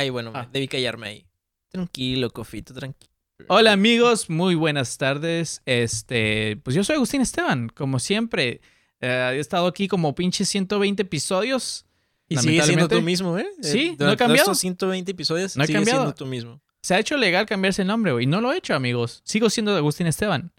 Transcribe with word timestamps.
Ay, 0.00 0.08
bueno, 0.08 0.32
Ah. 0.34 0.48
debí 0.50 0.66
callarme 0.66 1.08
ahí. 1.08 1.26
Tranquilo, 1.68 2.30
Cofito, 2.30 2.72
tranquilo. 2.72 3.12
Hola 3.48 3.72
amigos, 3.72 4.30
muy 4.30 4.54
buenas 4.54 4.96
tardes. 4.96 5.60
Este, 5.66 6.56
pues 6.62 6.74
yo 6.74 6.82
soy 6.84 6.96
Agustín 6.96 7.20
Esteban, 7.20 7.68
como 7.68 7.98
siempre. 7.98 8.62
eh, 9.02 9.32
he 9.34 9.38
estado 9.40 9.66
aquí 9.66 9.88
como 9.88 10.14
pinche 10.14 10.44
120 10.46 11.02
episodios. 11.02 11.84
Y 12.30 12.36
sigue 12.38 12.62
siendo 12.62 12.88
tú 12.88 13.00
mismo, 13.02 13.36
¿eh? 13.38 13.46
Sí, 13.60 13.88
Eh, 13.88 13.96
no 13.98 14.10
he 14.12 14.16
cambiado. 14.16 14.42
estos 14.52 14.58
120 14.58 15.10
episodios 15.12 15.54
No 15.56 15.64
he 15.64 15.66
sigue 15.66 15.78
cambiado. 15.78 16.00
siendo 16.00 16.14
tú 16.14 16.24
mismo. 16.26 16.60
Se 16.82 16.94
ha 16.94 16.98
hecho 16.98 17.16
legal 17.18 17.44
cambiarse 17.46 17.82
el 17.82 17.88
nombre, 17.88 18.12
güey. 18.12 18.24
No 18.26 18.40
lo 18.40 18.52
he 18.52 18.56
hecho, 18.58 18.74
amigos. 18.74 19.20
Sigo 19.24 19.48
siendo 19.50 19.76
Agustín 19.76 20.06
Esteban. 20.06 20.50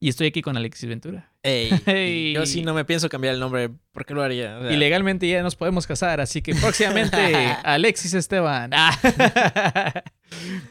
Y 0.00 0.08
estoy 0.10 0.28
aquí 0.28 0.42
con 0.42 0.56
Alexis 0.56 0.88
Ventura. 0.88 1.32
Ey. 1.42 2.32
Yo 2.34 2.46
sí 2.46 2.62
no 2.62 2.72
me 2.72 2.84
pienso 2.84 3.08
cambiar 3.08 3.34
el 3.34 3.40
nombre. 3.40 3.68
¿Por 3.90 4.06
qué 4.06 4.14
lo 4.14 4.22
haría? 4.22 4.58
O 4.58 4.62
sea, 4.62 4.72
Y 4.72 4.76
legalmente 4.76 5.26
ya 5.28 5.42
nos 5.42 5.56
podemos 5.56 5.88
casar, 5.88 6.20
así 6.20 6.40
que 6.40 6.54
próximamente 6.54 7.16
Alexis 7.64 8.14
Esteban. 8.14 8.70
Ah. 8.74 10.02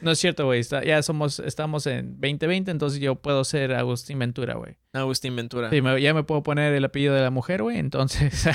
No 0.02 0.12
es 0.12 0.20
cierto, 0.20 0.46
güey. 0.46 0.62
Ya 0.86 1.02
somos, 1.02 1.40
estamos 1.40 1.88
en 1.88 2.12
2020, 2.22 2.70
entonces 2.70 3.00
yo 3.00 3.16
puedo 3.16 3.44
ser 3.44 3.74
Agustín 3.74 4.20
Ventura, 4.20 4.54
güey. 4.54 4.78
Agustín 4.94 5.36
Ventura. 5.36 5.72
Sí, 5.72 5.82
me- 5.82 6.00
ya 6.00 6.14
me 6.14 6.22
puedo 6.24 6.44
poner 6.44 6.74
el 6.76 6.86
apellido 6.86 7.16
de 7.16 7.22
la 7.22 7.32
mujer, 7.32 7.64
güey. 7.64 7.80
Entonces. 7.80 8.48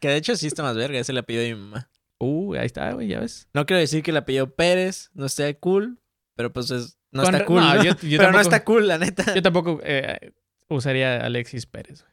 Que 0.00 0.08
de 0.08 0.16
hecho 0.16 0.36
sí 0.36 0.46
está 0.46 0.62
más 0.62 0.76
verga. 0.76 1.00
Es 1.00 1.08
el 1.08 1.18
apellido 1.18 1.42
de 1.44 1.54
mi 1.56 1.60
mamá. 1.60 1.90
uh, 2.20 2.54
ahí 2.54 2.66
está, 2.66 2.92
güey, 2.92 3.08
ya 3.08 3.18
ves. 3.18 3.48
No 3.52 3.66
quiero 3.66 3.80
decir 3.80 4.04
que 4.04 4.12
el 4.12 4.16
apellido 4.18 4.54
Pérez 4.54 5.10
no 5.12 5.26
esté 5.26 5.56
cool. 5.58 5.98
Pero 6.36 6.52
pues 6.52 6.70
es, 6.70 6.98
no 7.16 7.22
Con- 7.24 7.34
está 7.34 7.46
cool. 7.46 7.60
no, 7.60 7.74
¿no? 7.74 7.82
yo- 7.84 7.96
yo 8.02 8.18
pero 8.18 8.32
no 8.32 8.40
está 8.40 8.62
cool, 8.64 8.86
la 8.88 8.98
neta. 8.98 9.34
Yo 9.34 9.42
tampoco 9.42 9.80
eh, 9.82 10.32
usaría 10.68 11.24
Alexis 11.24 11.66
Pérez, 11.66 12.02
güey. 12.02 12.12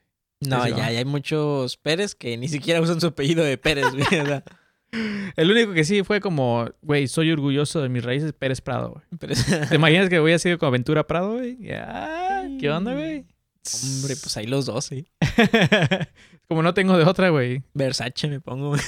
No, 0.50 0.68
ya, 0.68 0.88
hay 0.88 1.06
muchos 1.06 1.78
Pérez 1.78 2.16
que 2.16 2.36
ni 2.38 2.48
siquiera 2.50 2.82
usan 2.82 3.00
su 3.00 3.08
apellido 3.08 3.44
de 3.44 3.58
Pérez, 3.58 3.86
güey. 3.92 4.06
El 5.36 5.50
único 5.50 5.74
que 5.74 5.84
sí 5.86 6.04
fue 6.04 6.20
como, 6.20 6.70
güey, 6.82 7.08
soy 7.08 7.32
orgulloso 7.32 7.82
de 7.82 7.90
mis 7.90 8.04
raíces, 8.04 8.34
Pérez 8.34 8.62
Prado, 8.62 8.92
güey. 8.92 9.04
Pérez. 9.20 9.46
¿Te 9.70 9.76
imaginas 9.76 10.10
que 10.10 10.20
hubiera 10.20 10.38
sido 10.40 10.58
con 10.58 10.68
Aventura 10.68 11.08
Prado, 11.08 11.34
güey? 11.34 11.58
Ya, 11.62 12.44
¿Qué 12.60 12.70
onda, 12.70 12.94
güey? 12.94 13.26
Hombre, 13.84 14.16
pues 14.22 14.36
ahí 14.38 14.46
los 14.46 14.66
dos, 14.66 14.86
sí. 14.86 15.08
como 16.50 16.62
no 16.62 16.74
tengo 16.74 16.98
de 16.98 17.06
otra, 17.06 17.30
güey. 17.30 17.64
Versace 17.74 18.28
me 18.28 18.42
pongo, 18.42 18.70
güey. 18.70 18.82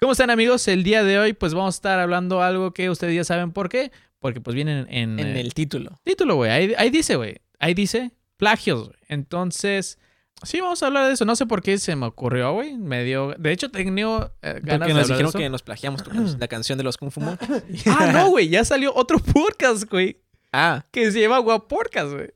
¿Cómo 0.00 0.12
están, 0.12 0.30
amigos? 0.30 0.66
El 0.68 0.82
día 0.82 1.04
de 1.04 1.18
hoy, 1.18 1.32
pues 1.32 1.54
vamos 1.54 1.76
a 1.76 1.78
estar 1.78 2.00
hablando 2.00 2.42
algo 2.42 2.74
que 2.74 2.90
ustedes 2.90 3.14
ya 3.14 3.24
saben 3.24 3.52
por 3.52 3.68
qué. 3.68 3.92
Porque 4.24 4.40
pues 4.40 4.54
vienen 4.54 4.86
en, 4.88 5.18
En 5.20 5.36
eh, 5.36 5.40
el 5.42 5.52
título. 5.52 6.00
título, 6.02 6.36
güey. 6.36 6.50
Ahí, 6.50 6.72
ahí 6.78 6.88
dice, 6.88 7.16
güey. 7.16 7.42
Ahí 7.58 7.74
dice 7.74 8.10
plagios, 8.38 8.86
güey. 8.86 8.98
Entonces, 9.08 9.98
sí, 10.44 10.62
vamos 10.62 10.82
a 10.82 10.86
hablar 10.86 11.08
de 11.08 11.12
eso. 11.12 11.26
No 11.26 11.36
sé 11.36 11.44
por 11.44 11.60
qué 11.60 11.76
se 11.76 11.94
me 11.94 12.06
ocurrió, 12.06 12.54
güey. 12.54 12.78
Me 12.78 13.04
dio... 13.04 13.34
De 13.36 13.52
hecho, 13.52 13.70
tenía 13.70 14.32
eh, 14.40 14.60
ganas 14.62 14.88
nos 14.88 15.08
de 15.08 15.12
dijeron 15.12 15.30
que 15.30 15.50
nos 15.50 15.60
plagiamos 15.60 16.02
la 16.38 16.48
canción 16.48 16.78
de 16.78 16.84
los 16.84 16.96
Kung 16.96 17.10
Fu. 17.10 17.20
Ah, 17.86 18.12
no, 18.14 18.30
güey. 18.30 18.48
Ya 18.48 18.64
salió 18.64 18.94
otro 18.94 19.18
podcast, 19.18 19.90
güey. 19.90 20.22
Ah, 20.54 20.86
Que 20.90 21.12
se 21.12 21.20
llama 21.20 21.36
Guaporcas, 21.40 22.10
güey. 22.10 22.30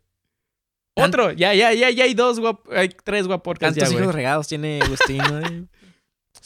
Otro. 0.93 1.33
Ya, 1.33 1.55
ya, 1.55 1.73
ya, 1.73 1.89
ya 1.89 2.05
hay 2.05 2.13
dos 2.13 2.39
guap... 2.39 2.71
Hay 2.71 2.91
tres 2.91 3.27
Guaporcas 3.27 3.75
ya, 3.75 3.87
güey. 3.89 4.03
hijos 4.03 4.15
regados 4.15 4.47
tiene 4.47 4.83
Agustín, 4.83 5.23
güey. 5.27 5.65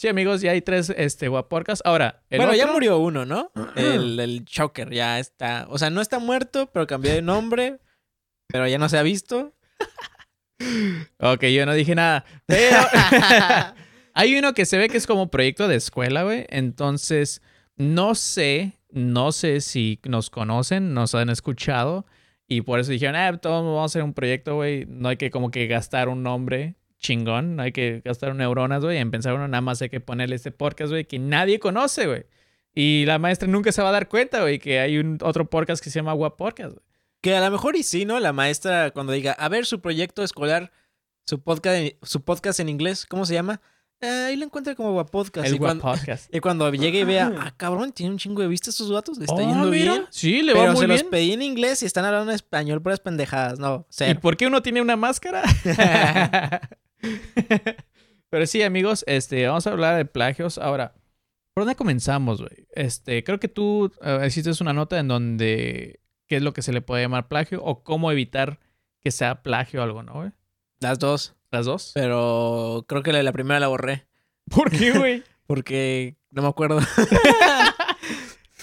Sí, 0.03 0.09
amigos, 0.09 0.41
ya 0.41 0.51
hay 0.51 0.63
tres 0.63 0.93
este, 0.97 1.29
Guaporcas. 1.29 1.81
Ahora, 1.85 2.25
el 2.29 2.39
Bueno, 2.39 2.57
ya 2.57 2.67
murió 2.67 2.99
uno, 2.99 3.25
¿no? 3.25 3.53
El, 3.77 4.19
el 4.19 4.45
Choker 4.45 4.93
ya 4.93 5.21
está. 5.21 5.65
O 5.69 5.79
sea, 5.79 5.91
no 5.91 6.01
está 6.01 6.19
muerto, 6.19 6.69
pero 6.73 6.89
cambió 6.89 7.13
de 7.13 7.23
nombre. 7.23 7.79
Pero 8.49 8.67
ya 8.67 8.79
no 8.79 8.89
se 8.89 8.99
ha 8.99 9.05
visto. 9.05 9.55
Ok, 11.21 11.45
yo 11.45 11.67
no 11.67 11.75
dije 11.75 11.95
nada. 11.95 12.25
Pero 12.47 12.79
hay 14.15 14.35
uno 14.37 14.55
que 14.55 14.67
se 14.67 14.77
ve 14.77 14.89
que 14.89 14.97
es 14.97 15.07
como 15.07 15.31
proyecto 15.31 15.69
de 15.69 15.77
escuela, 15.77 16.25
güey. 16.25 16.47
Entonces, 16.49 17.41
no 17.77 18.17
sé, 18.17 18.81
no 18.91 19.31
sé 19.31 19.61
si 19.61 20.01
nos 20.03 20.31
conocen, 20.31 20.95
nos 20.95 21.15
han 21.15 21.31
escuchado. 21.31 22.07
Y 22.49 22.63
por 22.63 22.81
eso 22.81 22.91
dijeron, 22.91 23.15
ah, 23.15 23.39
todos 23.39 23.65
vamos 23.65 23.83
a 23.83 23.85
hacer 23.85 24.03
un 24.03 24.15
proyecto, 24.15 24.57
güey. 24.57 24.85
No 24.85 25.11
hay 25.11 25.17
que 25.17 25.31
como 25.31 25.53
que 25.53 25.69
gastar 25.69 26.09
un 26.09 26.25
nombre 26.25 26.75
chingón. 27.03 27.57
No 27.57 27.63
hay 27.65 27.73
que 27.73 28.01
gastar 28.05 28.35
neuronas, 28.35 28.83
güey. 28.83 28.97
En 28.97 29.11
pensar 29.11 29.35
uno, 29.35 29.47
nada 29.49 29.61
más 29.61 29.83
hay 29.83 29.91
que 29.91 30.01
ponerle 30.01 30.37
este 30.37 30.51
podcast, 30.53 30.91
güey, 30.91 31.05
que 31.05 31.19
nadie 31.19 31.59
conoce, 31.59 32.07
güey. 32.07 32.25
Y 32.75 33.05
la 33.05 33.19
maestra 33.19 33.47
nunca 33.49 33.71
se 33.73 33.83
va 33.83 33.91
a 33.91 33.93
dar 33.93 34.09
cuenta, 34.09 34.41
güey, 34.41 34.59
que 34.59 34.81
hay 34.81 34.97
un 34.97 35.19
otro 35.23 35.51
podcast 35.51 35.85
que 35.85 35.91
se 35.91 35.99
llama 35.99 36.15
Guap 36.15 36.39
Podcast, 36.39 36.71
güey. 36.73 36.85
Que 37.21 37.37
a 37.37 37.41
lo 37.45 37.51
mejor 37.51 37.77
y 37.77 37.83
sí, 37.83 38.07
¿no? 38.07 38.19
La 38.19 38.33
maestra 38.33 38.91
cuando 38.93 39.13
diga, 39.13 39.33
a 39.33 39.49
ver, 39.51 39.67
su 39.67 39.81
proyecto 39.83 40.23
escolar, 40.25 40.73
su 41.27 41.43
podcast, 41.43 41.77
en- 41.77 41.97
su 42.03 42.23
podcast 42.25 42.59
en 42.61 42.69
inglés, 42.71 43.05
¿cómo 43.07 43.27
se 43.27 43.35
llama? 43.35 43.61
Eh, 44.01 44.09
ahí 44.31 44.37
lo 44.37 44.45
encuentra 44.47 44.75
como 44.75 44.91
Guapodcast. 44.95 45.47
El 45.47 45.55
y, 45.55 45.59
cuando, 45.59 45.85
Podcast. 45.85 46.35
y 46.35 46.41
cuando 46.41 46.69
llegue 46.73 46.99
y 47.01 47.05
vea, 47.05 47.33
ah, 47.39 47.55
cabrón, 47.57 47.93
tiene 47.93 48.11
un 48.11 48.19
chingo 48.19 48.43
de 48.43 48.49
vistas 48.49 48.75
sus 48.75 48.91
datos, 48.91 49.17
le 49.19 49.27
está 49.27 49.37
Oh, 49.37 49.39
yendo 49.39 49.69
mira. 49.69 49.93
bien. 49.93 50.07
Sí, 50.11 50.43
le 50.43 50.53
va 50.55 50.61
Pero 50.61 50.73
muy 50.73 50.81
se 50.81 50.87
bien. 50.89 50.99
los 51.03 51.09
pedí 51.09 51.33
en 51.35 51.43
inglés 51.43 51.85
y 51.85 51.87
están 51.87 52.05
hablando 52.05 52.33
en 52.33 52.35
español, 52.35 52.83
puras 52.83 52.99
pendejadas. 52.99 53.61
No, 53.61 53.87
¿Y 54.09 54.15
por 54.15 54.37
qué 54.37 54.49
uno 54.49 54.61
tiene 54.63 54.81
una 54.83 54.97
máscara? 54.97 55.45
Pero 58.31 58.47
sí, 58.47 58.63
amigos, 58.63 59.05
este, 59.07 59.47
vamos 59.47 59.67
a 59.67 59.71
hablar 59.71 59.97
de 59.97 60.05
plagios. 60.05 60.59
Ahora, 60.59 60.95
¿por 61.55 61.65
dónde 61.65 61.77
comenzamos, 61.77 62.41
güey? 62.41 62.67
Este, 62.73 63.25
creo 63.25 63.39
que 63.39 63.49
tú 63.49 63.93
hiciste 64.27 64.51
una 64.63 64.73
nota 64.73 64.99
en 64.99 65.09
donde 65.09 66.01
qué 66.27 66.37
es 66.37 66.43
lo 66.43 66.53
que 66.53 66.63
se 66.63 66.73
le 66.73 66.81
puede 66.81 67.03
llamar 67.03 67.29
plagio 67.29 67.63
o 67.63 67.83
cómo 67.85 68.11
evitar 68.11 68.59
que 69.01 69.11
sea 69.11 69.43
plagio 69.43 69.81
o 69.81 69.83
algo, 69.83 70.03
¿no, 70.03 70.15
güey? 70.15 70.31
Las 70.81 70.99
dos. 70.99 71.35
Las 71.51 71.67
dos. 71.67 71.93
Pero 71.95 72.87
creo 72.89 73.03
que 73.03 73.13
la, 73.13 73.23
la 73.23 73.33
primera 73.33 73.61
la 73.61 73.69
borré. 73.69 74.07
¿Por 74.51 74.71
qué, 74.71 74.93
güey? 74.93 75.23
Porque 75.47 76.17
no 76.31 76.43
me 76.43 76.49
acuerdo. 76.49 76.81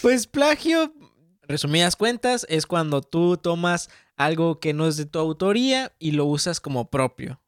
pues 0.02 0.26
plagio, 0.26 0.92
resumidas 1.44 1.96
cuentas, 1.96 2.48
es 2.50 2.66
cuando 2.66 3.02
tú 3.02 3.38
tomas 3.38 3.90
algo 4.16 4.60
que 4.60 4.74
no 4.74 4.88
es 4.88 4.98
de 4.98 5.06
tu 5.06 5.20
autoría 5.20 5.94
y 6.00 6.12
lo 6.12 6.26
usas 6.26 6.60
como 6.60 6.90
propio. 6.90 7.40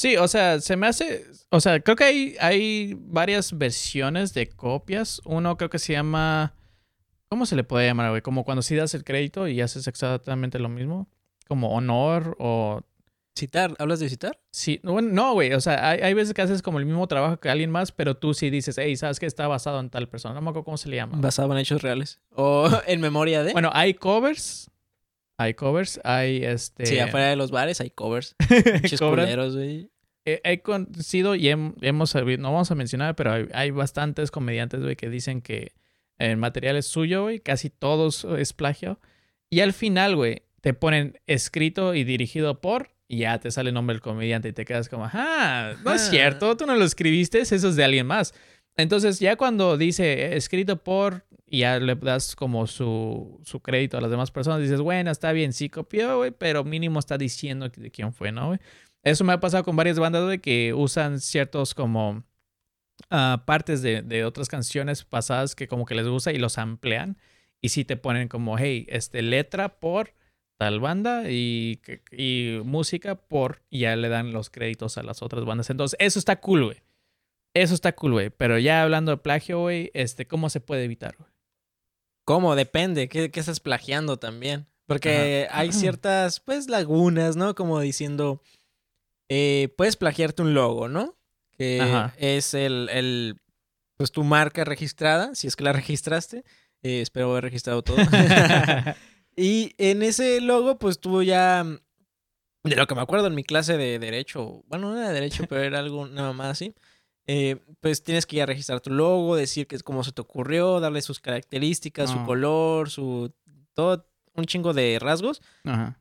Sí, 0.00 0.16
o 0.16 0.28
sea, 0.28 0.62
se 0.62 0.78
me 0.78 0.86
hace. 0.86 1.26
O 1.50 1.60
sea, 1.60 1.78
creo 1.80 1.94
que 1.94 2.04
hay, 2.04 2.36
hay 2.40 2.96
varias 2.98 3.58
versiones 3.58 4.32
de 4.32 4.48
copias. 4.48 5.20
Uno 5.26 5.58
creo 5.58 5.68
que 5.68 5.78
se 5.78 5.92
llama. 5.92 6.54
¿Cómo 7.28 7.44
se 7.44 7.54
le 7.54 7.64
puede 7.64 7.86
llamar, 7.86 8.08
güey? 8.08 8.22
Como 8.22 8.44
cuando 8.44 8.62
sí 8.62 8.74
das 8.74 8.94
el 8.94 9.04
crédito 9.04 9.46
y 9.46 9.60
haces 9.60 9.86
exactamente 9.86 10.58
lo 10.58 10.70
mismo. 10.70 11.06
Como 11.48 11.74
honor 11.74 12.34
o. 12.38 12.80
Citar, 13.38 13.74
¿hablas 13.78 14.00
de 14.00 14.08
citar? 14.08 14.40
Sí, 14.50 14.80
bueno, 14.84 15.10
no, 15.12 15.34
güey. 15.34 15.52
O 15.52 15.60
sea, 15.60 15.90
hay, 15.90 16.00
hay 16.00 16.14
veces 16.14 16.32
que 16.32 16.40
haces 16.40 16.62
como 16.62 16.78
el 16.78 16.86
mismo 16.86 17.06
trabajo 17.06 17.38
que 17.38 17.50
alguien 17.50 17.70
más, 17.70 17.92
pero 17.92 18.16
tú 18.16 18.32
sí 18.32 18.48
dices, 18.48 18.78
hey, 18.78 18.96
¿sabes 18.96 19.20
que 19.20 19.26
está 19.26 19.48
basado 19.48 19.80
en 19.80 19.90
tal 19.90 20.08
persona? 20.08 20.34
No 20.34 20.40
me 20.40 20.48
acuerdo 20.48 20.64
cómo 20.64 20.78
se 20.78 20.88
le 20.88 20.96
llama. 20.96 21.18
Basado 21.20 21.52
en 21.52 21.58
hechos 21.58 21.82
reales. 21.82 22.22
O 22.34 22.70
en 22.86 23.02
memoria 23.02 23.42
de. 23.42 23.52
Bueno, 23.52 23.68
hay 23.74 23.92
covers. 23.92 24.70
Hay 25.40 25.54
covers. 25.54 26.00
Hay 26.04 26.44
este. 26.44 26.84
sí, 26.86 26.98
afuera 26.98 27.28
de 27.28 27.36
los 27.36 27.50
bares 27.50 27.80
hay 27.80 27.90
covers. 27.90 28.36
Pinches 28.82 29.00
cobran. 29.00 29.24
culeros, 29.26 29.56
güey. 29.56 29.90
He, 30.26 30.40
he 30.44 30.60
conocido 30.60 31.34
y 31.34 31.44
hem- 31.46 31.74
hemos 31.80 32.10
sabido, 32.10 32.42
no 32.42 32.52
vamos 32.52 32.70
a 32.70 32.74
mencionar, 32.74 33.16
pero 33.16 33.32
hay, 33.32 33.48
hay 33.54 33.70
bastantes 33.70 34.30
comediantes, 34.30 34.80
güey, 34.82 34.96
que 34.96 35.08
dicen 35.08 35.40
que 35.40 35.72
el 36.18 36.36
material 36.36 36.76
es 36.76 36.86
suyo, 36.86 37.22
güey, 37.22 37.40
casi 37.40 37.70
todos 37.70 38.24
es 38.38 38.52
plagio. 38.52 39.00
Y 39.48 39.60
al 39.60 39.72
final, 39.72 40.16
güey, 40.16 40.42
te 40.60 40.74
ponen 40.74 41.18
escrito 41.26 41.94
y 41.94 42.04
dirigido 42.04 42.60
por, 42.60 42.90
y 43.08 43.20
ya 43.20 43.38
te 43.40 43.50
sale 43.50 43.70
el 43.70 43.74
nombre 43.74 43.94
del 43.94 44.02
comediante 44.02 44.50
y 44.50 44.52
te 44.52 44.66
quedas 44.66 44.90
como, 44.90 45.08
ah, 45.10 45.72
no 45.82 45.94
es 45.94 46.02
Ah. 46.02 46.10
cierto, 46.10 46.54
tú 46.58 46.66
no 46.66 46.76
lo 46.76 46.84
escribiste, 46.84 47.40
eso 47.40 47.54
es 47.54 47.74
de 47.76 47.82
alguien 47.84 48.06
más. 48.06 48.34
Entonces, 48.76 49.18
ya 49.20 49.36
cuando 49.36 49.76
dice 49.76 50.36
escrito 50.36 50.82
por, 50.82 51.24
y 51.46 51.60
ya 51.60 51.78
le 51.78 51.94
das 51.96 52.34
como 52.36 52.66
su, 52.66 53.40
su 53.44 53.60
crédito 53.60 53.98
a 53.98 54.00
las 54.00 54.10
demás 54.10 54.30
personas, 54.30 54.60
dices, 54.60 54.80
bueno, 54.80 55.10
está 55.10 55.32
bien, 55.32 55.52
sí 55.52 55.68
copió, 55.68 56.18
güey, 56.18 56.30
pero 56.30 56.64
mínimo 56.64 56.98
está 56.98 57.18
diciendo 57.18 57.68
de 57.68 57.90
quién 57.90 58.12
fue, 58.12 58.32
¿no, 58.32 58.48
güey? 58.48 58.60
Eso 59.02 59.24
me 59.24 59.32
ha 59.32 59.40
pasado 59.40 59.64
con 59.64 59.76
varias 59.76 59.98
bandas, 59.98 60.24
güey, 60.24 60.38
que 60.38 60.74
usan 60.74 61.20
ciertos 61.20 61.74
como 61.74 62.22
ah, 63.10 63.42
partes 63.46 63.82
de, 63.82 64.02
de 64.02 64.24
otras 64.24 64.48
canciones 64.48 65.04
pasadas 65.04 65.54
que 65.54 65.68
como 65.68 65.86
que 65.86 65.94
les 65.94 66.06
gusta 66.06 66.32
y 66.32 66.38
los 66.38 66.58
amplian. 66.58 67.16
Y 67.62 67.70
sí 67.70 67.84
te 67.84 67.96
ponen 67.96 68.28
como, 68.28 68.58
hey, 68.58 68.86
este, 68.88 69.22
letra 69.22 69.80
por 69.80 70.14
tal 70.58 70.80
banda 70.80 71.30
y, 71.30 71.80
y 72.12 72.60
música 72.64 73.14
por, 73.14 73.62
y 73.70 73.80
ya 73.80 73.96
le 73.96 74.10
dan 74.10 74.32
los 74.32 74.50
créditos 74.50 74.98
a 74.98 75.02
las 75.02 75.22
otras 75.22 75.44
bandas. 75.44 75.70
Entonces, 75.70 75.96
eso 76.00 76.18
está 76.18 76.40
cool, 76.40 76.64
güey. 76.66 76.82
Eso 77.54 77.74
está 77.74 77.92
cool, 77.94 78.12
güey. 78.12 78.30
Pero 78.30 78.58
ya 78.58 78.82
hablando 78.82 79.12
de 79.12 79.18
plagio, 79.18 79.60
güey, 79.60 79.90
este, 79.94 80.26
¿cómo 80.26 80.50
se 80.50 80.60
puede 80.60 80.84
evitar, 80.84 81.16
güey? 81.16 81.30
¿Cómo? 82.24 82.54
Depende. 82.54 83.08
¿Qué, 83.08 83.30
qué 83.30 83.40
estás 83.40 83.60
plagiando 83.60 84.18
también? 84.18 84.66
Porque 84.86 85.48
hay 85.50 85.72
ciertas, 85.72 86.40
pues, 86.40 86.68
lagunas, 86.68 87.36
¿no? 87.36 87.54
Como 87.54 87.80
diciendo, 87.80 88.42
eh, 89.28 89.74
puedes 89.76 89.96
plagiarte 89.96 90.42
un 90.42 90.54
logo, 90.54 90.88
¿no? 90.88 91.16
Que 91.56 91.80
Ajá. 91.80 92.14
es 92.18 92.54
el, 92.54 92.88
el, 92.90 93.40
pues, 93.96 94.12
tu 94.12 94.24
marca 94.24 94.64
registrada, 94.64 95.34
si 95.34 95.46
es 95.46 95.56
que 95.56 95.64
la 95.64 95.72
registraste. 95.72 96.44
Eh, 96.82 97.00
espero 97.00 97.32
haber 97.32 97.44
registrado 97.44 97.82
todo. 97.82 97.96
y 99.36 99.74
en 99.78 100.02
ese 100.02 100.40
logo, 100.40 100.78
pues, 100.78 101.00
tú 101.00 101.22
ya, 101.22 101.64
de 102.62 102.76
lo 102.76 102.86
que 102.86 102.94
me 102.94 103.02
acuerdo 103.02 103.26
en 103.26 103.34
mi 103.34 103.42
clase 103.42 103.76
de 103.76 103.98
Derecho, 103.98 104.62
bueno, 104.66 104.90
no 104.90 104.98
era 104.98 105.08
de 105.08 105.14
Derecho, 105.14 105.44
pero 105.48 105.62
era 105.62 105.80
algo, 105.80 106.02
una 106.02 106.22
mamá 106.22 106.50
así. 106.50 106.74
Eh, 107.32 107.58
pues 107.80 108.02
tienes 108.02 108.26
que 108.26 108.36
ir 108.36 108.42
a 108.42 108.46
registrar 108.46 108.80
tu 108.80 108.90
logo, 108.90 109.36
decir 109.36 109.66
que 109.68 109.76
es 109.76 109.82
cómo 109.84 110.02
se 110.02 110.10
te 110.12 110.20
ocurrió, 110.20 110.80
darle 110.80 111.00
sus 111.00 111.20
características, 111.20 112.10
su 112.10 112.18
Ah. 112.18 112.24
color, 112.26 112.90
su 112.90 113.32
todo, 113.74 114.04
un 114.34 114.46
chingo 114.46 114.72
de 114.72 114.98
rasgos 115.00 115.40
Ajá. 115.64 115.96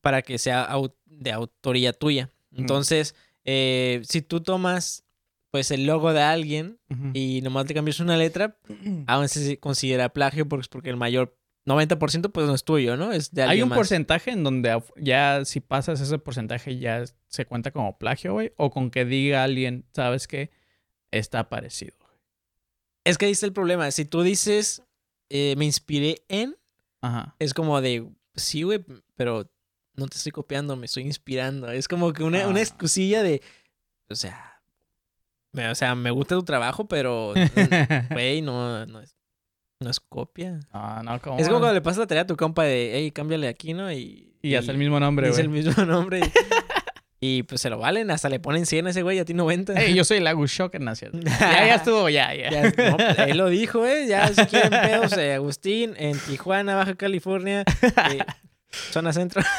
para 0.00 0.22
que 0.22 0.38
sea 0.38 0.66
au- 0.70 0.94
de 1.06 1.30
autoría 1.32 1.92
tuya. 1.92 2.30
Entonces, 2.56 3.14
eh, 3.44 4.00
si 4.04 4.22
tú 4.22 4.40
tomas 4.40 5.04
pues 5.50 5.70
el 5.70 5.84
logo 5.84 6.14
de 6.14 6.22
alguien 6.22 6.78
y 7.12 7.42
nomás 7.42 7.68
le 7.68 7.74
cambias 7.74 8.00
una 8.00 8.16
letra, 8.16 8.56
aún 9.06 9.28
se 9.28 9.58
considera 9.58 10.08
plagio 10.10 10.48
porque, 10.48 10.66
porque 10.70 10.88
el 10.88 10.96
mayor 10.96 11.36
90% 11.66 12.30
pues 12.32 12.46
no 12.46 12.54
es 12.54 12.64
tuyo, 12.64 12.96
¿no? 12.96 13.12
Es 13.12 13.30
de 13.32 13.42
Hay 13.42 13.48
alguien 13.50 13.64
un 13.64 13.68
más. 13.68 13.76
porcentaje 13.78 14.30
en 14.30 14.42
donde 14.44 14.82
ya 14.96 15.44
si 15.44 15.60
pasas 15.60 16.00
ese 16.00 16.18
porcentaje 16.18 16.78
ya 16.78 17.04
se 17.28 17.44
cuenta 17.44 17.70
como 17.70 17.98
plagio, 17.98 18.32
güey. 18.32 18.52
O 18.56 18.70
con 18.70 18.90
que 18.90 19.04
diga 19.04 19.44
alguien, 19.44 19.84
¿sabes 19.92 20.26
qué? 20.26 20.50
Está 21.12 21.48
parecido. 21.48 21.94
Es 23.04 23.16
que 23.18 23.26
ahí 23.26 23.32
está 23.32 23.46
el 23.46 23.52
problema. 23.52 23.88
Si 23.92 24.04
tú 24.04 24.22
dices, 24.22 24.82
eh, 25.30 25.54
me 25.56 25.64
inspiré 25.64 26.24
en, 26.28 26.56
Ajá. 27.00 27.36
es 27.38 27.54
como 27.54 27.80
de, 27.80 28.08
sí, 28.34 28.62
güey, 28.64 28.84
pero 29.14 29.48
no 29.94 30.06
te 30.08 30.16
estoy 30.16 30.32
copiando, 30.32 30.74
me 30.76 30.86
estoy 30.86 31.04
inspirando. 31.04 31.70
Es 31.70 31.86
como 31.88 32.12
que 32.12 32.22
una, 32.24 32.48
una 32.48 32.58
Ah. 32.58 32.62
excusilla 32.62 33.22
de, 33.22 33.40
o 34.08 34.14
sea, 34.14 34.62
me, 35.52 35.68
o 35.68 35.74
sea, 35.74 35.94
me 35.94 36.10
gusta 36.10 36.34
tu 36.34 36.42
trabajo, 36.44 36.86
pero, 36.88 37.34
güey, 38.10 38.40
no, 38.40 38.86
no, 38.86 39.00
es, 39.00 39.14
no 39.80 39.90
es 39.90 40.00
copia. 40.00 40.60
Ah, 40.70 41.02
no, 41.04 41.20
¿cómo? 41.20 41.38
Es 41.38 41.46
como 41.48 41.58
cuando 41.60 41.74
le 41.74 41.82
pasas 41.82 41.98
la 41.98 42.06
tarea 42.06 42.22
a 42.22 42.26
tu 42.26 42.36
compa 42.36 42.64
de, 42.64 42.92
hey, 42.94 43.10
cámbiale 43.10 43.48
aquí, 43.48 43.74
¿no? 43.74 43.92
Y, 43.92 44.32
Y 44.40 44.54
hasta 44.54 44.72
el 44.72 44.78
mismo 44.78 44.98
nombre, 45.00 45.28
Es 45.28 45.34
güey. 45.34 45.42
el 45.44 45.50
mismo 45.50 45.84
nombre. 45.84 46.20
Y, 47.24 47.44
pues 47.44 47.60
se 47.60 47.70
lo 47.70 47.78
valen, 47.78 48.10
hasta 48.10 48.28
le 48.28 48.40
ponen 48.40 48.66
100 48.66 48.88
a 48.88 48.90
ese 48.90 49.02
güey, 49.02 49.20
a 49.20 49.24
ti 49.24 49.32
90. 49.32 49.80
Ey, 49.80 49.94
yo 49.94 50.02
soy 50.02 50.16
el 50.18 50.26
Agus 50.26 50.50
Shocker, 50.50 50.80
¿no 50.80 50.92
cierto? 50.96 51.20
Ya, 51.20 51.66
ya 51.66 51.74
estuvo, 51.76 52.08
ya, 52.08 52.34
ya. 52.34 52.50
Ya, 52.50 52.62
no, 52.90 52.96
pues, 52.96 53.16
él 53.20 53.36
lo 53.38 53.48
dijo, 53.48 53.86
¿eh? 53.86 54.08
Ya 54.08 54.26
si 54.26 54.44
quieren 54.46 54.70
pedos, 54.70 55.12
eh, 55.16 55.34
Agustín, 55.34 55.94
en 55.98 56.18
Tijuana, 56.18 56.74
Baja 56.74 56.96
California, 56.96 57.62
eh, 58.10 58.18
zona 58.90 59.12
centro. 59.12 59.40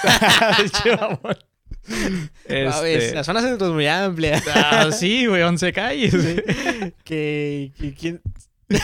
Este- 2.45 3.13
La 3.15 3.23
zona 3.23 3.41
centro 3.41 3.67
es 3.67 3.73
muy 3.73 3.87
amplia. 3.87 4.43
Ah, 4.53 4.89
sí, 4.91 5.25
güey, 5.25 5.41
once 5.43 5.71
calles. 5.71 6.13
que, 7.05 7.71
que- 7.77 8.19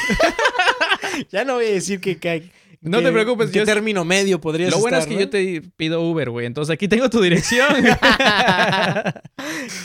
ya 1.32 1.44
no 1.44 1.56
voy 1.56 1.66
a 1.66 1.72
decir 1.72 2.00
que... 2.00 2.18
que 2.18 2.50
No 2.82 3.04
te 3.04 3.12
preocupes, 3.12 3.52
¿Qué 3.52 3.60
yo- 3.60 3.66
término 3.66 4.06
medio 4.06 4.40
podrías 4.40 4.72
Lo 4.72 4.80
bueno 4.80 4.98
es 4.98 5.06
que 5.06 5.16
¿no? 5.16 5.20
yo 5.20 5.30
te 5.30 5.62
pido 5.76 6.02
Uber, 6.02 6.30
güey. 6.30 6.46
Entonces 6.46 6.74
aquí 6.74 6.88
tengo 6.88 7.10
tu 7.10 7.20
dirección. 7.22 7.68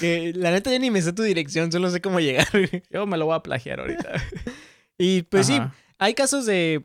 que 0.00 0.32
la 0.34 0.50
neta 0.50 0.70
ya 0.70 0.78
ni 0.78 0.90
me 0.90 1.02
sé 1.02 1.12
tu 1.12 1.22
dirección, 1.22 1.70
solo 1.72 1.90
sé 1.90 2.00
cómo 2.00 2.20
llegar. 2.20 2.46
yo 2.90 3.06
me 3.06 3.16
lo 3.16 3.26
voy 3.26 3.36
a 3.36 3.42
plagiar 3.42 3.80
ahorita. 3.80 4.12
y 4.98 5.22
pues 5.22 5.46
sí, 5.46 5.58
hay 5.98 6.14
casos 6.14 6.46
de 6.46 6.84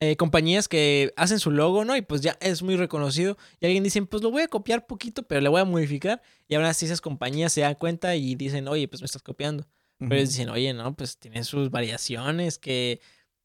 eh, 0.00 0.16
compañías 0.16 0.68
que 0.68 1.12
hacen 1.16 1.38
su 1.38 1.50
logo, 1.50 1.84
¿no? 1.84 1.96
Y 1.96 2.02
pues 2.02 2.20
ya 2.22 2.36
es 2.40 2.62
muy 2.62 2.76
reconocido. 2.76 3.36
Y 3.60 3.66
alguien 3.66 3.84
dice, 3.84 4.00
pues 4.02 4.22
lo 4.22 4.30
voy 4.30 4.42
a 4.42 4.48
copiar 4.48 4.86
poquito, 4.86 5.22
pero 5.24 5.40
le 5.40 5.48
voy 5.48 5.60
a 5.60 5.64
modificar. 5.64 6.22
Y 6.48 6.54
ahora 6.54 6.72
sí 6.74 6.86
esas 6.86 7.00
compañías 7.00 7.52
se 7.52 7.60
dan 7.60 7.74
cuenta 7.74 8.16
y 8.16 8.34
dicen, 8.34 8.68
oye, 8.68 8.88
pues 8.88 9.02
me 9.02 9.06
estás 9.06 9.22
copiando. 9.22 9.66
Pero 9.98 10.14
ellos 10.14 10.30
dicen, 10.30 10.48
oye, 10.48 10.72
no, 10.72 10.96
pues 10.96 11.18
tiene 11.18 11.44
sus 11.44 11.70
variaciones. 11.70 12.56
Que 12.56 13.00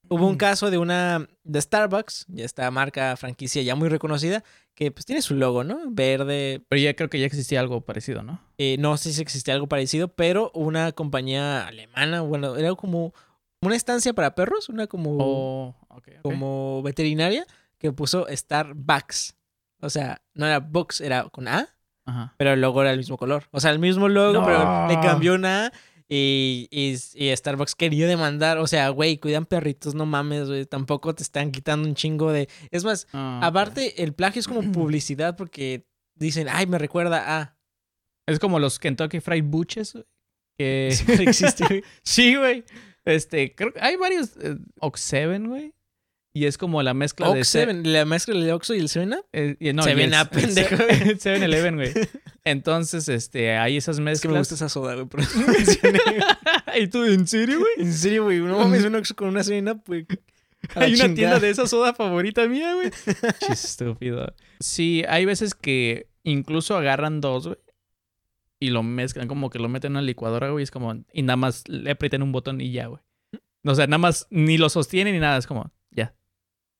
hubo 0.09 0.27
un 0.27 0.37
caso 0.37 0.69
de 0.71 0.77
una, 0.77 1.27
de 1.43 1.61
Starbucks, 1.61 2.25
ya 2.29 2.45
esta 2.45 2.69
marca 2.71 3.15
franquicia 3.17 3.61
ya 3.61 3.75
muy 3.75 3.89
reconocida, 3.89 4.43
que 4.73 4.91
pues 4.91 5.05
tiene 5.05 5.21
su 5.21 5.35
logo, 5.35 5.63
¿no? 5.63 5.79
Verde. 5.89 6.61
Pero 6.69 6.81
ya 6.81 6.93
creo 6.95 7.09
que 7.09 7.19
ya 7.19 7.25
existía 7.25 7.59
algo 7.59 7.81
parecido, 7.81 8.23
¿no? 8.23 8.41
Eh, 8.57 8.75
no 8.79 8.97
sé 8.97 9.13
si 9.13 9.21
existía 9.21 9.53
algo 9.53 9.67
parecido, 9.67 10.09
pero 10.09 10.51
una 10.53 10.91
compañía 10.91 11.65
alemana, 11.67 12.21
bueno, 12.21 12.55
era 12.57 12.73
como 12.75 13.13
una 13.61 13.75
estancia 13.75 14.13
para 14.13 14.35
perros, 14.35 14.69
una 14.69 14.87
como 14.87 15.17
Oh, 15.19 15.75
como 16.21 16.81
veterinaria 16.83 17.45
que 17.77 17.91
puso 17.91 18.27
Starbucks. 18.29 19.35
O 19.81 19.89
sea, 19.89 20.21
no 20.33 20.45
era 20.45 20.59
Box, 20.59 21.01
era 21.01 21.23
con 21.29 21.47
A, 21.47 21.69
Ajá. 22.05 22.33
pero 22.37 22.53
el 22.53 22.61
logo 22.61 22.81
era 22.81 22.91
el 22.91 22.97
mismo 22.97 23.17
color. 23.17 23.45
O 23.51 23.59
sea, 23.59 23.71
el 23.71 23.79
mismo 23.79 24.07
logo, 24.09 24.39
No. 24.41 24.45
pero 24.45 24.87
le 24.87 24.99
cambió 25.05 25.33
una 25.35 25.67
A 25.67 25.71
y, 26.07 26.67
y, 26.71 26.95
y 27.15 27.35
Starbucks 27.35 27.75
quería 27.75 28.07
demandar. 28.07 28.57
O 28.59 28.67
sea, 28.67 28.89
güey, 28.89 29.17
cuidan 29.17 29.45
perritos, 29.45 29.95
no 29.95 30.05
mames, 30.05 30.47
güey. 30.47 30.65
Tampoco 30.65 31.13
te 31.15 31.23
están 31.23 31.51
quitando 31.51 31.87
un 31.87 31.95
chingo 31.95 32.31
de. 32.31 32.47
Es 32.71 32.83
más, 32.83 33.07
Ah, 33.13 33.39
aparte, 33.43 34.03
el 34.03 34.13
plagio 34.13 34.39
es 34.39 34.47
como 34.47 34.61
publicidad 34.71 35.35
porque 35.35 35.87
dicen, 36.15 36.47
ay, 36.49 36.67
me 36.67 36.77
recuerda 36.77 37.39
a. 37.39 37.57
Es 38.27 38.39
como 38.39 38.59
los 38.59 38.79
Kentucky 38.79 39.19
Fried 39.19 39.43
Butches, 39.43 39.93
güey, 39.93 40.05
que... 40.57 40.87
Existe, 41.27 41.65
güey. 41.67 41.83
sí, 42.03 42.35
güey. 42.35 42.63
Este, 43.03 43.53
creo 43.53 43.71
que 43.71 43.79
hay 43.79 43.97
varios 43.97 44.35
eh, 44.37 44.57
Ox7, 44.81 45.47
güey. 45.47 45.74
Y 46.37 46.47
es 46.47 46.57
como 46.57 46.83
la 46.83 46.93
mezcla 46.93 47.31
de... 47.31 47.39
Ox 47.39 47.47
se- 47.47 47.63
7, 47.65 47.87
la 47.87 48.03
mezcla 48.03 48.37
del 48.37 48.51
Oxxo 48.51 48.75
y 48.75 48.79
el 48.79 48.89
7 48.89 49.15
eh, 49.31 49.55
y- 49.57 49.71
no, 49.71 49.83
y 49.83 49.85
7 49.85 50.03
el- 50.03 50.13
Up, 50.21 50.29
pendejo. 50.31 50.75
el 50.83 51.17
7-Eleven, 51.17 51.75
güey. 51.75 51.93
Entonces, 52.43 53.07
este, 53.07 53.55
hay 53.57 53.77
esas 53.77 53.95
Es 53.95 53.99
que 53.99 54.03
me 54.03 54.11
mezclas. 54.11 54.37
gusta 54.39 54.55
esa 54.55 54.67
soda, 54.67 54.95
güey. 54.95 55.07
¿Y 56.81 56.87
tú, 56.87 57.03
en 57.05 57.25
serio, 57.25 57.59
güey? 57.59 57.71
en 57.87 57.93
serio, 57.93 58.25
güey. 58.25 58.39
No 58.39 58.59
mames, 58.59 58.83
un 58.83 58.95
Oxxo 58.95 59.15
con 59.15 59.29
una 59.29 59.43
7 59.43 59.71
Up, 59.71 59.83
güey. 59.87 60.05
A 60.75 60.79
la 60.81 60.85
Hay 60.87 60.95
una 60.95 61.13
tienda 61.13 61.39
de 61.39 61.49
esa 61.51 61.67
soda 61.67 61.93
favorita 61.93 62.45
mía, 62.47 62.73
güey. 62.73 62.91
Chis, 63.39 63.63
estúpido. 63.63 64.33
Sí, 64.59 65.03
hay 65.07 65.23
veces 65.25 65.55
que 65.55 66.09
incluso 66.23 66.75
agarran 66.75 67.21
dos, 67.21 67.47
güey. 67.47 67.59
Y 68.59 68.71
lo 68.71 68.83
mezclan, 68.83 69.27
como 69.27 69.49
que 69.49 69.59
lo 69.59 69.69
meten 69.69 69.91
en 69.91 69.97
una 69.97 70.01
licuadora, 70.01 70.49
güey. 70.49 70.63
Es 70.63 70.71
como, 70.71 70.93
y 71.13 71.21
nada 71.21 71.37
más 71.37 71.67
le 71.67 71.91
aprietan 71.91 72.23
un 72.23 72.31
botón 72.31 72.59
y 72.61 72.71
ya, 72.71 72.87
güey. 72.87 73.01
O 73.63 73.73
sea, 73.75 73.87
nada 73.87 73.99
más 73.99 74.27
ni 74.29 74.57
lo 74.57 74.69
sostienen 74.69 75.13
ni 75.13 75.19
nada. 75.19 75.37
Es 75.37 75.47
como. 75.47 75.71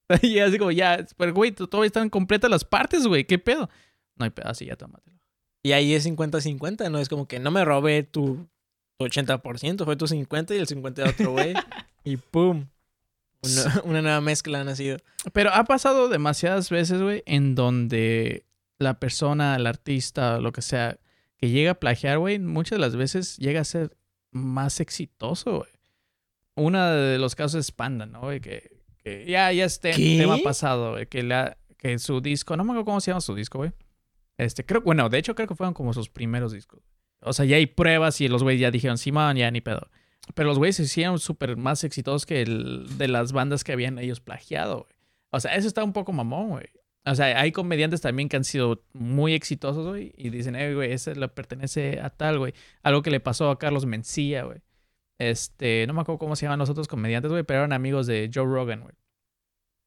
Y 0.22 0.38
así 0.38 0.58
como, 0.58 0.70
ya. 0.70 1.04
Pero, 1.16 1.34
güey, 1.34 1.52
todavía 1.52 1.86
están 1.86 2.10
completas 2.10 2.50
las 2.50 2.64
partes, 2.64 3.06
güey. 3.06 3.24
¿Qué 3.24 3.38
pedo? 3.38 3.68
No 4.16 4.24
hay 4.24 4.30
pedo, 4.30 4.48
así 4.48 4.66
ya 4.66 4.76
tómatelo. 4.76 5.16
Y 5.62 5.72
ahí 5.72 5.94
es 5.94 6.06
50-50, 6.06 6.90
¿no? 6.90 6.98
Es 6.98 7.08
como 7.08 7.26
que 7.26 7.40
no 7.40 7.50
me 7.50 7.64
robé 7.64 8.04
tu, 8.04 8.48
tu 8.96 9.04
80%, 9.04 9.84
fue 9.84 9.96
tu 9.96 10.06
50 10.06 10.54
y 10.54 10.58
el 10.58 10.66
50 10.66 11.02
de 11.02 11.08
otro 11.08 11.32
güey. 11.32 11.54
y 12.04 12.16
¡pum! 12.16 12.66
Una, 13.42 13.82
una 13.84 14.02
nueva 14.02 14.20
mezcla 14.20 14.60
ha 14.60 14.64
nacido. 14.64 14.98
Pero 15.32 15.50
ha 15.52 15.64
pasado 15.64 16.08
demasiadas 16.08 16.70
veces, 16.70 17.02
güey, 17.02 17.22
en 17.26 17.54
donde 17.54 18.46
la 18.78 18.98
persona, 19.00 19.56
el 19.56 19.66
artista, 19.66 20.38
lo 20.38 20.52
que 20.52 20.62
sea, 20.62 20.98
que 21.36 21.50
llega 21.50 21.72
a 21.72 21.80
plagiar, 21.80 22.18
güey, 22.18 22.38
muchas 22.38 22.78
de 22.78 22.80
las 22.80 22.96
veces 22.96 23.36
llega 23.36 23.60
a 23.60 23.64
ser 23.64 23.96
más 24.30 24.80
exitoso, 24.80 25.58
güey. 25.58 25.70
Uno 26.54 26.84
de 26.86 27.18
los 27.18 27.34
casos 27.34 27.60
es 27.60 27.72
Panda, 27.72 28.06
¿no, 28.06 28.20
güey? 28.20 28.40
Que, 28.40 28.75
que 29.06 29.24
ya, 29.26 29.52
ya 29.52 29.64
es 29.64 29.78
te- 29.80 29.92
¿Qué? 29.92 30.18
tema 30.18 30.36
pasado, 30.42 30.92
güey. 30.92 31.06
Que, 31.06 31.22
la, 31.22 31.56
que 31.78 31.98
su 31.98 32.20
disco, 32.20 32.56
no 32.56 32.64
me 32.64 32.70
acuerdo 32.72 32.84
cómo 32.86 33.00
se 33.00 33.10
llama 33.12 33.20
su 33.20 33.34
disco, 33.34 33.58
güey. 33.58 33.72
Este, 34.38 34.64
creo, 34.66 34.80
bueno, 34.82 35.08
de 35.08 35.18
hecho 35.18 35.34
creo 35.34 35.46
que 35.48 35.54
fueron 35.54 35.74
como 35.74 35.92
sus 35.92 36.08
primeros 36.08 36.52
discos. 36.52 36.82
O 37.20 37.32
sea, 37.32 37.44
ya 37.44 37.56
hay 37.56 37.66
pruebas 37.66 38.20
y 38.20 38.28
los 38.28 38.42
güeyes 38.42 38.60
ya 38.60 38.70
dijeron, 38.70 38.98
Simón, 38.98 39.36
ya 39.36 39.50
ni 39.50 39.60
pedo. 39.60 39.88
Pero 40.34 40.48
los 40.48 40.58
güeyes 40.58 40.76
se 40.76 40.82
hicieron 40.82 41.18
súper 41.20 41.56
más 41.56 41.84
exitosos 41.84 42.26
que 42.26 42.42
el 42.42 42.98
de 42.98 43.08
las 43.08 43.32
bandas 43.32 43.62
que 43.64 43.72
habían 43.72 43.98
ellos 43.98 44.20
plagiado, 44.20 44.80
güey. 44.80 44.92
O 45.30 45.40
sea, 45.40 45.54
eso 45.54 45.68
está 45.68 45.84
un 45.84 45.92
poco 45.92 46.12
mamón, 46.12 46.48
güey. 46.50 46.66
O 47.04 47.14
sea, 47.14 47.40
hay 47.40 47.52
comediantes 47.52 48.00
también 48.00 48.28
que 48.28 48.36
han 48.36 48.42
sido 48.44 48.82
muy 48.92 49.34
exitosos, 49.34 49.86
güey, 49.86 50.12
y 50.16 50.30
dicen, 50.30 50.56
eh, 50.56 50.74
güey, 50.74 50.90
ese 50.92 51.14
le 51.14 51.28
pertenece 51.28 52.00
a 52.00 52.10
tal, 52.10 52.38
güey. 52.40 52.52
Algo 52.82 53.02
que 53.02 53.12
le 53.12 53.20
pasó 53.20 53.50
a 53.50 53.58
Carlos 53.60 53.86
Mencía, 53.86 54.42
güey. 54.42 54.58
Este, 55.18 55.86
no 55.86 55.94
me 55.94 56.02
acuerdo 56.02 56.18
cómo 56.18 56.36
se 56.36 56.44
llaman 56.46 56.58
los 56.58 56.70
otros 56.70 56.88
comediantes, 56.88 57.30
güey, 57.30 57.42
pero 57.42 57.60
eran 57.60 57.72
amigos 57.72 58.06
de 58.06 58.30
Joe 58.32 58.44
Rogan, 58.44 58.82
güey. 58.82 58.94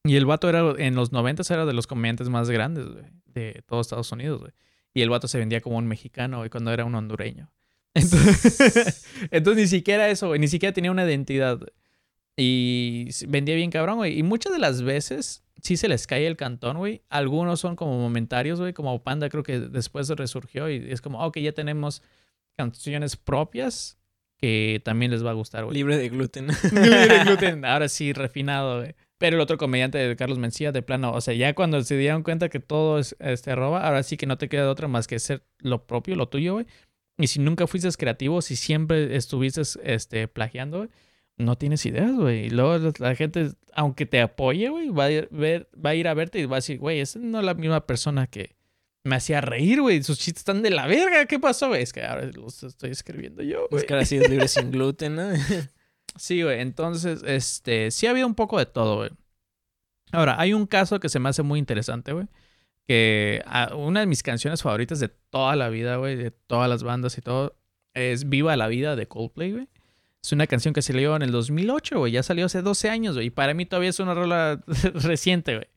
Y 0.06 0.16
el 0.16 0.26
vato 0.26 0.50
era, 0.50 0.74
en 0.78 0.96
los 0.96 1.12
90 1.12 1.44
era 1.54 1.66
de 1.66 1.74
los 1.74 1.86
comediantes 1.86 2.30
más 2.30 2.50
grandes, 2.50 2.88
güey, 2.88 3.06
de 3.26 3.64
todo 3.68 3.82
Estados 3.82 4.12
Unidos, 4.12 4.42
güey. 4.42 4.54
Y 4.94 5.02
el 5.02 5.10
vato 5.10 5.28
se 5.28 5.38
vendía 5.38 5.62
como 5.62 5.78
un 5.78 5.88
mexicano, 5.88 6.38
güey, 6.38 6.50
cuando 6.50 6.72
era 6.72 6.86
un 6.86 6.96
hondureño. 6.96 7.52
Entonces, 7.94 9.06
entonces 9.32 9.64
ni 9.64 9.68
siquiera 9.68 10.10
eso, 10.10 10.28
güey, 10.28 10.40
ni 10.40 10.48
siquiera 10.48 10.74
tenía 10.74 10.92
una 10.92 11.04
identidad. 11.06 11.60
Y 12.38 13.10
vendía 13.28 13.56
bien 13.56 13.72
cabrón, 13.72 13.98
güey. 13.98 14.18
Y 14.18 14.24
muchas 14.24 14.54
de 14.54 14.60
las 14.60 14.82
veces 14.82 15.44
sí 15.62 15.76
se 15.76 15.90
les 15.90 16.08
cae 16.08 16.26
el 16.26 16.38
cantón, 16.38 16.78
güey. 16.78 17.04
Algunos 17.10 17.60
son 17.60 17.76
como 17.76 18.00
momentarios, 18.00 18.60
güey. 18.60 18.74
Como 18.74 19.04
Panda 19.04 19.28
creo 19.30 19.44
que 19.44 19.60
después 19.60 20.08
resurgió 20.10 20.70
y 20.70 20.90
es 20.90 21.02
como, 21.02 21.22
"Ah, 21.22 21.28
ok, 21.28 21.40
ya 21.40 21.52
tenemos 21.52 22.02
canciones 22.56 23.18
propias 23.18 23.99
que 24.40 24.82
también 24.86 25.12
les 25.12 25.24
va 25.26 25.32
a 25.32 25.34
gustar, 25.34 25.66
güey. 25.66 25.76
Libre 25.76 25.98
de 25.98 26.10
gluten. 26.10 26.48
Libre 26.72 27.08
de 27.08 27.24
gluten, 27.26 27.66
ahora 27.66 27.90
sí, 27.90 28.14
refinado, 28.14 28.80
güey. 28.80 28.96
Pero 29.18 29.36
el 29.36 29.42
otro 29.42 29.58
comediante 29.58 29.98
de 29.98 30.16
Carlos 30.16 30.40
Mencía, 30.40 30.72
de 30.72 30.82
plano, 30.82 31.12
o 31.12 31.20
sea, 31.20 31.34
ya 31.34 31.54
cuando 31.54 31.82
se 31.84 31.98
dieron 31.98 32.24
cuenta 32.24 32.48
que 32.48 32.62
todo 32.62 33.00
es 33.00 33.18
este 33.20 33.54
roba, 33.54 33.86
ahora 33.86 34.02
sí 34.02 34.16
que 34.16 34.26
no 34.26 34.38
te 34.38 34.48
queda 34.48 34.64
de 34.64 34.70
otra 34.70 34.88
más 34.88 35.08
que 35.08 35.20
ser 35.20 35.44
lo 35.60 35.86
propio, 35.86 36.16
lo 36.16 36.30
tuyo, 36.30 36.54
güey. 36.54 36.68
Y 37.18 37.28
si 37.28 37.40
nunca 37.40 37.68
fuiste 37.68 37.90
creativo, 37.92 38.42
si 38.42 38.56
siempre 38.56 39.18
estuviste 39.18 39.62
este, 39.84 40.30
plagiando, 40.30 40.78
güey, 40.78 40.90
no 41.36 41.58
tienes 41.58 41.86
ideas, 41.86 42.14
güey. 42.16 42.46
Y 42.46 42.50
luego 42.50 42.94
la, 43.00 43.14
gente, 43.16 43.50
aunque 43.74 44.06
te 44.06 44.22
apoye, 44.22 44.70
güey, 44.70 44.88
va 44.90 45.06
a, 45.06 45.12
ir, 45.12 45.28
ver, 45.32 45.70
va 45.74 45.90
a 45.90 45.96
ir 45.96 46.08
a 46.08 46.14
verte 46.14 46.40
y 46.40 46.46
va 46.46 46.56
a 46.56 46.60
decir, 46.60 46.80
güey, 46.80 47.02
esa 47.02 47.20
no 47.20 47.40
es 47.40 47.46
la 47.46 47.56
misma 47.56 47.86
persona 47.86 48.28
que 48.28 48.56
me 49.10 49.18
hacía 49.18 49.42
reír, 49.42 49.82
güey. 49.82 50.02
Sus 50.04 50.18
chistes 50.18 50.42
están 50.42 50.62
de 50.62 50.70
la 50.70 50.88
verga. 50.88 51.26
¿Qué 51.26 51.40
pasó, 51.40 51.68
güey? 51.70 51.82
Es 51.84 51.92
que 51.92 52.04
ahora 52.04 52.26
los 52.28 52.64
estoy 52.64 52.92
escribiendo 52.92 53.44
yo, 53.44 53.64
Es 53.66 53.70
güey. 53.72 53.86
que 53.86 53.94
ahora 53.94 54.06
sí 54.06 54.16
es 54.18 54.30
libre 54.30 54.48
sin 54.48 54.72
gluten, 54.72 55.16
¿no? 55.16 55.30
Sí, 56.16 56.42
güey. 56.44 56.60
Entonces, 56.62 57.22
este, 57.26 57.92
sí 57.92 58.08
ha 58.08 58.12
habido 58.12 58.28
un 58.28 58.36
poco 58.36 58.58
de 58.58 58.66
todo, 58.66 58.98
güey. 58.98 59.10
Ahora, 60.12 60.40
hay 60.40 60.54
un 60.54 60.66
caso 60.66 61.00
que 61.00 61.08
se 61.10 61.20
me 61.20 61.30
hace 61.30 61.44
muy 61.44 61.60
interesante, 61.60 62.14
güey. 62.14 62.28
Que 62.88 63.44
una 63.76 64.00
de 64.00 64.06
mis 64.08 64.24
canciones 64.24 64.64
favoritas 64.64 65.00
de 65.00 65.10
toda 65.10 65.56
la 65.56 65.70
vida, 65.70 65.98
güey, 65.98 66.16
de 66.16 66.32
todas 66.32 66.68
las 66.68 66.82
bandas 66.84 67.18
y 67.18 67.22
todo, 67.22 67.56
es 67.94 68.28
Viva 68.28 68.58
la 68.58 68.68
Vida 68.68 68.96
de 68.96 69.08
Coldplay, 69.08 69.52
güey. 69.52 69.68
Es 70.22 70.32
una 70.34 70.48
canción 70.48 70.74
que 70.74 70.82
salió 70.82 71.16
en 71.16 71.22
el 71.22 71.32
2008, 71.32 72.00
güey. 72.00 72.12
Ya 72.12 72.24
salió 72.24 72.48
hace 72.48 72.62
12 72.64 72.90
años, 72.90 73.16
güey. 73.16 73.28
Y 73.28 73.30
para 73.30 73.54
mí 73.54 73.66
todavía 73.66 73.92
es 73.92 74.00
una 74.00 74.14
rola 74.16 74.62
reciente, 74.96 75.56
güey. 75.56 75.68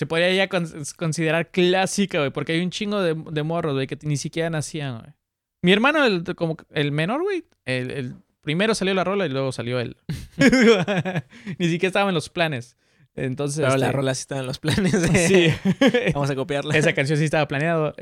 Se 0.00 0.06
podría 0.06 0.32
ya 0.32 0.48
con- 0.48 0.66
considerar 0.96 1.50
clásica, 1.50 2.20
güey. 2.20 2.30
Porque 2.30 2.52
hay 2.52 2.60
un 2.62 2.70
chingo 2.70 3.02
de, 3.02 3.14
de 3.14 3.42
morros, 3.42 3.74
güey, 3.74 3.86
que 3.86 3.98
ni 4.00 4.16
siquiera 4.16 4.48
nacían, 4.48 4.98
güey. 5.00 5.12
Mi 5.60 5.72
hermano, 5.72 6.06
el, 6.06 6.24
como 6.36 6.56
el 6.70 6.90
menor, 6.90 7.20
güey, 7.20 7.44
el, 7.66 7.90
el 7.90 8.14
primero 8.40 8.74
salió 8.74 8.94
la 8.94 9.04
rola 9.04 9.26
y 9.26 9.28
luego 9.28 9.52
salió 9.52 9.78
él. 9.78 9.98
ni 11.58 11.66
siquiera 11.68 11.88
estaba 11.88 12.08
en 12.08 12.14
los 12.14 12.30
planes. 12.30 12.78
Entonces. 13.14 13.62
Pero 13.62 13.76
la 13.76 13.86
este, 13.88 13.96
rola 13.98 14.14
sí 14.14 14.20
está 14.22 14.38
en 14.38 14.46
los 14.46 14.58
planes. 14.58 15.02
de- 15.02 15.18
Sí. 15.28 16.12
Vamos 16.14 16.30
a 16.30 16.34
copiarla. 16.34 16.74
Esa 16.78 16.94
canción 16.94 17.18
sí 17.18 17.26
estaba 17.26 17.46
planeado. 17.46 17.94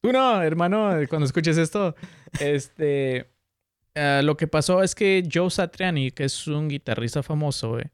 Tú 0.00 0.10
no, 0.10 0.40
hermano, 0.42 0.92
cuando 1.10 1.26
escuches 1.26 1.58
esto. 1.58 1.96
Este. 2.40 3.28
ah, 3.94 4.22
lo 4.24 4.38
que 4.38 4.46
pasó 4.46 4.82
es 4.82 4.94
que 4.94 5.28
Joe 5.30 5.50
Satriani, 5.50 6.12
que 6.12 6.24
es 6.24 6.46
un 6.46 6.66
guitarrista 6.68 7.22
famoso, 7.22 7.72
güey, 7.72 7.84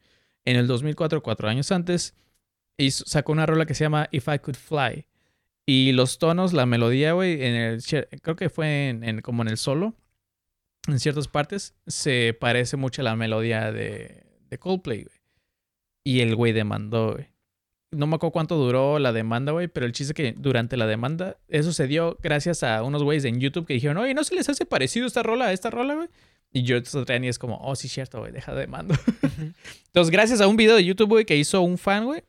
en 0.45 0.55
el 0.55 0.69
2004, 0.69 1.25
cuatro 1.25 1.49
años 1.49 1.73
antes, 1.73 2.15
hizo- 2.79 3.05
sacó 3.07 3.33
una 3.33 3.47
rola 3.47 3.67
que 3.67 3.75
se 3.75 3.85
llama 3.85 4.09
If 4.13 4.29
I 4.29 4.39
Could 4.39 4.57
Fly. 4.57 5.07
Y 5.67 5.93
los 5.93 6.19
tonos, 6.19 6.53
la 6.53 6.67
melodía, 6.67 7.13
güey, 7.13 7.43
en 7.45 7.55
el, 7.55 7.83
creo 8.23 8.37
que 8.37 8.51
fue 8.51 8.89
en, 8.91 9.03
en- 9.05 9.21
como 9.23 9.43
en 9.43 9.49
el 9.49 9.57
solo, 9.57 9.95
en 10.89 11.01
ciertas 11.01 11.29
partes, 11.29 11.75
se 11.87 12.37
parece 12.39 12.77
mucho 12.77 13.01
a 13.03 13.05
la 13.05 13.17
melodía 13.17 13.73
de, 13.73 14.25
de 14.51 14.59
Coldplay, 14.59 15.05
güey. 15.05 15.17
Y 16.05 16.21
el 16.21 16.37
güey 16.37 16.53
demandó, 16.53 17.13
güey 17.15 17.29
no 17.91 18.09
me 18.09 18.17
acuerdo 18.17 18.33
cuánto 18.33 18.57
duró 18.57 18.99
la 18.99 19.13
demanda, 19.13 19.53
güey, 19.53 19.69
pero 19.69 19.87
el 19.87 19.93
chiste 19.93 20.11
es 20.13 20.17
que 20.17 20.35
durante 20.37 20.77
la 20.77 20.89
demanda, 20.89 21.37
eso 21.47 21.73
se 21.73 21.87
dio 21.87 22.19
gracias 22.21 22.65
a 22.65 22.83
unos 22.83 23.05
güeyes 23.05 23.25
en 23.25 23.39
YouTube 23.39 23.67
que 23.67 23.75
dijeron, 23.75 23.99
oye, 23.99 24.15
¿no 24.15 24.25
se 24.25 24.35
les 24.35 24.49
hace 24.49 24.67
parecido 24.67 25.07
esta 25.07 25.23
rola 25.23 25.45
a 25.47 25.53
esta 25.53 25.71
rola, 25.71 25.95
güey? 25.95 26.09
Y 26.53 26.65
yo 26.65 26.85
Satriani 26.85 27.29
es 27.29 27.39
como, 27.39 27.57
oh, 27.59 27.77
sí, 27.77 27.87
cierto, 27.87 28.19
güey, 28.19 28.33
deja 28.33 28.53
de 28.53 28.63
demanda. 28.63 28.99
Entonces, 29.87 30.11
gracias 30.11 30.41
a 30.41 30.49
un 30.49 30.57
video 30.57 30.75
de 30.75 30.85
YouTube, 30.85 31.09
güey, 31.09 31.25
que 31.25 31.37
hizo 31.37 31.63
un 31.63 31.79
fan, 31.79 32.05
güey, 32.07 32.25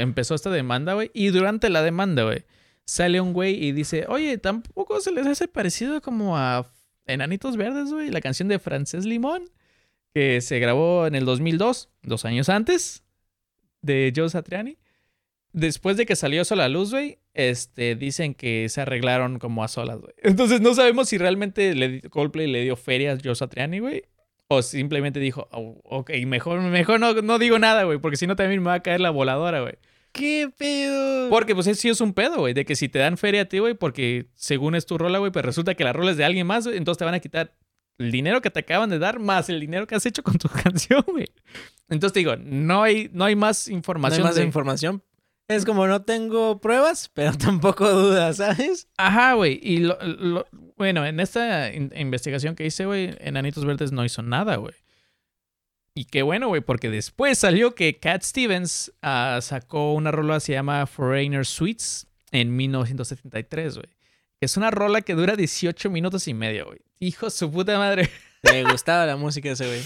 empezó 0.00 0.34
esta 0.34 0.50
demanda, 0.50 0.94
güey, 0.94 1.10
y 1.14 1.28
durante 1.28 1.70
la 1.70 1.82
demanda, 1.82 2.24
güey, 2.24 2.44
sale 2.84 3.20
un 3.20 3.32
güey 3.32 3.62
y 3.62 3.72
dice, 3.72 4.06
oye, 4.08 4.38
tampoco 4.38 5.00
se 5.00 5.12
les 5.12 5.26
hace 5.26 5.48
parecido 5.48 6.00
como 6.00 6.36
a 6.36 6.70
Enanitos 7.06 7.56
Verdes, 7.56 7.92
güey, 7.92 8.10
la 8.10 8.20
canción 8.20 8.48
de 8.48 8.58
Frances 8.58 9.04
Limón, 9.04 9.50
que 10.14 10.40
se 10.40 10.58
grabó 10.58 11.06
en 11.06 11.14
el 11.14 11.24
2002, 11.24 11.90
dos 12.02 12.24
años 12.24 12.48
antes 12.48 13.04
de 13.82 14.12
Joe 14.14 14.30
Satriani. 14.30 14.78
Después 15.52 15.96
de 15.96 16.04
que 16.04 16.16
salió 16.16 16.42
eso 16.42 16.54
a 16.54 16.58
la 16.58 16.68
luz, 16.68 16.90
güey, 16.90 17.18
este, 17.32 17.94
dicen 17.96 18.34
que 18.34 18.68
se 18.68 18.82
arreglaron 18.82 19.38
como 19.38 19.64
a 19.64 19.68
solas, 19.68 20.00
güey. 20.00 20.12
Entonces 20.18 20.60
no 20.60 20.74
sabemos 20.74 21.08
si 21.08 21.18
realmente 21.18 21.74
le, 21.74 22.02
Coldplay 22.02 22.46
le 22.46 22.62
dio 22.62 22.76
feria 22.76 23.12
a 23.12 23.18
Joe 23.22 23.34
Satriani, 23.34 23.78
güey. 23.78 24.04
O 24.48 24.62
simplemente 24.62 25.18
dijo, 25.20 25.48
"Oh, 25.50 25.80
ok, 25.84 26.10
mejor, 26.26 26.60
mejor 26.60 27.00
no, 27.00 27.14
no 27.14 27.38
digo 27.38 27.58
nada, 27.58 27.82
güey, 27.84 27.98
porque 27.98 28.16
si 28.16 28.26
no 28.26 28.36
también 28.36 28.60
me 28.62 28.66
va 28.68 28.74
a 28.74 28.82
caer 28.82 29.00
la 29.00 29.10
voladora, 29.10 29.60
güey. 29.60 29.74
¿Qué 30.12 30.48
pedo? 30.56 31.28
Porque 31.28 31.54
pues 31.54 31.66
sí 31.78 31.88
es 31.88 32.00
un 32.00 32.14
pedo, 32.14 32.36
güey, 32.38 32.54
de 32.54 32.64
que 32.64 32.76
si 32.76 32.88
te 32.88 32.98
dan 33.00 33.18
feria 33.18 33.42
a 33.42 33.44
ti, 33.46 33.58
güey, 33.58 33.74
porque 33.74 34.28
según 34.34 34.74
es 34.74 34.86
tu 34.86 34.96
rola, 34.98 35.18
güey, 35.18 35.30
pues 35.32 35.44
resulta 35.44 35.74
que 35.74 35.84
la 35.84 35.92
rola 35.92 36.12
es 36.12 36.16
de 36.16 36.24
alguien 36.24 36.46
más, 36.46 36.64
güey, 36.66 36.78
entonces 36.78 36.98
te 36.98 37.04
van 37.04 37.14
a 37.14 37.20
quitar 37.20 37.54
el 37.98 38.12
dinero 38.12 38.40
que 38.40 38.50
te 38.50 38.60
acaban 38.60 38.88
de 38.88 38.98
dar 38.98 39.18
más 39.18 39.48
el 39.48 39.58
dinero 39.60 39.86
que 39.86 39.94
has 39.94 40.06
hecho 40.06 40.22
con 40.22 40.38
tu 40.38 40.48
canción, 40.62 41.04
güey. 41.06 41.26
Entonces 41.88 42.12
te 42.14 42.20
digo, 42.20 42.36
no 42.36 42.82
hay, 42.82 43.10
no 43.12 43.24
hay 43.24 43.34
más 43.36 43.66
No 43.68 43.72
hay 43.72 43.76
información. 43.76 44.22
más 44.22 44.36
de- 44.36 44.42
información. 44.44 45.02
Es 45.48 45.64
como 45.64 45.86
no 45.86 46.02
tengo 46.02 46.60
pruebas, 46.60 47.08
pero 47.14 47.32
tampoco 47.38 47.88
dudas, 47.90 48.38
¿sabes? 48.38 48.88
Ajá, 48.96 49.34
güey. 49.34 49.60
Y 49.62 49.78
lo, 49.78 49.96
lo- 50.02 50.46
bueno, 50.76 51.06
en 51.06 51.20
esta 51.20 51.72
in- 51.72 51.92
investigación 51.96 52.56
que 52.56 52.66
hice, 52.66 52.84
güey, 52.86 53.16
Enanitos 53.20 53.64
Verdes 53.64 53.92
no 53.92 54.04
hizo 54.04 54.22
nada, 54.22 54.56
güey. 54.56 54.74
Y 55.94 56.04
qué 56.06 56.22
bueno, 56.22 56.48
güey, 56.48 56.60
porque 56.60 56.90
después 56.90 57.38
salió 57.38 57.74
que 57.74 57.98
Cat 57.98 58.22
Stevens 58.22 58.92
ah, 59.00 59.38
sacó 59.40 59.94
una 59.94 60.10
rola 60.10 60.34
que 60.34 60.40
se 60.40 60.52
llama 60.52 60.86
Foreigner 60.86 61.46
Suites 61.46 62.06
en 62.32 62.54
1973, 62.54 63.76
güey. 63.76 63.88
Que 64.38 64.44
es 64.44 64.56
una 64.58 64.70
rola 64.70 65.00
que 65.00 65.14
dura 65.14 65.36
18 65.36 65.88
minutos 65.88 66.28
y 66.28 66.34
medio, 66.34 66.66
güey. 66.66 66.80
Hijo 66.98 67.26
de 67.26 67.30
su 67.30 67.50
puta 67.50 67.78
madre. 67.78 68.10
Me 68.42 68.64
gustaba 68.64 69.06
la 69.06 69.16
música 69.16 69.50
ese 69.52 69.66
güey. 69.66 69.80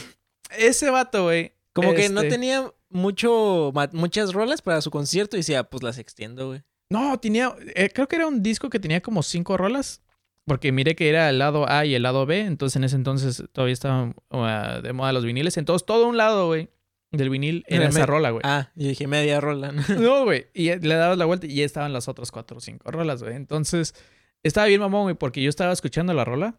Ese 0.58 0.90
vato, 0.90 1.24
güey. 1.24 1.52
Como 1.72 1.94
que 1.94 2.08
no 2.08 2.22
este, 2.22 2.30
tenía 2.32 2.68
mucho, 2.90 3.72
muchas 3.92 4.32
rolas 4.32 4.62
para 4.62 4.80
su 4.80 4.90
concierto 4.90 5.36
y 5.36 5.40
decía, 5.40 5.64
pues 5.64 5.82
las 5.82 5.98
extiendo, 5.98 6.48
güey. 6.48 6.62
No, 6.90 7.18
tenía. 7.18 7.54
eh, 7.74 7.90
creo 7.94 8.08
que 8.08 8.16
era 8.16 8.26
un 8.26 8.42
disco 8.42 8.68
que 8.68 8.80
tenía 8.80 9.00
como 9.00 9.22
cinco 9.22 9.56
rolas. 9.56 10.02
Porque 10.44 10.72
miré 10.72 10.96
que 10.96 11.08
era 11.08 11.30
el 11.30 11.38
lado 11.38 11.68
A 11.70 11.84
y 11.86 11.94
el 11.94 12.02
lado 12.02 12.26
B. 12.26 12.40
Entonces 12.40 12.76
en 12.76 12.84
ese 12.84 12.96
entonces 12.96 13.44
todavía 13.52 13.72
estaban 13.72 14.16
uh, 14.30 14.80
de 14.82 14.92
moda 14.92 15.12
los 15.12 15.24
viniles. 15.24 15.56
Entonces 15.56 15.86
todo 15.86 16.08
un 16.08 16.16
lado, 16.16 16.48
güey, 16.48 16.70
del 17.12 17.30
vinil 17.30 17.64
era 17.68 17.82
Era 17.82 17.88
esa 17.90 18.06
rola, 18.06 18.30
güey. 18.30 18.42
Ah, 18.44 18.70
yo 18.74 18.88
dije 18.88 19.06
media 19.06 19.40
rola. 19.40 19.70
¿no? 19.70 19.82
No, 20.00 20.24
güey. 20.24 20.48
Y 20.52 20.74
le 20.74 20.94
dabas 20.94 21.18
la 21.18 21.26
vuelta 21.26 21.46
y 21.46 21.54
ya 21.54 21.64
estaban 21.64 21.92
las 21.92 22.08
otras 22.08 22.32
cuatro 22.32 22.56
o 22.56 22.60
cinco 22.60 22.90
rolas, 22.90 23.22
güey. 23.22 23.36
Entonces 23.36 23.94
estaba 24.42 24.66
bien 24.66 24.80
mamón, 24.80 25.04
güey, 25.04 25.14
porque 25.14 25.42
yo 25.42 25.50
estaba 25.50 25.72
escuchando 25.72 26.12
la 26.14 26.24
rola. 26.24 26.58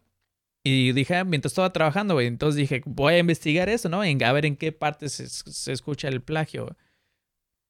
Y 0.64 0.92
dije, 0.92 1.16
ah, 1.16 1.24
mientras 1.24 1.52
estaba 1.52 1.72
trabajando, 1.72 2.14
güey. 2.14 2.26
Entonces 2.26 2.56
dije, 2.56 2.82
voy 2.86 3.14
a 3.14 3.18
investigar 3.18 3.68
eso, 3.68 3.88
¿no? 3.88 4.04
En, 4.04 4.22
a 4.22 4.32
ver 4.32 4.46
en 4.46 4.56
qué 4.56 4.70
parte 4.72 5.08
se, 5.08 5.28
se 5.28 5.72
escucha 5.72 6.08
el 6.08 6.22
plagio. 6.22 6.76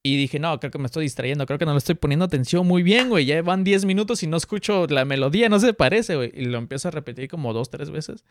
Y 0.05 0.17
dije, 0.17 0.37
no, 0.37 0.59
creo 0.59 0.69
que 0.69 0.79
me 0.79 0.85
estoy 0.85 1.03
distrayendo. 1.03 1.45
Creo 1.45 1.57
que 1.57 1.65
no 1.65 1.71
le 1.71 1.77
estoy 1.77 1.95
poniendo 1.95 2.25
atención 2.25 2.67
muy 2.67 2.83
bien, 2.83 3.09
güey. 3.09 3.25
Ya 3.25 3.41
van 3.41 3.63
10 3.63 3.85
minutos 3.85 4.21
y 4.21 4.27
no 4.27 4.37
escucho 4.37 4.85
la 4.87 5.05
melodía. 5.05 5.47
No 5.49 5.59
se 5.59 5.73
parece, 5.73 6.17
güey. 6.17 6.31
Y 6.35 6.45
lo 6.45 6.57
empiezo 6.57 6.89
a 6.89 6.91
repetir 6.91 7.29
como 7.29 7.53
dos, 7.53 7.69
tres 7.69 7.89
veces. 7.89 8.25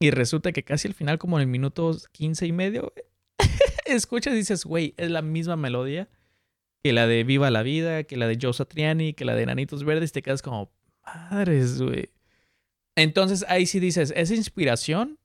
Y 0.00 0.10
resulta 0.10 0.50
que 0.52 0.64
casi 0.64 0.88
al 0.88 0.94
final, 0.94 1.18
como 1.18 1.38
en 1.38 1.42
el 1.42 1.48
minuto 1.48 1.96
15 2.12 2.46
y 2.46 2.52
medio, 2.52 2.92
escuchas 3.84 4.32
y 4.32 4.38
dices, 4.38 4.64
güey, 4.64 4.94
es 4.96 5.10
la 5.10 5.22
misma 5.22 5.56
melodía 5.56 6.08
que 6.82 6.92
la 6.92 7.06
de 7.06 7.22
Viva 7.24 7.50
la 7.50 7.62
Vida, 7.62 8.04
que 8.04 8.16
la 8.16 8.26
de 8.26 8.38
Joe 8.40 8.52
Satriani, 8.52 9.14
que 9.14 9.24
la 9.24 9.34
de 9.34 9.46
Nanitos 9.46 9.84
Verdes. 9.84 10.12
Te 10.12 10.22
quedas 10.22 10.42
como, 10.42 10.70
madres, 11.04 11.80
güey. 11.80 12.10
Entonces 12.96 13.44
ahí 13.48 13.66
sí 13.66 13.80
dices, 13.80 14.12
esa 14.16 14.34
inspiración 14.34 15.18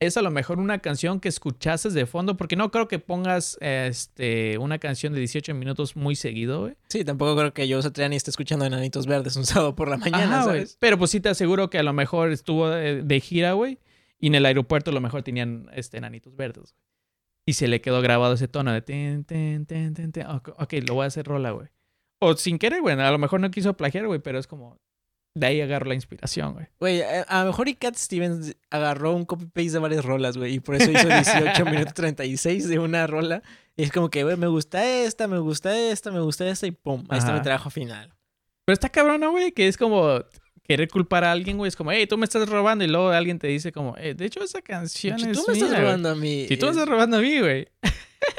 es 0.00 0.16
a 0.16 0.22
lo 0.22 0.30
mejor 0.30 0.58
una 0.58 0.78
canción 0.78 1.20
que 1.20 1.28
escuchases 1.28 1.92
de 1.92 2.06
fondo, 2.06 2.38
porque 2.38 2.56
no 2.56 2.70
creo 2.70 2.88
que 2.88 2.98
pongas 2.98 3.58
este, 3.60 4.56
una 4.56 4.78
canción 4.78 5.12
de 5.12 5.18
18 5.18 5.54
minutos 5.54 5.94
muy 5.94 6.16
seguido, 6.16 6.62
güey. 6.62 6.74
Sí, 6.88 7.04
tampoco 7.04 7.36
creo 7.36 7.52
que 7.52 7.68
yo 7.68 7.82
Satriani 7.82 8.16
esté 8.16 8.30
escuchando 8.30 8.64
Enanitos 8.64 9.06
Verdes 9.06 9.36
un 9.36 9.44
sábado 9.46 9.76
por 9.76 9.88
la 9.88 9.98
mañana, 9.98 10.36
Ajá. 10.38 10.44
¿sabes? 10.44 10.78
Pero 10.80 10.96
pues 10.96 11.10
sí 11.10 11.20
te 11.20 11.28
aseguro 11.28 11.68
que 11.68 11.78
a 11.78 11.82
lo 11.82 11.92
mejor 11.92 12.32
estuvo 12.32 12.70
de, 12.70 13.02
de 13.02 13.20
gira, 13.20 13.52
güey, 13.52 13.78
y 14.18 14.28
en 14.28 14.36
el 14.36 14.46
aeropuerto 14.46 14.90
a 14.90 14.94
lo 14.94 15.02
mejor 15.02 15.22
tenían 15.22 15.68
este, 15.74 16.00
Nanitos 16.00 16.34
Verdes, 16.34 16.72
güey. 16.72 16.90
Y 17.46 17.54
se 17.54 17.68
le 17.68 17.80
quedó 17.80 18.00
grabado 18.00 18.34
ese 18.34 18.48
tono 18.48 18.72
de 18.72 18.80
ten, 18.80 19.24
ten, 19.24 19.66
ten, 19.66 19.92
ten, 19.94 20.12
ten. 20.12 20.26
Ok, 20.26 20.50
ok, 20.56 20.74
lo 20.86 20.94
voy 20.94 21.04
a 21.04 21.06
hacer 21.08 21.26
rola, 21.26 21.50
güey. 21.50 21.68
O 22.20 22.36
sin 22.36 22.58
querer, 22.58 22.80
güey. 22.80 22.98
A 22.98 23.10
lo 23.10 23.18
mejor 23.18 23.40
no 23.40 23.50
quiso 23.50 23.76
plagiar, 23.76 24.06
güey, 24.06 24.20
pero 24.20 24.38
es 24.38 24.46
como... 24.46 24.78
De 25.34 25.46
ahí 25.46 25.60
agarro 25.60 25.86
la 25.86 25.94
inspiración, 25.94 26.54
güey. 26.54 26.66
Güey, 26.80 27.02
a, 27.02 27.22
a 27.22 27.40
lo 27.42 27.46
mejor 27.50 27.68
y 27.68 27.74
Cat 27.74 27.94
Stevens 27.96 28.56
agarró 28.70 29.14
un 29.14 29.24
copy-paste 29.24 29.70
de 29.72 29.78
varias 29.78 30.04
rolas, 30.04 30.36
güey, 30.36 30.54
y 30.54 30.60
por 30.60 30.74
eso 30.74 30.90
hizo 30.90 31.06
18 31.06 31.64
minutos 31.66 31.94
36 31.94 32.68
de 32.68 32.78
una 32.80 33.06
rola. 33.06 33.42
Y 33.76 33.84
es 33.84 33.92
como 33.92 34.10
que, 34.10 34.24
güey, 34.24 34.36
me 34.36 34.48
gusta 34.48 34.84
esta, 34.84 35.28
me 35.28 35.38
gusta 35.38 35.78
esta, 35.78 36.10
me 36.10 36.20
gusta 36.20 36.48
esta, 36.48 36.66
y 36.66 36.72
pum, 36.72 37.04
ahí 37.08 37.18
está 37.18 37.32
mi 37.32 37.42
trabajo 37.42 37.70
final. 37.70 38.12
Pero 38.64 38.74
está 38.74 38.88
cabrona, 38.88 39.28
güey, 39.28 39.52
que 39.52 39.68
es 39.68 39.76
como 39.76 40.20
querer 40.64 40.88
culpar 40.88 41.24
a 41.24 41.32
alguien, 41.32 41.56
güey. 41.58 41.68
Es 41.68 41.76
como, 41.76 41.90
hey, 41.92 42.06
tú 42.06 42.18
me 42.18 42.24
estás 42.24 42.48
robando. 42.48 42.84
Y 42.84 42.88
luego 42.88 43.08
alguien 43.10 43.38
te 43.38 43.46
dice 43.46 43.70
como, 43.72 43.96
eh, 43.98 44.14
de 44.14 44.24
hecho 44.26 44.42
esa 44.42 44.62
canción 44.62 45.18
Si 45.18 45.30
es 45.30 45.36
tú 45.38 45.44
me 45.46 45.54
estás 45.54 45.70
güey. 45.70 45.80
robando 45.80 46.08
a 46.10 46.14
mí. 46.16 46.46
Si 46.48 46.56
tú 46.56 46.66
me 46.66 46.72
es- 46.72 46.76
estás 46.76 46.88
robando 46.88 47.16
a 47.18 47.20
mí, 47.20 47.38
güey. 47.38 47.68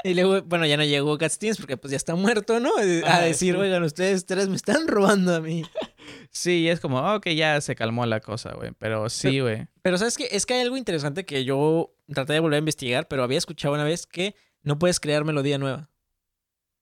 Y 0.04 0.14
luego, 0.14 0.42
bueno, 0.44 0.66
ya 0.68 0.78
no 0.78 0.84
llegó 0.84 1.18
Cat 1.18 1.32
Stevens 1.32 1.58
porque 1.58 1.76
pues 1.76 1.90
ya 1.92 1.98
está 1.98 2.14
muerto, 2.16 2.60
¿no? 2.60 2.70
A 2.78 3.20
decir, 3.22 3.56
oigan, 3.56 3.82
ustedes 3.84 4.26
tres 4.28 4.48
me 4.48 4.56
están 4.56 4.88
robando 4.88 5.34
a 5.36 5.42
mí. 5.42 5.64
Sí, 6.34 6.70
es 6.70 6.80
como, 6.80 6.98
ok, 7.16 7.28
ya 7.30 7.60
se 7.60 7.76
calmó 7.76 8.06
la 8.06 8.22
cosa, 8.22 8.54
güey. 8.54 8.72
Pero 8.80 9.10
sí, 9.10 9.42
güey. 9.42 9.68
Pero 9.82 9.98
¿sabes 9.98 10.18
qué? 10.18 10.30
Es 10.32 10.46
que 10.46 10.54
hay 10.54 10.62
algo 10.62 10.78
interesante 10.78 11.26
que 11.26 11.44
yo 11.44 11.94
traté 12.14 12.34
de 12.34 12.40
volver 12.40 12.56
a 12.56 12.60
investigar, 12.60 13.08
pero 13.10 13.24
había 13.24 13.38
escuchado 13.38 13.74
una 13.74 13.84
vez 13.84 14.08
que 14.08 14.34
no 14.64 14.80
puedes 14.80 15.00
crear 15.02 15.26
melodía 15.26 15.58
nueva. 15.58 15.90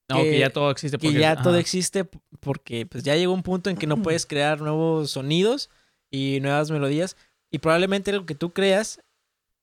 No, 0.08 0.16
Que- 0.22 0.30
que, 0.30 0.38
ya 0.38 0.50
todo 0.50 0.70
existe. 0.70 0.98
Que 0.98 1.08
porque- 1.08 1.20
ya 1.20 1.32
ajá. 1.32 1.42
todo 1.42 1.56
existe 1.56 2.04
porque 2.40 2.86
pues 2.86 3.02
ya 3.04 3.16
llegó 3.16 3.32
un 3.32 3.42
punto 3.42 3.70
en 3.70 3.76
que 3.76 3.86
no 3.88 4.00
puedes 4.02 4.24
crear 4.26 4.60
nuevos 4.60 5.10
sonidos 5.10 5.68
y 6.10 6.38
nuevas 6.40 6.70
melodías. 6.70 7.16
Y 7.50 7.58
probablemente 7.58 8.12
algo 8.12 8.26
que 8.26 8.34
tú 8.36 8.52
creas, 8.52 9.00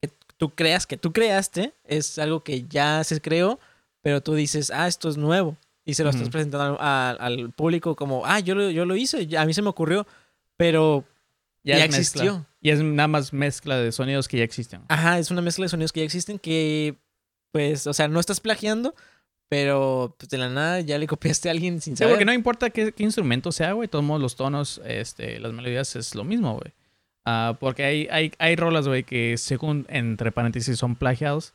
que 0.01 0.10
tú 0.38 0.50
creas 0.53 0.86
que 0.86 0.98
tú 0.98 1.13
creaste, 1.13 1.74
es 1.86 2.20
algo 2.20 2.44
que 2.44 2.65
ya 2.67 3.03
se 3.06 3.22
creó, 3.22 3.58
pero 4.01 4.22
tú 4.22 4.36
dices, 4.36 4.70
ah, 4.72 4.88
esto 4.88 5.08
es 5.10 5.15
nuevo. 5.17 5.56
Y 5.88 5.94
se 5.96 6.03
lo 6.03 6.10
estás 6.10 6.24
Ujú. 6.24 6.32
presentando 6.32 6.77
al, 6.79 7.17
al 7.20 7.51
público 7.53 7.96
como, 7.96 8.25
ah, 8.25 8.39
yo 8.41 8.53
lo, 8.56 8.70
yo 8.70 8.86
lo 8.86 8.96
hice, 8.96 9.25
ya- 9.25 9.41
a 9.41 9.46
mí 9.46 9.53
se 9.53 9.62
me 9.62 9.70
ocurrió, 9.70 10.06
pero 10.58 11.06
ya, 11.63 11.77
es 11.77 11.86
existió. 11.86 12.34
mezcla. 12.39 12.53
Y 12.62 12.70
es 12.72 12.84
nada 12.84 13.08
más 13.08 13.32
mezcla 13.34 13.77
de 13.77 13.91
sonidos 13.91 14.27
que 14.27 14.38
ya 14.38 14.44
existen. 14.44 14.82
Ajá, 14.89 15.17
es 15.17 15.32
una 15.32 15.41
mezcla 15.41 15.63
de 15.65 15.70
sonidos 15.70 15.91
que 15.94 16.01
ya 16.01 16.06
existen 16.06 16.38
que, 16.39 16.96
pues, 17.53 17.88
o 17.88 17.94
sea, 17.94 18.08
no 18.10 18.20
estás 18.20 18.39
plagiando, 18.41 18.94
pero 19.50 20.13
pues 20.17 20.29
de 20.29 20.38
la 20.38 20.50
nada 20.50 20.82
ya 20.82 20.98
le 20.98 21.08
copiaste 21.08 21.48
a 21.48 21.51
alguien 21.53 21.79
sin 21.79 21.96
Sí, 21.96 22.00
saber. 22.00 22.13
porque 22.15 22.25
no 22.25 22.34
importa 22.34 22.70
qué, 22.70 22.91
qué 22.91 23.03
instrumento 23.03 23.51
sea, 23.53 23.72
güey, 23.72 23.88
todos 23.88 24.03
modos 24.03 24.22
los 24.22 24.36
tonos, 24.36 24.82
este, 24.86 25.39
las 25.39 25.53
melodías 25.53 25.96
es 25.96 26.15
lo 26.15 26.24
mismo, 26.25 26.56
güey. 26.56 26.74
Ah, 27.25 27.56
porque 27.60 27.84
hay, 27.86 28.08
hay, 28.12 28.32
hay 28.39 28.56
rolas, 28.58 28.88
güey, 28.88 29.03
que 29.03 29.38
según, 29.38 29.86
entre 29.89 30.32
paréntesis, 30.34 30.77
son 30.77 30.96
plagiados. 30.96 31.53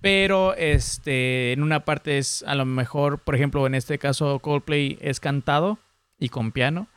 Pero, 0.00 0.54
este, 0.54 1.52
en 1.52 1.62
una 1.62 1.84
parte 1.84 2.18
es, 2.18 2.42
a 2.46 2.54
lo 2.54 2.64
mejor, 2.64 3.18
por 3.18 3.34
ejemplo, 3.34 3.66
en 3.66 3.74
este 3.74 3.98
caso, 3.98 4.38
Coldplay 4.38 4.98
es 5.00 5.20
cantado 5.20 5.78
y 6.18 6.30
con 6.30 6.52
piano, 6.52 6.88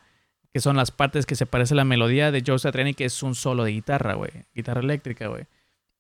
que 0.54 0.62
son 0.62 0.78
las 0.78 0.92
partes 0.92 1.26
que 1.26 1.36
se 1.36 1.46
parece 1.46 1.74
a 1.74 1.78
la 1.78 1.86
melodía 1.86 2.32
de 2.32 2.44
Joe 2.46 2.60
Satriani, 2.60 2.94
que 2.94 3.06
es 3.06 3.24
un 3.24 3.36
solo 3.36 3.64
de 3.64 3.72
guitarra, 3.72 4.14
güey, 4.14 4.32
guitarra 4.54 4.82
eléctrica, 4.82 5.28
güey. 5.28 5.46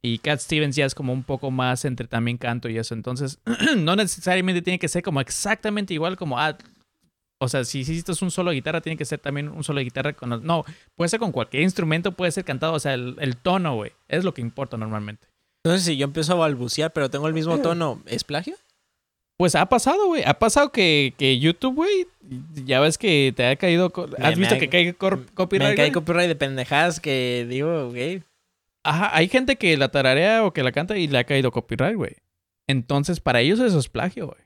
Y 0.01 0.19
Cat 0.19 0.39
Stevens 0.39 0.75
ya 0.75 0.85
es 0.85 0.95
como 0.95 1.13
un 1.13 1.23
poco 1.23 1.49
más 1.49 1.85
entre 1.85 2.07
también 2.07 2.37
canto 2.37 2.67
y 2.69 2.77
eso. 2.77 2.93
Entonces, 2.93 3.39
no 3.77 3.95
necesariamente 3.95 4.61
tiene 4.61 4.77
que 4.77 4.89
ser 4.89 5.01
como 5.01 5.21
exactamente 5.21 5.93
igual 5.93 6.17
como, 6.17 6.37
ah, 6.37 6.57
o 7.39 7.47
sea, 7.47 7.63
si 7.63 7.79
hiciste 7.79 8.11
un 8.21 8.31
solo 8.31 8.51
de 8.51 8.55
guitarra, 8.55 8.81
tiene 8.81 8.97
que 8.97 9.05
ser 9.05 9.19
también 9.19 9.49
un 9.49 9.63
solo 9.63 9.79
de 9.79 9.85
guitarra 9.85 10.13
con... 10.13 10.45
No, 10.45 10.65
puede 10.95 11.09
ser 11.09 11.19
con 11.19 11.31
cualquier 11.31 11.63
instrumento, 11.63 12.11
puede 12.11 12.31
ser 12.31 12.45
cantado, 12.45 12.73
o 12.73 12.79
sea, 12.79 12.93
el, 12.93 13.15
el 13.19 13.37
tono, 13.37 13.75
güey, 13.75 13.91
es 14.07 14.23
lo 14.23 14.33
que 14.33 14.41
importa 14.41 14.77
normalmente. 14.77 15.27
Entonces, 15.63 15.85
si 15.85 15.97
yo 15.97 16.05
empiezo 16.05 16.33
a 16.33 16.37
balbucear, 16.37 16.91
pero 16.91 17.09
tengo 17.09 17.27
el 17.27 17.33
mismo 17.33 17.59
tono, 17.59 18.01
¿es 18.05 18.23
plagio? 18.23 18.55
Pues 19.37 19.55
ha 19.55 19.65
pasado, 19.67 20.07
güey. 20.07 20.23
Ha 20.25 20.33
pasado 20.37 20.71
que, 20.71 21.13
que 21.17 21.39
YouTube, 21.39 21.75
güey, 21.75 22.07
ya 22.65 22.79
ves 22.81 22.97
que 22.97 23.33
te 23.35 23.45
ha 23.47 23.55
caído... 23.55 23.91
Me- 23.95 24.25
¿Has 24.25 24.35
me 24.35 24.41
visto 24.41 24.55
ha- 24.55 24.59
que 24.59 24.69
cae 24.69 24.93
cor- 24.93 25.19
Me 25.19 25.25
copyright? 25.33 25.75
cae 25.75 25.91
copyright 25.91 26.27
de 26.27 26.35
pendejadas 26.35 26.99
que 26.99 27.45
digo, 27.49 27.89
güey. 27.89 28.21
Ajá, 28.85 29.15
hay 29.15 29.29
gente 29.29 29.55
que 29.55 29.77
la 29.77 29.89
tararea 29.89 30.43
o 30.45 30.51
que 30.51 30.63
la 30.63 30.71
canta 30.73 30.97
y 30.97 31.07
le 31.07 31.17
ha 31.17 31.23
caído 31.23 31.51
copyright, 31.51 31.95
güey. 31.95 32.17
Entonces, 32.67 33.19
para 33.21 33.39
ellos 33.41 33.59
eso 33.59 33.79
es 33.79 33.87
plagio, 33.89 34.27
güey. 34.27 34.42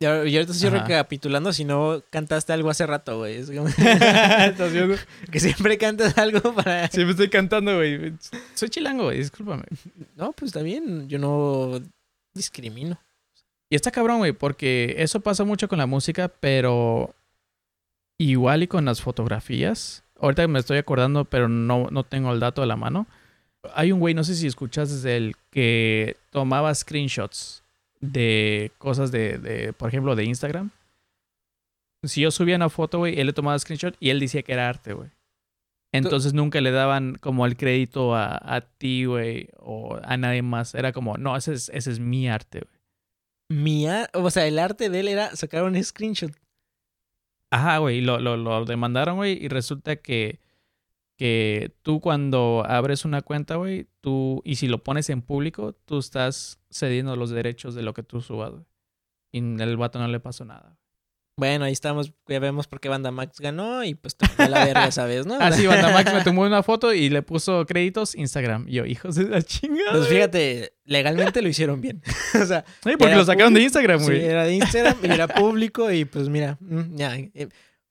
Y 0.00 0.04
ahor- 0.06 0.28
y 0.28 0.36
ahorita 0.36 0.52
estoy 0.52 0.68
Ajá. 0.68 0.82
recapitulando 0.84 1.52
si 1.52 1.64
no 1.64 2.02
cantaste 2.10 2.52
algo 2.52 2.70
hace 2.70 2.86
rato, 2.86 3.18
güey. 3.18 3.36
Es 3.36 3.50
como- 3.50 3.66
que 5.32 5.40
siempre 5.40 5.76
cantas 5.78 6.16
algo 6.18 6.54
para... 6.54 6.88
Siempre 6.92 7.12
estoy 7.12 7.28
cantando, 7.28 7.76
güey. 7.76 8.12
Soy 8.54 8.68
chilango, 8.68 9.04
güey, 9.04 9.18
discúlpame. 9.18 9.64
No, 10.16 10.32
pues 10.32 10.50
está 10.50 10.62
bien, 10.62 11.08
yo 11.08 11.18
no 11.18 11.80
discrimino. 12.34 12.98
Y 13.70 13.76
está 13.76 13.90
cabrón, 13.90 14.18
güey, 14.18 14.32
porque 14.32 14.94
eso 14.98 15.20
pasa 15.20 15.44
mucho 15.44 15.68
con 15.68 15.78
la 15.78 15.86
música, 15.86 16.28
pero 16.28 17.14
igual 18.18 18.62
y 18.62 18.68
con 18.68 18.84
las 18.84 19.02
fotografías. 19.02 20.04
Ahorita 20.20 20.46
me 20.48 20.58
estoy 20.60 20.78
acordando, 20.78 21.24
pero 21.24 21.48
no, 21.48 21.88
no 21.90 22.04
tengo 22.04 22.32
el 22.32 22.40
dato 22.40 22.62
a 22.62 22.66
la 22.66 22.76
mano. 22.76 23.06
Hay 23.74 23.92
un 23.92 23.98
güey, 24.00 24.14
no 24.14 24.24
sé 24.24 24.36
si 24.36 24.46
escuchaste 24.46 24.96
de 25.06 25.16
él, 25.16 25.36
que 25.50 26.16
tomaba 26.30 26.72
screenshots 26.74 27.62
de 28.00 28.72
cosas 28.78 29.10
de, 29.10 29.38
de, 29.38 29.72
por 29.72 29.88
ejemplo, 29.88 30.16
de 30.16 30.24
Instagram. 30.24 30.70
Si 32.04 32.20
yo 32.20 32.30
subía 32.30 32.56
una 32.56 32.68
foto, 32.68 32.98
güey, 32.98 33.18
él 33.18 33.26
le 33.26 33.32
tomaba 33.32 33.58
screenshot 33.58 33.96
y 33.98 34.10
él 34.10 34.20
decía 34.20 34.42
que 34.42 34.52
era 34.52 34.68
arte, 34.68 34.92
güey. 34.92 35.10
Entonces 35.92 36.34
nunca 36.34 36.60
le 36.60 36.70
daban 36.70 37.16
como 37.16 37.46
el 37.46 37.56
crédito 37.56 38.14
a, 38.14 38.36
a 38.36 38.60
ti, 38.60 39.06
güey, 39.06 39.48
o 39.58 39.98
a 40.02 40.16
nadie 40.16 40.42
más. 40.42 40.74
Era 40.74 40.92
como, 40.92 41.16
no, 41.16 41.36
ese 41.36 41.54
es, 41.54 41.70
ese 41.70 41.90
es 41.90 41.98
mi 41.98 42.28
arte, 42.28 42.60
güey. 42.60 42.78
Mía, 43.50 44.10
o 44.12 44.30
sea, 44.30 44.46
el 44.46 44.58
arte 44.58 44.90
de 44.90 45.00
él 45.00 45.08
era 45.08 45.34
sacar 45.34 45.64
un 45.64 45.82
screenshot. 45.82 46.32
Ajá, 47.50 47.78
güey, 47.78 48.02
lo, 48.02 48.20
lo, 48.20 48.36
lo 48.36 48.66
demandaron, 48.66 49.16
güey, 49.16 49.42
y 49.42 49.48
resulta 49.48 49.96
que, 49.96 50.38
que 51.18 51.74
tú 51.82 52.00
cuando 52.00 52.62
abres 52.66 53.04
una 53.04 53.22
cuenta, 53.22 53.56
güey, 53.56 53.88
tú, 54.00 54.40
y 54.44 54.54
si 54.54 54.68
lo 54.68 54.84
pones 54.84 55.10
en 55.10 55.20
público, 55.20 55.72
tú 55.84 55.98
estás 55.98 56.60
cediendo 56.70 57.16
los 57.16 57.30
derechos 57.30 57.74
de 57.74 57.82
lo 57.82 57.92
que 57.92 58.04
tú 58.04 58.20
subas, 58.20 58.52
güey. 58.52 58.64
Y 59.32 59.40
el 59.60 59.76
vato 59.76 59.98
no 59.98 60.06
le 60.08 60.20
pasó 60.20 60.44
nada. 60.44 60.78
Bueno, 61.36 61.64
ahí 61.64 61.72
estamos, 61.72 62.12
ya 62.28 62.38
vemos 62.38 62.66
por 62.66 62.80
qué 62.80 62.88
Banda 62.88 63.10
Max 63.10 63.38
ganó 63.40 63.84
y 63.84 63.94
pues 63.94 64.16
tomó 64.16 64.48
la 64.48 64.64
verga, 64.64 64.90
¿sabes? 64.90 65.26
¿no? 65.26 65.36
Ah, 65.40 65.52
sí, 65.52 65.66
Banda 65.66 65.92
Max 65.92 66.12
me 66.14 66.22
tomó 66.24 66.42
una 66.42 66.62
foto 66.62 66.92
y 66.94 67.10
le 67.10 67.22
puso 67.22 67.66
créditos 67.66 68.14
Instagram. 68.14 68.66
Yo, 68.68 68.86
hijos 68.86 69.16
de 69.16 69.24
la 69.24 69.42
chingada. 69.42 69.92
Pues 69.92 70.08
fíjate, 70.08 70.72
legalmente 70.84 71.42
lo 71.42 71.48
hicieron 71.48 71.80
bien. 71.80 72.00
o 72.40 72.46
sea, 72.46 72.64
Sí, 72.84 72.90
porque 72.96 73.16
lo 73.16 73.24
sacaron 73.24 73.54
de 73.54 73.62
Instagram, 73.62 74.00
sí, 74.00 74.06
güey. 74.06 74.24
era 74.24 74.44
de 74.44 74.54
Instagram 74.54 74.96
y 75.02 75.06
era 75.06 75.28
público 75.28 75.90
y 75.92 76.04
pues 76.04 76.28
mira, 76.28 76.56
mm, 76.60 76.96
ya. 76.96 77.16
eh, 77.16 77.48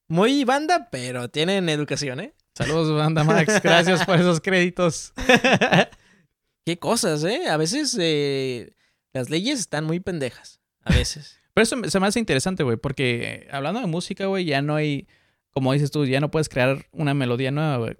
Muy 0.07 0.43
banda, 0.45 0.89
pero 0.91 1.29
tienen 1.29 1.69
educación, 1.69 2.19
¿eh? 2.21 2.33
Saludos, 2.57 2.97
Banda 2.97 3.23
Max. 3.23 3.61
Gracias 3.61 4.05
por 4.05 4.15
esos 4.19 4.41
créditos. 4.41 5.13
Qué 6.65 6.79
cosas, 6.79 7.23
¿eh? 7.23 7.47
A 7.49 7.57
veces 7.57 7.95
eh, 7.99 8.73
las 9.13 9.29
leyes 9.29 9.59
están 9.59 9.85
muy 9.85 9.99
pendejas. 9.99 10.59
A 10.83 10.93
veces. 10.93 11.39
Pero 11.53 11.63
eso 11.63 11.75
se 11.89 11.99
me 11.99 12.07
hace 12.07 12.19
interesante, 12.19 12.63
güey, 12.63 12.77
porque 12.77 13.23
eh, 13.23 13.47
hablando 13.51 13.79
de 13.79 13.87
música, 13.87 14.25
güey, 14.27 14.45
ya 14.45 14.61
no 14.61 14.75
hay, 14.75 15.07
como 15.51 15.73
dices 15.73 15.91
tú, 15.91 16.05
ya 16.05 16.19
no 16.19 16.29
puedes 16.29 16.49
crear 16.49 16.85
una 16.91 17.13
melodía 17.13 17.51
nueva, 17.51 17.77
güey. 17.77 17.95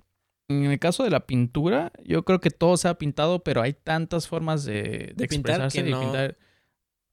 En 0.50 0.66
el 0.66 0.80
caso 0.80 1.04
de 1.04 1.10
la 1.10 1.26
pintura, 1.26 1.92
yo 2.04 2.24
creo 2.24 2.40
que 2.40 2.52
todo 2.52 2.78
se 2.78 2.88
ha 2.88 2.98
pintado, 2.98 3.44
pero 3.44 3.62
hay 3.62 3.74
tantas 3.74 4.28
formas 4.28 4.64
de, 4.64 4.74
de, 4.74 5.14
De 5.16 5.28
pintar 5.28 5.62
expresarse 5.62 5.84
que 5.84 5.90
y 5.90 5.92
no- 5.92 6.00
pintar. 6.02 6.38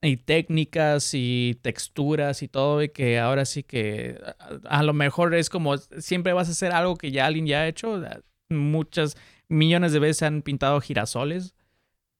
Y 0.04 0.16
técnicas 0.18 1.10
y 1.14 1.58
texturas 1.62 2.42
y 2.42 2.48
todo, 2.48 2.82
y 2.82 2.90
que 2.90 3.18
ahora 3.18 3.44
sí 3.44 3.62
que 3.62 4.20
a, 4.38 4.78
a 4.78 4.82
lo 4.82 4.92
mejor 4.92 5.34
es 5.34 5.48
como 5.50 5.76
siempre 5.78 6.32
vas 6.32 6.48
a 6.48 6.52
hacer 6.52 6.72
algo 6.72 6.96
que 6.96 7.10
ya 7.10 7.26
alguien 7.26 7.46
ya 7.46 7.60
ha 7.62 7.68
hecho. 7.68 8.02
Muchas 8.50 9.16
millones 9.48 9.92
de 9.92 9.98
veces 9.98 10.22
han 10.24 10.42
pintado 10.42 10.80
girasoles, 10.80 11.54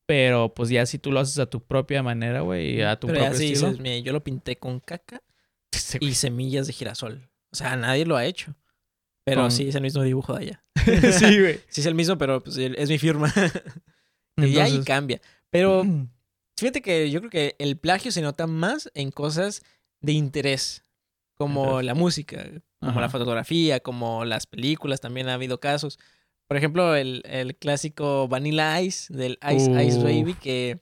pero 0.07 0.55
pues 0.55 0.69
ya 0.71 0.87
si 0.87 0.99
tú 0.99 1.13
lo 1.13 1.21
haces 1.21 1.39
a 1.39 1.47
tu 1.47 1.63
propia 1.63 2.03
manera, 2.03 2.41
güey, 2.41 2.83
a 2.83 2.99
tu 2.99 3.07
pero 3.07 3.21
propio 3.21 3.39
sí 3.39 3.53
estilo. 3.53 3.69
dices, 3.69 3.83
mira, 3.83 3.99
yo 3.99 4.13
lo 4.13 4.23
pinté 4.25 4.57
con 4.57 4.81
caca 4.81 5.23
Sí, 5.73 5.99
y 6.01 6.15
semillas 6.15 6.67
de 6.67 6.73
girasol. 6.73 7.29
O 7.53 7.57
sea, 7.57 7.77
nadie 7.77 8.05
lo 8.07 8.17
ha 8.17 8.25
hecho. 8.25 8.55
Pero 9.25 9.43
Con- 9.43 9.51
sí, 9.51 9.69
es 9.69 9.75
el 9.75 9.83
mismo 9.83 10.03
dibujo 10.03 10.35
de 10.35 10.45
allá. 10.45 10.65
sí, 11.13 11.41
güey. 11.41 11.61
Sí, 11.69 11.81
es 11.81 11.87
el 11.87 11.95
mismo, 11.95 12.19
pero 12.19 12.43
pues 12.43 12.57
es 12.59 12.89
mi 12.89 12.99
firma. 12.99 13.33
y 14.37 14.59
ahí 14.59 14.83
cambia. 14.85 15.21
Pero 15.51 15.85
Fíjate 16.57 16.83
que 16.83 17.11
yo 17.11 17.21
creo 17.21 17.31
que 17.31 17.57
el 17.59 17.77
plagio 17.79 18.13
se 18.13 18.23
nota 18.23 18.47
más 18.47 18.91
en 18.95 19.11
cosas 19.11 19.63
de 20.01 20.13
interés, 20.13 20.85
como 21.35 21.83
la 21.83 21.95
música, 21.95 22.45
como 22.79 22.93
Ajá. 22.93 23.01
la 23.01 23.09
fotografía, 23.09 23.81
como 23.81 24.25
las 24.25 24.47
películas, 24.47 25.01
también 25.01 25.29
ha 25.29 25.35
habido 25.35 25.59
casos. 25.59 25.99
Por 26.47 26.57
ejemplo, 26.57 26.95
el, 26.95 27.23
el 27.25 27.57
clásico 27.57 28.29
Vanilla 28.29 28.81
Ice 28.83 29.13
del 29.13 29.39
Ice 29.55 29.71
Ice. 29.85 29.99
Baby, 30.03 30.35
que... 30.35 30.79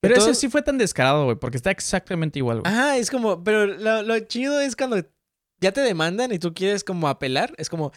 Pero 0.00 0.14
todo- 0.14 0.30
ese 0.30 0.40
sí 0.40 0.48
fue 0.48 0.62
tan 0.62 0.78
descarado, 0.78 1.24
güey, 1.24 1.36
porque 1.36 1.58
está 1.58 1.70
exactamente 1.70 2.38
igual, 2.38 2.60
güey. 2.62 2.72
Ajá, 2.72 2.96
es 2.96 3.10
como, 3.10 3.44
pero 3.44 3.66
lo, 3.66 4.02
lo 4.02 4.18
chido 4.20 4.58
es 4.60 4.74
cuando 4.76 5.04
ya 5.60 5.72
te 5.72 5.82
demandan 5.82 6.32
y 6.32 6.38
tú 6.38 6.54
quieres 6.54 6.84
como 6.84 7.06
apelar, 7.08 7.52
es 7.58 7.68
como, 7.68 7.92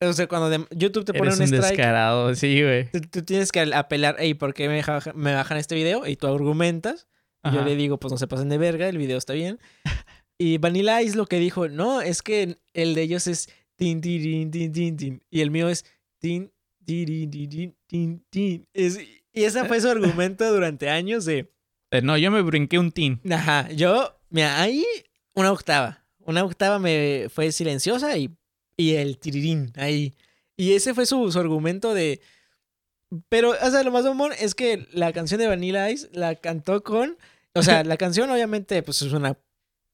o 0.00 0.12
sea, 0.12 0.26
cuando 0.28 0.48
de- 0.50 0.66
YouTube 0.70 1.04
te 1.04 1.12
pone 1.12 1.28
Eres 1.28 1.38
un 1.40 1.42
un 1.46 1.48
strike, 1.54 1.70
descarado, 1.76 2.34
sí, 2.34 2.62
güey. 2.62 2.90
tú, 2.90 3.00
tú 3.00 3.22
tienes 3.22 3.50
que 3.52 3.60
apelar, 3.74 4.16
hey, 4.18 4.34
¿por 4.34 4.54
qué 4.54 4.68
me, 4.68 4.82
baja- 4.82 5.12
me 5.14 5.34
bajan 5.34 5.58
este 5.58 5.74
video? 5.74 6.06
Y 6.06 6.16
tú 6.16 6.26
argumentas. 6.28 7.06
Y 7.44 7.52
yo 7.54 7.64
le 7.64 7.76
digo, 7.76 7.98
pues 7.98 8.12
no 8.12 8.18
se 8.18 8.26
pasen 8.26 8.48
de 8.50 8.58
verga, 8.58 8.88
el 8.88 8.98
video 8.98 9.16
está 9.18 9.32
bien. 9.32 9.58
Y 10.40 10.58
Vanilla 10.58 11.02
Ice 11.02 11.16
lo 11.16 11.26
que 11.26 11.40
dijo, 11.40 11.68
no, 11.68 12.00
es 12.00 12.22
que 12.22 12.58
el 12.72 12.94
de 12.94 13.02
ellos 13.02 13.26
es 13.26 13.48
tin, 13.74 14.00
tin, 14.00 14.50
tin, 14.52 14.72
tin, 14.72 14.96
tin. 14.96 15.22
Y 15.30 15.40
el 15.40 15.50
mío 15.50 15.68
es 15.68 15.84
tin, 16.20 16.52
tin, 16.84 17.28
tin, 17.28 17.48
tin, 17.48 17.76
tin, 17.88 18.24
tin. 18.30 18.68
Es- 18.72 19.00
y 19.32 19.42
ese 19.44 19.64
fue 19.64 19.80
su 19.80 19.88
argumento 19.88 20.48
durante 20.52 20.90
años 20.90 21.24
de, 21.24 21.50
Eh, 21.90 22.02
no, 22.02 22.16
yo 22.16 22.30
me 22.30 22.42
brinqué 22.42 22.78
un 22.78 22.92
tin. 22.92 23.20
ajá, 23.32 23.68
yo, 23.72 24.16
mira, 24.30 24.60
ahí 24.62 24.84
una 25.34 25.50
octava. 25.50 26.04
Una 26.20 26.44
octava 26.44 26.78
me 26.78 27.26
fue 27.30 27.50
silenciosa 27.50 28.16
y, 28.16 28.30
y 28.78 28.94
el 28.94 29.18
tirirín 29.18 29.72
ahí. 29.76 30.14
Y 30.56 30.72
ese 30.72 30.94
fue 30.94 31.04
su, 31.04 31.30
su 31.30 31.38
argumento 31.38 31.92
de... 31.92 32.20
Pero, 33.28 33.50
o 33.50 33.70
sea, 33.70 33.82
lo 33.82 33.90
más 33.90 34.04
mamón 34.04 34.32
es 34.38 34.54
que 34.54 34.86
la 34.92 35.12
canción 35.12 35.40
de 35.40 35.46
Vanilla 35.46 35.90
Ice 35.90 36.08
la 36.12 36.34
cantó 36.36 36.82
con... 36.82 37.16
O 37.54 37.62
sea, 37.62 37.82
la 37.84 37.96
canción 37.96 38.30
obviamente 38.30 38.82
pues 38.82 39.02
es 39.02 39.12
una 39.12 39.36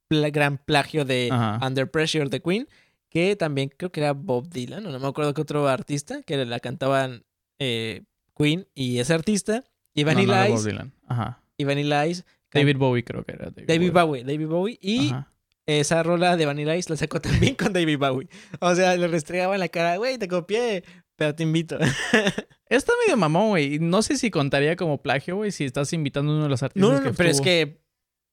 pla- 0.09 0.31
gran 0.31 0.59
plagio 0.59 1.05
de 1.05 1.29
Ajá. 1.33 1.67
Under 1.67 1.91
Pressure 1.91 2.29
de 2.29 2.41
Queen, 2.41 2.69
que 3.09 3.37
también 3.37 3.71
creo 3.75 3.91
que 3.91 4.01
era 4.01 4.13
Bob 4.13 4.49
Dylan, 4.51 4.85
o 4.87 4.91
no 4.91 4.99
me 4.99 5.07
acuerdo 5.09 5.33
qué 5.33 5.41
otro 5.43 5.67
artista, 5.69 6.23
que 6.23 6.45
la 6.45 6.61
cantaban 6.61 7.25
eh, 7.59 8.03
Queen 8.37 8.67
y 8.75 8.99
ese 8.99 9.15
artista. 9.15 9.65
Y 9.95 10.05
No, 10.05 10.11
no 10.11 10.17
Vanilla 10.17 10.41
era 10.45 10.49
Bob 10.51 10.59
Ice, 10.61 10.69
Dylan. 10.71 10.93
Ajá. 11.07 11.43
y 11.57 11.65
Vanilla 11.65 12.07
Ice, 12.07 12.25
David 12.53 12.77
Bowie 12.77 13.05
creo 13.05 13.25
que 13.25 13.33
era. 13.33 13.47
David, 13.51 13.67
David 13.69 13.93
Bowie. 13.93 14.05
Bowie, 14.23 14.25
David 14.25 14.47
Bowie, 14.49 14.79
y 14.81 15.09
Ajá. 15.11 15.33
Esa 15.67 16.03
rola 16.03 16.37
de 16.37 16.47
Vanilla 16.47 16.77
Ice 16.77 16.91
la 16.91 16.97
sacó 16.97 17.21
también 17.21 17.55
con 17.55 17.73
David 17.73 17.99
Bowie. 17.99 18.29
O 18.61 18.75
sea, 18.75 18.97
le 18.97 19.09
restregaba 19.09 19.55
en 19.55 19.61
la 19.61 19.69
cara, 19.69 19.97
güey, 19.97 20.19
te 20.19 20.29
copié, 20.29 20.85
pero 21.17 21.35
te 21.35 21.43
invito. 21.43 21.79
Está 22.69 22.93
medio 23.05 23.17
mamón, 23.17 23.51
güey. 23.51 23.79
No 23.79 24.03
sé 24.03 24.17
si 24.17 24.31
contaría 24.31 24.77
como 24.77 25.01
plagio, 25.01 25.37
güey, 25.37 25.53
si 25.53 25.65
estás 25.65 25.93
invitando 25.93 26.33
a 26.33 26.35
uno 26.35 26.45
de 26.45 26.51
los 26.51 26.63
artistas 26.63 26.89
No, 26.89 26.97
no, 26.97 27.03
que 27.03 27.11
no, 27.11 27.15
pero 27.15 27.31
es 27.31 27.41
que 27.41 27.81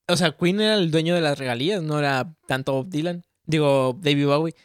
O 0.10 0.16
sea, 0.16 0.32
Queen 0.32 0.62
era 0.62 0.76
el 0.76 0.90
dueño 0.90 1.14
de 1.16 1.22
las 1.22 1.38
regalías, 1.38 1.82
no 1.84 2.00
era 2.00 2.36
tanto 2.48 2.74
Bob 2.74 2.90
Dylan. 2.90 3.24
Digo, 3.46 3.98
David 4.02 4.26
Bowie. 4.26 4.56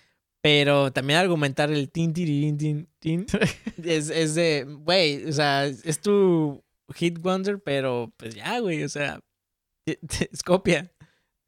Pero 0.42 0.92
también 0.92 1.18
argumentar 1.18 1.72
el 1.72 1.90
tin, 1.90 2.12
tin, 2.12 2.56
tin, 2.56 2.88
tin, 3.00 3.26
es, 3.84 4.10
es 4.10 4.36
de, 4.36 4.64
güey, 4.64 5.24
o 5.24 5.32
sea, 5.32 5.66
es 5.66 6.00
tu 6.00 6.62
hit 6.94 7.18
wonder, 7.18 7.60
pero 7.60 8.12
pues 8.16 8.34
ya, 8.34 8.60
güey, 8.60 8.84
o 8.84 8.88
sea, 8.88 9.20
es 9.86 10.42
copia. 10.44 10.92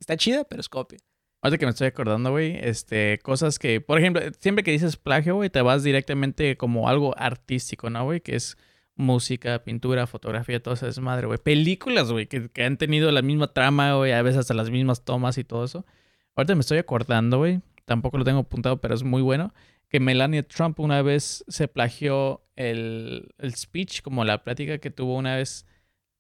Está 0.01 0.17
chida, 0.17 0.45
pero 0.45 0.61
es 0.61 0.69
copia. 0.69 0.99
Ahora 1.41 1.57
que 1.57 1.67
me 1.67 1.71
estoy 1.71 1.87
acordando, 1.87 2.31
güey, 2.33 2.59
este, 2.61 3.21
cosas 3.23 3.59
que, 3.59 3.81
por 3.81 3.99
ejemplo, 3.99 4.23
siempre 4.41 4.65
que 4.65 4.73
dices 4.73 4.97
plagio, 4.97 5.37
güey, 5.37 5.51
te 5.51 5.63
vas 5.63 5.85
directamente 5.85 6.57
como 6.57 6.89
algo 6.89 7.17
artístico, 7.17 7.91
¿no, 7.91 8.05
güey? 8.05 8.21
Que 8.21 8.35
es 8.35 8.57
música, 8.97 9.63
pintura, 9.63 10.09
fotografía, 10.09 10.61
todo 10.61 10.75
eso 10.75 10.89
es 10.89 10.99
madre, 10.99 11.29
güey. 11.29 11.39
Películas, 11.39 12.11
güey, 12.11 12.27
que, 12.27 12.51
que, 12.51 12.65
han 12.65 12.77
tenido 12.77 13.13
la 13.13 13.23
misma 13.23 13.53
trama, 13.53 13.95
güey, 13.95 14.13
a 14.13 14.23
veces 14.23 14.41
hasta 14.41 14.55
las 14.55 14.71
mismas 14.71 15.05
tomas 15.05 15.39
y 15.39 15.45
todo 15.45 15.65
eso. 15.65 15.87
Ahorita 16.35 16.55
me 16.57 16.61
estoy 16.61 16.79
acordando, 16.79 17.39
güey, 17.39 17.61
tampoco 17.85 18.19
lo 18.19 18.25
tengo 18.25 18.41
apuntado, 18.41 18.81
pero 18.81 18.95
es 18.95 19.05
muy 19.05 19.23
bueno, 19.23 19.55
que 19.89 20.01
Melania 20.01 20.43
Trump 20.47 20.81
una 20.81 21.03
vez 21.03 21.45
se 21.49 21.69
plagió 21.69 22.43
el, 22.57 23.35
el 23.39 23.55
speech, 23.55 24.03
como 24.03 24.25
la 24.25 24.43
plática 24.43 24.79
que 24.79 24.91
tuvo 24.91 25.17
una 25.17 25.37
vez 25.37 25.67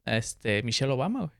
este, 0.04 0.62
Michelle 0.62 0.92
Obama, 0.92 1.20
güey. 1.20 1.32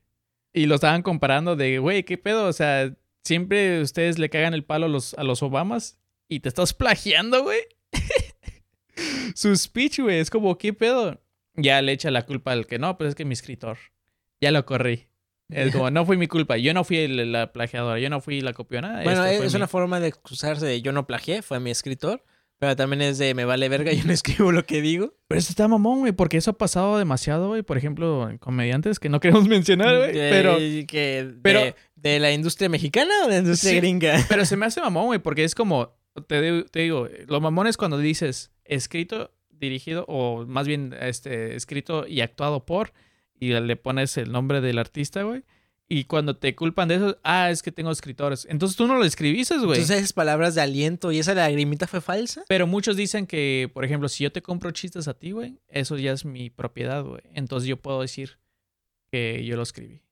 Y 0.52 0.66
lo 0.66 0.74
estaban 0.74 1.02
comparando 1.02 1.56
de, 1.56 1.78
güey, 1.78 2.04
¿qué 2.04 2.18
pedo? 2.18 2.48
O 2.48 2.52
sea, 2.52 2.92
siempre 3.28 3.80
ustedes 3.82 4.18
le 4.18 4.30
cagan 4.30 4.54
el 4.54 4.64
palo 4.64 4.86
a 4.86 4.88
los, 4.88 5.14
a 5.14 5.22
los 5.22 5.42
Obamas 5.42 5.98
y 6.28 6.40
te 6.40 6.48
estás 6.48 6.74
plagiando, 6.74 7.42
güey. 7.42 7.60
Su 9.34 9.54
speech, 9.54 10.00
güey, 10.00 10.18
es 10.18 10.30
como, 10.30 10.58
¿qué 10.58 10.72
pedo? 10.72 11.20
Ya 11.54 11.80
le 11.82 11.92
echa 11.92 12.10
la 12.10 12.26
culpa 12.26 12.52
al 12.52 12.66
que 12.66 12.78
no, 12.78 12.96
pues 12.98 13.10
es 13.10 13.14
que 13.14 13.24
mi 13.24 13.34
escritor. 13.34 13.78
Ya 14.40 14.50
lo 14.50 14.64
corrí. 14.64 15.06
Es 15.50 15.72
como, 15.72 15.90
no 15.90 16.04
fue 16.04 16.16
mi 16.16 16.26
culpa, 16.26 16.58
yo 16.58 16.74
no 16.74 16.84
fui 16.84 17.06
la 17.08 17.52
plagiadora, 17.52 17.98
yo 17.98 18.10
no 18.10 18.20
fui 18.20 18.40
la 18.40 18.52
copiona. 18.52 19.02
Bueno, 19.02 19.24
es 19.24 19.54
una 19.54 19.68
forma 19.68 20.00
de 20.00 20.08
excusarse 20.08 20.66
de 20.66 20.82
yo 20.82 20.92
no 20.92 21.06
plagié, 21.06 21.42
fue 21.42 21.60
mi 21.60 21.70
escritor. 21.70 22.24
Pero 22.58 22.74
también 22.74 23.02
es 23.02 23.18
de 23.18 23.34
me 23.34 23.44
vale 23.44 23.68
verga, 23.68 23.92
yo 23.92 24.04
no 24.04 24.12
escribo 24.12 24.52
lo 24.52 24.66
que 24.66 24.82
digo. 24.82 25.14
Pero 25.28 25.38
eso 25.38 25.50
está 25.50 25.68
mamón, 25.68 26.00
güey, 26.00 26.12
porque 26.12 26.36
eso 26.36 26.50
ha 26.50 26.58
pasado 26.58 26.98
demasiado, 26.98 27.48
güey. 27.48 27.62
Por 27.62 27.78
ejemplo, 27.78 28.30
comediantes 28.40 28.98
que 28.98 29.08
no 29.08 29.20
queremos 29.20 29.46
mencionar, 29.48 29.96
güey. 29.96 30.12
Pero. 30.12 30.56
Que 30.56 31.34
pero 31.40 31.60
de, 32.02 32.18
la 32.18 32.32
industria 32.32 32.68
mexicana 32.68 33.12
o 33.24 33.28
de 33.28 33.34
la 33.34 33.38
industria 33.38 33.74
gringa? 33.74 34.24
Pero 34.28 34.44
se 34.44 34.56
me 34.56 34.66
hace 34.66 34.80
mamón, 34.80 35.06
güey, 35.06 35.18
porque 35.18 35.44
es 35.44 35.54
como. 35.54 35.96
Te, 36.26 36.64
te 36.64 36.80
digo, 36.80 37.08
lo 37.28 37.40
mamón 37.40 37.68
es 37.68 37.76
cuando 37.76 37.98
dices 37.98 38.50
escrito, 38.64 39.32
dirigido, 39.50 40.04
o 40.08 40.46
más 40.46 40.66
bien 40.66 40.94
este, 41.00 41.54
escrito 41.56 42.06
y 42.06 42.20
actuado 42.20 42.64
por, 42.64 42.92
y 43.38 43.48
le 43.52 43.76
pones 43.76 44.16
el 44.16 44.32
nombre 44.32 44.61
del 44.61 44.78
artista, 44.78 45.22
güey. 45.22 45.44
Y 45.90 46.04
cuando 46.04 46.37
te 46.37 46.54
culpan 46.54 46.88
de 46.88 46.96
eso, 46.96 47.18
ah, 47.22 47.50
es 47.50 47.62
que 47.62 47.72
tengo 47.72 47.90
escritores. 47.90 48.46
Entonces 48.50 48.76
tú 48.76 48.87
no 48.87 48.98
lo 48.98 49.04
escribiste, 49.04 49.56
güey. 49.56 49.80
Entonces 49.80 49.98
esas 49.98 50.12
palabras 50.12 50.54
de 50.54 50.61
aliento 50.61 51.12
y 51.12 51.18
esa 51.18 51.34
lagrimita 51.34 51.87
fue 51.87 52.02
falsa. 52.02 52.44
Pero 52.46 52.66
muchos 52.66 52.94
dicen 52.94 53.26
que, 53.26 53.70
por 53.72 53.87
ejemplo, 53.87 54.08
si 54.11 54.24
yo 54.24 54.30
te 54.30 54.42
compro 54.42 54.70
chistes 54.70 55.08
a 55.08 55.14
ti, 55.14 55.30
güey, 55.30 55.58
eso 55.68 55.96
ya 55.96 56.12
es 56.12 56.26
mi 56.26 56.50
propiedad, 56.50 57.02
güey. 57.02 57.22
Entonces 57.32 57.66
yo 57.66 57.78
puedo 57.78 58.02
decir 58.02 58.38
que 59.11 59.42
yo 59.46 59.56
lo 59.56 59.62
escribí. 59.62 60.02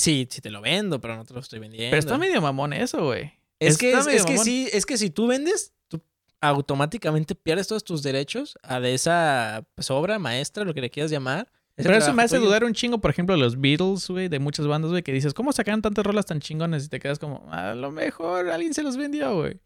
Sí, 0.00 0.26
sí 0.30 0.40
te 0.40 0.50
lo 0.50 0.60
vendo, 0.60 1.00
pero 1.00 1.16
no 1.16 1.24
te 1.24 1.34
lo 1.34 1.40
estoy 1.40 1.58
vendiendo. 1.58 1.90
Pero 1.90 2.00
está 2.00 2.18
medio 2.18 2.40
mamón 2.40 2.72
eso, 2.72 3.04
güey. 3.04 3.32
Es 3.58 3.76
que, 3.76 3.92
es, 3.92 4.24
que 4.24 4.38
sí, 4.38 4.68
es 4.72 4.86
que 4.86 4.96
si 4.96 5.10
tú 5.10 5.26
vendes, 5.26 5.74
tú 5.88 6.02
automáticamente 6.40 7.34
pierdes 7.34 7.68
todos 7.68 7.84
tus 7.84 8.02
derechos 8.02 8.58
a 8.62 8.80
de 8.80 8.94
esa 8.94 9.66
pues, 9.74 9.90
obra 9.90 10.18
maestra, 10.18 10.64
lo 10.64 10.72
que 10.72 10.80
le 10.80 10.90
quieras 10.90 11.10
llamar 11.10 11.48
pero 11.82 11.96
eso 11.96 12.12
me 12.12 12.22
hace 12.22 12.38
dudar 12.38 12.64
un 12.64 12.72
chingo, 12.72 12.98
por 12.98 13.10
ejemplo, 13.10 13.34
de 13.34 13.40
los 13.40 13.60
Beatles, 13.60 14.08
güey, 14.08 14.28
de 14.28 14.38
muchas 14.38 14.66
bandas, 14.66 14.90
güey, 14.90 15.02
que 15.02 15.12
dices, 15.12 15.34
¿cómo 15.34 15.52
sacaron 15.52 15.82
tantas 15.82 16.04
rolas 16.04 16.26
tan 16.26 16.40
chingones? 16.40 16.86
Y 16.86 16.88
te 16.88 17.00
quedas 17.00 17.18
como, 17.18 17.46
a 17.50 17.74
lo 17.74 17.90
mejor 17.90 18.48
alguien 18.48 18.74
se 18.74 18.82
los 18.82 18.96
vendió, 18.96 19.36
güey. 19.36 19.60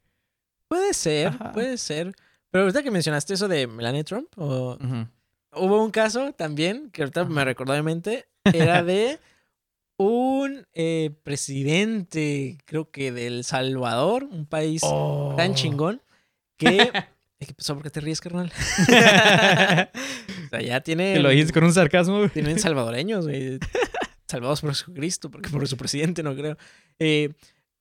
Puede 0.68 0.94
ser, 0.94 1.32
puede 1.52 1.76
ser. 1.76 2.14
Pero 2.50 2.64
ahorita 2.64 2.82
que 2.82 2.90
mencionaste 2.90 3.34
eso 3.34 3.48
de 3.48 3.66
Melania 3.66 4.04
Trump, 4.04 4.28
o... 4.36 4.78
hubo 5.52 5.84
un 5.84 5.90
caso 5.90 6.32
también, 6.32 6.90
que 6.90 7.02
ahorita 7.02 7.24
me 7.24 7.44
recordó 7.44 7.72
de 7.72 7.82
mente, 7.82 8.26
era 8.44 8.82
de 8.82 9.18
un 9.96 10.66
eh, 10.72 11.10
presidente, 11.22 12.58
creo 12.64 12.90
que 12.90 13.12
del 13.12 13.44
Salvador, 13.44 14.24
un 14.24 14.46
país 14.46 14.82
tan 14.82 14.90
oh. 15.52 15.54
chingón, 15.54 16.02
que 16.56 16.90
¿Qué 17.46 17.54
pasó? 17.54 17.74
¿Por 17.74 17.82
qué 17.82 17.90
te 17.90 18.00
ríes, 18.00 18.20
carnal? 18.20 18.52
o 18.78 20.48
sea, 20.50 20.60
ya 20.62 20.80
tiene. 20.80 21.18
lo 21.20 21.28
dices 21.30 21.52
con 21.52 21.64
un 21.64 21.72
sarcasmo. 21.72 22.28
Tienen 22.28 22.58
salvadoreños, 22.60 23.26
güey. 23.26 23.58
Salvados 24.28 24.60
por 24.60 24.70
Jesucristo, 24.70 25.30
porque 25.30 25.50
por 25.50 25.66
su 25.68 25.76
presidente 25.76 26.22
no 26.22 26.34
creo. 26.34 26.56
Eh, 26.98 27.34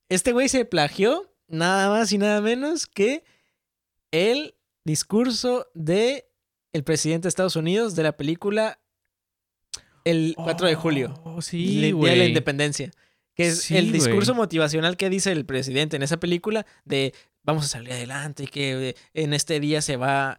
este 0.08 0.32
güey 0.32 0.48
se 0.48 0.64
plagió 0.64 1.32
nada 1.48 1.88
más 1.88 2.12
y 2.12 2.18
nada 2.18 2.40
menos 2.40 2.86
que 2.86 3.24
el 4.10 4.54
discurso 4.84 5.68
de 5.74 6.28
el 6.72 6.84
presidente 6.84 7.24
de 7.24 7.30
Estados 7.30 7.56
Unidos 7.56 7.94
de 7.94 8.02
la 8.02 8.16
película 8.16 8.80
El 10.04 10.34
4 10.36 10.68
de 10.68 10.74
julio. 10.74 11.14
Oh, 11.24 11.42
sí, 11.42 11.92
güey. 11.92 12.12
de 12.12 12.18
la 12.18 12.24
independencia. 12.26 12.90
Que 13.34 13.48
es 13.48 13.70
el 13.70 13.90
discurso 13.90 14.34
motivacional 14.34 14.96
que 14.96 15.10
dice 15.10 15.32
el 15.32 15.44
presidente 15.44 15.96
en 15.96 16.02
esa 16.02 16.18
película 16.18 16.66
de 16.84 17.12
vamos 17.42 17.64
a 17.64 17.68
salir 17.68 17.92
adelante 17.92 18.44
y 18.44 18.46
que 18.46 18.90
eh, 18.90 18.94
en 19.14 19.34
este 19.34 19.58
día 19.60 19.82
se 19.82 19.96
va. 19.96 20.38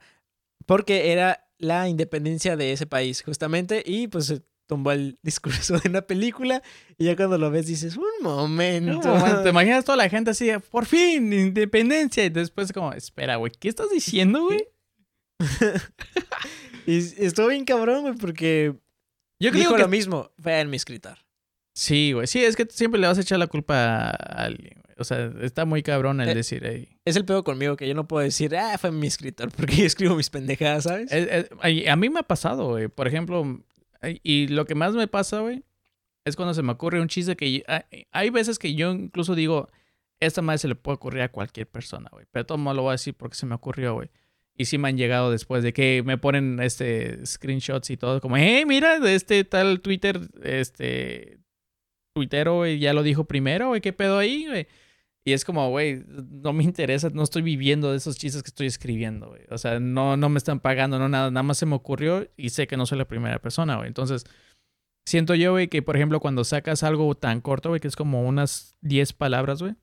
Porque 0.66 1.12
era 1.12 1.48
la 1.58 1.90
independencia 1.90 2.56
de 2.56 2.72
ese 2.72 2.86
país, 2.86 3.22
justamente, 3.22 3.84
y 3.86 4.08
pues 4.08 4.26
se 4.28 4.42
tumbó 4.68 4.92
el 4.92 5.18
discurso 5.24 5.78
de 5.80 5.90
una 5.90 6.02
película 6.02 6.62
y 6.98 7.06
ya 7.06 7.16
cuando 7.16 7.38
lo 7.38 7.52
ves 7.52 7.68
dices, 7.68 7.98
un 7.98 8.06
momento. 8.22 9.12
Te 9.44 9.50
imaginas 9.50 9.86
toda 9.86 9.98
la 9.98 10.10
gente 10.10 10.32
así, 10.32 10.50
por 10.72 10.86
fin, 10.86 11.32
independencia, 11.32 12.26
y 12.26 12.30
después 12.30 12.72
como, 12.72 12.94
espera, 12.94 13.38
güey, 13.38 13.52
¿qué 13.60 13.70
estás 13.70 13.90
diciendo, 13.90 14.44
güey? 14.44 14.68
y 16.88 16.98
estuvo 16.98 17.48
bien 17.48 17.66
cabrón, 17.66 18.02
güey, 18.02 18.16
porque 18.16 18.76
yo 19.40 19.52
creo 19.52 19.76
que 19.76 19.82
lo 19.82 19.88
mismo, 19.88 20.32
fue 20.40 20.60
en 20.60 20.70
mi 20.70 20.78
escritor. 20.78 21.18
Sí, 21.74 22.14
güey. 22.14 22.26
Sí, 22.26 22.44
es 22.44 22.56
que 22.56 22.66
siempre 22.70 23.00
le 23.00 23.08
vas 23.08 23.18
a 23.18 23.22
echar 23.22 23.38
la 23.38 23.48
culpa 23.48 24.10
a 24.10 24.46
alguien, 24.46 24.82
güey. 24.82 24.96
O 24.98 25.04
sea, 25.04 25.30
está 25.42 25.66
muy 25.66 25.84
cabrón 25.84 26.22
el 26.22 26.30
eh, 26.30 26.36
decir, 26.36 26.64
hey. 26.66 26.98
Es 27.04 27.18
el 27.18 27.26
pedo 27.26 27.44
conmigo 27.44 27.76
que 27.76 27.86
yo 27.86 27.94
no 27.94 28.08
puedo 28.08 28.24
decir, 28.24 28.56
ah, 28.56 28.78
fue 28.78 28.92
mi 28.92 29.08
escritor, 29.08 29.52
porque 29.56 29.76
yo 29.76 29.86
escribo 29.86 30.16
mis 30.16 30.30
pendejadas, 30.30 30.86
¿sabes? 30.86 31.12
a 31.12 31.96
mí 31.98 32.10
me 32.10 32.20
ha 32.20 32.24
pasado, 32.24 32.70
güey. 32.70 32.88
Por 32.88 33.08
ejemplo, 33.08 33.62
y 34.24 34.48
lo 34.48 34.66
que 34.66 34.76
más 34.76 34.94
me 34.94 35.08
pasa, 35.08 35.42
güey, 35.42 35.64
es 36.24 36.38
cuando 36.38 36.54
se 36.54 36.64
me 36.64 36.72
ocurre 36.72 37.02
un 37.02 37.10
chiste 37.10 37.36
que... 37.36 37.64
Hay 38.12 38.30
veces 38.30 38.58
que 38.58 38.74
yo 38.74 38.94
incluso 38.94 39.36
digo, 39.36 39.70
esta 40.22 40.42
madre 40.42 40.60
se 40.60 40.68
le 40.70 40.76
puede 40.76 40.96
ocurrir 40.96 41.24
a 41.24 41.32
cualquier 41.32 41.68
persona, 41.68 42.10
güey. 42.12 42.26
Pero 42.32 42.46
todo 42.46 42.58
lo 42.58 42.82
voy 42.82 42.90
a 42.90 42.94
decir 42.94 43.16
porque 43.16 43.36
se 43.36 43.46
me 43.46 43.56
ocurrió, 43.56 43.96
güey. 43.96 44.10
Y 44.58 44.66
sí 44.66 44.78
me 44.78 44.88
han 44.88 44.98
llegado 44.98 45.32
después 45.32 45.64
de 45.64 45.74
que 45.74 46.02
me 46.06 46.18
ponen 46.18 46.60
este 46.62 47.26
screenshots 47.26 47.90
y 47.90 47.98
todo, 47.98 48.22
como, 48.22 48.38
hey, 48.38 48.64
mira, 48.66 49.00
de 49.00 49.16
este 49.16 49.44
tal 49.44 49.82
Twitter, 49.82 50.20
este 50.44 51.40
tuitero, 52.16 52.56
güey, 52.56 52.80
ya 52.80 52.94
lo 52.94 53.04
dijo 53.04 53.26
primero, 53.26 53.70
güey, 53.70 53.82
¿qué 53.82 53.92
pedo 53.92 54.18
ahí, 54.18 54.46
güey? 54.48 54.68
Y 55.28 55.34
es 55.34 55.44
como, 55.44 55.70
güey, 55.70 56.04
no 56.08 56.54
me 56.54 56.64
interesa, 56.64 57.10
no 57.10 57.24
estoy 57.24 57.42
viviendo 57.42 57.92
de 57.92 57.98
esos 57.98 58.16
chistes 58.16 58.44
que 58.44 58.50
estoy 58.50 58.68
escribiendo, 58.68 59.30
güey. 59.30 59.42
O 59.50 59.58
sea, 59.58 59.80
no, 59.80 60.16
no 60.18 60.30
me 60.30 60.38
están 60.38 60.60
pagando, 60.60 61.00
no 61.00 61.10
nada, 61.10 61.32
nada 61.32 61.44
más 61.44 61.58
se 61.58 61.66
me 61.66 61.76
ocurrió 61.76 62.30
y 62.38 62.50
sé 62.50 62.68
que 62.68 62.78
no 62.78 62.86
soy 62.86 63.00
la 63.00 63.08
primera 63.08 63.40
persona, 63.40 63.76
güey. 63.76 63.88
Entonces, 63.88 64.26
siento 65.06 65.34
yo, 65.34 65.54
güey, 65.54 65.68
que 65.68 65.82
por 65.82 65.96
ejemplo, 65.96 66.20
cuando 66.20 66.44
sacas 66.44 66.84
algo 66.84 67.16
tan 67.16 67.42
corto, 67.42 67.70
güey, 67.70 67.82
que 67.82 67.88
es 67.88 67.96
como 67.96 68.24
unas 68.24 68.78
10 68.82 69.14
palabras, 69.14 69.62
güey, 69.62 69.74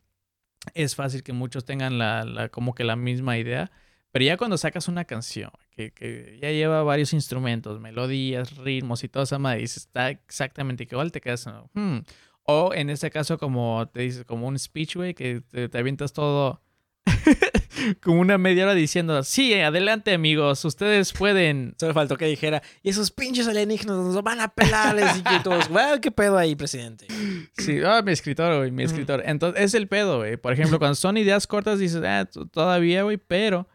es 0.75 0.95
fácil 0.95 1.25
que 1.25 1.33
muchos 1.33 1.65
tengan 1.65 1.99
la, 1.99 2.25
la, 2.25 2.49
como 2.49 2.75
que 2.75 2.85
la 2.85 2.97
misma 2.97 3.37
idea. 3.37 3.73
Pero 4.13 4.27
ya 4.27 4.37
cuando 4.37 4.59
sacas 4.59 4.89
una 4.89 5.07
canción 5.07 5.51
que, 5.71 5.91
que 5.91 6.39
ya 6.41 6.51
lleva 6.51 6.83
varios 6.83 7.15
instrumentos, 7.15 7.81
melodías, 7.81 8.57
ritmos 8.59 9.03
y 9.05 9.09
toda 9.09 9.25
esa 9.25 9.39
madre, 9.39 9.61
dices, 9.61 9.79
está 9.79 10.11
exactamente 10.11 10.87
igual, 10.89 11.11
te 11.11 11.21
quedas, 11.21 11.49
hmm". 11.73 11.99
O 12.45 12.75
en 12.75 12.91
este 12.91 13.11
caso, 13.11 13.39
como 13.39 13.89
te 13.93 14.01
dices, 14.01 14.25
como 14.25 14.49
un 14.49 14.59
speech, 14.59 14.97
güey, 14.97 15.15
que 15.15 15.43
te, 15.51 15.79
avientas 15.79 16.13
todo 16.13 16.61
como 18.03 18.21
una 18.21 18.37
media 18.37 18.65
hora 18.65 18.75
diciendo, 18.75 19.23
sí, 19.23 19.55
adelante 19.55 20.13
amigos, 20.13 20.65
ustedes 20.65 21.13
pueden. 21.13 21.75
Solo 21.79 21.95
faltó 21.95 22.17
que 22.17 22.27
dijera, 22.27 22.61
y 22.83 22.91
esos 22.91 23.13
pinches 23.13 23.47
alienígenas 23.47 23.97
nos 23.97 24.21
van 24.23 24.41
a 24.41 24.49
pelarles 24.49 25.19
y 25.19 25.23
que 25.23 25.39
todos, 25.43 25.69
güey, 25.69 26.01
¿qué 26.01 26.11
pedo 26.11 26.37
ahí, 26.37 26.57
presidente? 26.57 27.07
Sí, 27.57 27.79
ah, 27.87 28.03
mi 28.03 28.11
escritor, 28.11 28.59
güey, 28.59 28.73
mi 28.73 28.83
escritor. 28.83 29.23
Entonces, 29.25 29.63
es 29.63 29.75
el 29.75 29.87
pedo, 29.87 30.19
güey. 30.19 30.37
Por 30.37 30.53
ejemplo, 30.53 30.81
cuando 30.81 30.97
son 30.97 31.17
ideas 31.17 31.47
cortas 31.47 31.79
dices, 31.79 32.03
ah, 32.05 32.29
todavía, 32.51 33.05
güey, 33.05 33.19
pero 33.19 33.69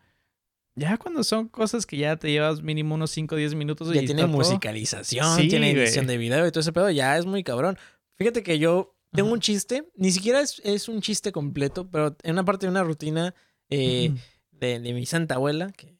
ya 0.77 0.97
cuando 0.97 1.23
son 1.23 1.49
cosas 1.49 1.85
que 1.85 1.97
ya 1.97 2.15
te 2.15 2.31
llevas 2.31 2.61
mínimo 2.61 2.95
unos 2.95 3.11
5 3.11 3.33
o 3.33 3.37
10 3.37 3.55
minutos. 3.55 3.93
Ya 3.93 4.05
tiene 4.05 4.25
musicalización, 4.27 5.47
tiene 5.49 5.71
edición 5.71 6.07
de 6.07 6.17
video 6.17 6.45
y 6.47 6.51
todo 6.51 6.61
ese 6.61 6.71
pedo, 6.71 6.89
ya 6.91 7.17
es 7.17 7.25
muy 7.25 7.43
cabrón. 7.43 7.77
Fíjate 8.15 8.43
que 8.43 8.59
yo 8.59 8.95
tengo 9.11 9.31
un 9.31 9.39
chiste, 9.39 9.89
ni 9.95 10.11
siquiera 10.11 10.41
es, 10.41 10.87
un 10.87 11.01
chiste 11.01 11.31
completo, 11.31 11.89
pero 11.89 12.15
en 12.23 12.33
una 12.33 12.45
parte 12.45 12.67
de 12.67 12.71
una 12.71 12.83
rutina 12.83 13.33
eh, 13.69 14.13
de, 14.51 14.79
mi 14.93 15.05
santa 15.05 15.35
abuela, 15.35 15.71
que 15.75 15.97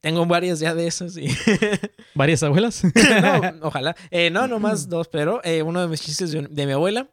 Tengo 0.00 0.26
varias 0.26 0.58
ya 0.58 0.74
de 0.74 0.88
esos 0.88 1.16
y... 1.16 1.28
¿Varias 2.14 2.42
abuelas? 2.42 2.82
no, 3.22 3.40
ojalá. 3.62 3.94
Eh, 4.10 4.30
no, 4.30 4.48
nomás 4.48 4.88
dos, 4.88 5.08
pero 5.08 5.40
eh, 5.44 5.62
uno 5.62 5.80
de 5.80 5.88
mis 5.88 6.02
chistes 6.02 6.32
de, 6.32 6.42
de 6.42 6.66
mi 6.66 6.72
abuela. 6.72 7.08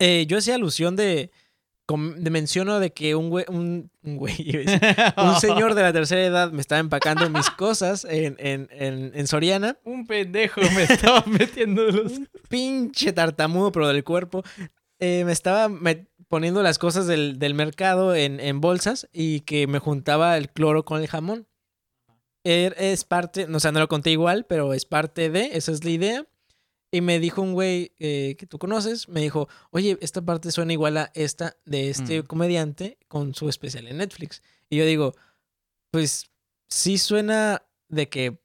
eh, 0.00 0.26
yo 0.26 0.38
hacía 0.38 0.56
alusión 0.56 0.96
de, 0.96 1.04
de 1.04 1.30
menciono 1.94 2.80
de 2.80 2.92
que 2.92 3.14
un 3.14 3.30
güey, 3.30 3.44
un, 3.48 3.90
un 4.02 4.16
güey, 4.16 4.34
un 5.16 5.40
señor 5.40 5.74
de 5.74 5.82
la 5.82 5.92
tercera 5.92 6.24
edad 6.24 6.50
me 6.52 6.60
estaba 6.60 6.80
empacando 6.80 7.30
mis 7.30 7.48
cosas 7.50 8.04
en, 8.04 8.36
en, 8.38 8.68
en, 8.72 9.12
en 9.14 9.26
Soriana. 9.26 9.78
Un 9.84 10.06
pendejo 10.06 10.60
me 10.74 10.82
estaba 10.82 11.22
metiendo 11.26 11.84
los... 11.84 12.12
Un 12.12 12.28
pinche 12.48 13.12
tartamudo, 13.12 13.70
pero 13.72 13.88
del 13.88 14.02
cuerpo. 14.04 14.42
eh, 14.98 15.22
me 15.24 15.32
estaba 15.32 15.68
me- 15.68 16.06
poniendo 16.28 16.62
las 16.62 16.78
cosas 16.78 17.06
del, 17.06 17.38
del 17.38 17.54
mercado 17.54 18.14
en, 18.16 18.40
en 18.40 18.60
bolsas 18.60 19.08
y 19.12 19.40
que 19.42 19.66
me 19.68 19.78
juntaba 19.78 20.36
el 20.36 20.48
cloro 20.50 20.84
con 20.84 21.00
el 21.00 21.06
jamón. 21.06 21.46
Er- 22.44 22.74
Es 22.78 23.04
parte, 23.04 23.44
o 23.52 23.60
sea, 23.60 23.70
no 23.72 23.78
lo 23.80 23.88
conté 23.88 24.10
igual, 24.10 24.44
pero 24.48 24.72
es 24.74 24.84
parte 24.86 25.30
de, 25.30 25.50
esa 25.52 25.70
es 25.72 25.84
la 25.84 25.90
idea. 25.90 26.26
Y 26.96 27.00
me 27.02 27.18
dijo 27.20 27.42
un 27.42 27.52
güey 27.52 27.92
eh, 27.98 28.36
que 28.38 28.46
tú 28.46 28.58
conoces, 28.58 29.08
me 29.08 29.20
dijo, 29.20 29.48
oye, 29.70 29.98
esta 30.00 30.22
parte 30.22 30.50
suena 30.50 30.72
igual 30.72 30.96
a 30.96 31.10
esta 31.14 31.56
de 31.64 31.90
este 31.90 32.22
Mm. 32.22 32.26
comediante 32.26 32.98
con 33.08 33.34
su 33.34 33.48
especial 33.48 33.86
en 33.86 33.98
Netflix. 33.98 34.42
Y 34.70 34.78
yo 34.78 34.86
digo, 34.86 35.14
pues 35.92 36.30
sí 36.68 36.98
suena 36.98 37.62
de 37.88 38.08
que, 38.08 38.38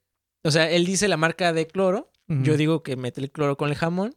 o 0.44 0.52
sea, 0.52 0.70
él 0.70 0.86
dice 0.86 1.08
la 1.08 1.18
marca 1.18 1.54
de 1.54 1.68
cloro, 1.68 2.12
yo 2.28 2.52
Ujú. 2.54 2.58
digo 2.58 2.84
que 2.84 2.96
mete 2.96 3.22
el 3.22 3.32
cloro 3.32 3.58
con 3.58 3.70
el 3.70 3.76
jamón, 3.76 4.16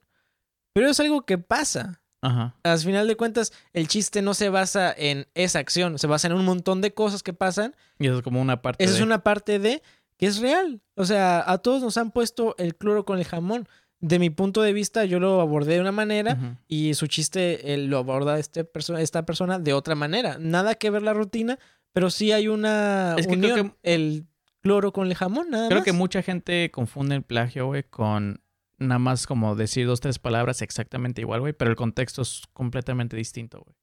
pero 0.73 0.89
es 0.91 0.99
algo 1.01 1.25
que 1.25 1.39
pasa. 1.39 2.01
Ajá. 2.23 2.57
Al 2.63 2.79
final 2.79 3.07
de 3.07 3.17
cuentas, 3.17 3.53
el 3.73 3.87
chiste 3.87 4.23
no 4.23 4.35
se 4.35 4.49
basa 4.49 4.93
en 4.97 5.27
esa 5.35 5.59
acción, 5.59 5.99
se 5.99 6.07
basa 6.07 6.27
en 6.29 6.33
un 6.35 6.45
montón 6.45 6.81
de 6.81 6.93
cosas 6.95 7.23
que 7.23 7.33
pasan. 7.35 7.77
Y 7.99 8.07
eso 8.07 8.17
es 8.19 8.23
como 8.23 8.41
una 8.41 8.63
parte 8.63 8.83
Esa 8.83 8.93
de... 8.95 8.99
es 8.99 9.05
una 9.05 9.23
parte 9.23 9.59
de 9.59 9.83
que 10.17 10.27
es 10.27 10.39
real. 10.39 10.81
O 10.97 11.05
sea, 11.05 11.43
a 11.51 11.59
todos 11.59 11.83
nos 11.83 11.97
han 11.99 12.11
puesto 12.13 12.55
el 12.59 12.77
cloro 12.77 13.05
con 13.05 13.19
el 13.19 13.25
jamón. 13.25 13.69
De 14.07 14.19
mi 14.19 14.29
punto 14.29 14.61
de 14.61 14.75
vista, 14.75 15.07
yo 15.07 15.19
lo 15.19 15.41
abordé 15.41 15.75
de 15.77 15.81
una 15.81 15.93
manera 15.93 16.59
y 16.69 16.93
su 16.93 17.07
chiste 17.07 17.73
él 17.73 17.87
lo 17.87 17.97
aborda 17.99 18.39
este 18.39 18.63
perso- 18.65 18.99
esta 18.99 19.25
persona 19.25 19.59
de 19.59 19.73
otra 19.73 19.95
manera. 19.95 20.37
Nada 20.39 20.75
que 20.75 20.91
ver 20.91 21.01
la 21.03 21.15
rutina, 21.15 21.59
pero 21.93 22.11
sí 22.11 22.31
hay 22.31 22.49
una 22.49 23.15
Es 23.19 23.27
que 23.27 23.39
creo 23.39 23.53
unión. 23.55 23.77
El 23.83 24.27
cloro 24.61 24.93
con 24.93 25.07
el 25.07 25.15
jamón, 25.15 25.49
nada 25.49 25.69
Creo 25.69 25.79
más. 25.79 25.85
que 25.87 25.93
mucha 25.93 26.21
gente 26.23 26.71
confunde 26.71 27.15
el 27.15 27.23
plagio, 27.23 27.65
güey, 27.67 27.83
con 27.85 28.43
nada 28.79 28.99
más 28.99 29.27
como 29.27 29.55
decir 29.57 29.87
dos, 29.87 30.01
tres 30.01 30.19
palabras 30.19 30.61
exactamente 30.61 31.23
igual, 31.23 31.41
güey, 31.41 31.55
pero 31.55 31.71
el 31.71 31.77
contexto 31.77 32.21
es 32.21 32.43
completamente 32.53 33.17
distinto, 33.17 33.63
güey. 33.65 33.75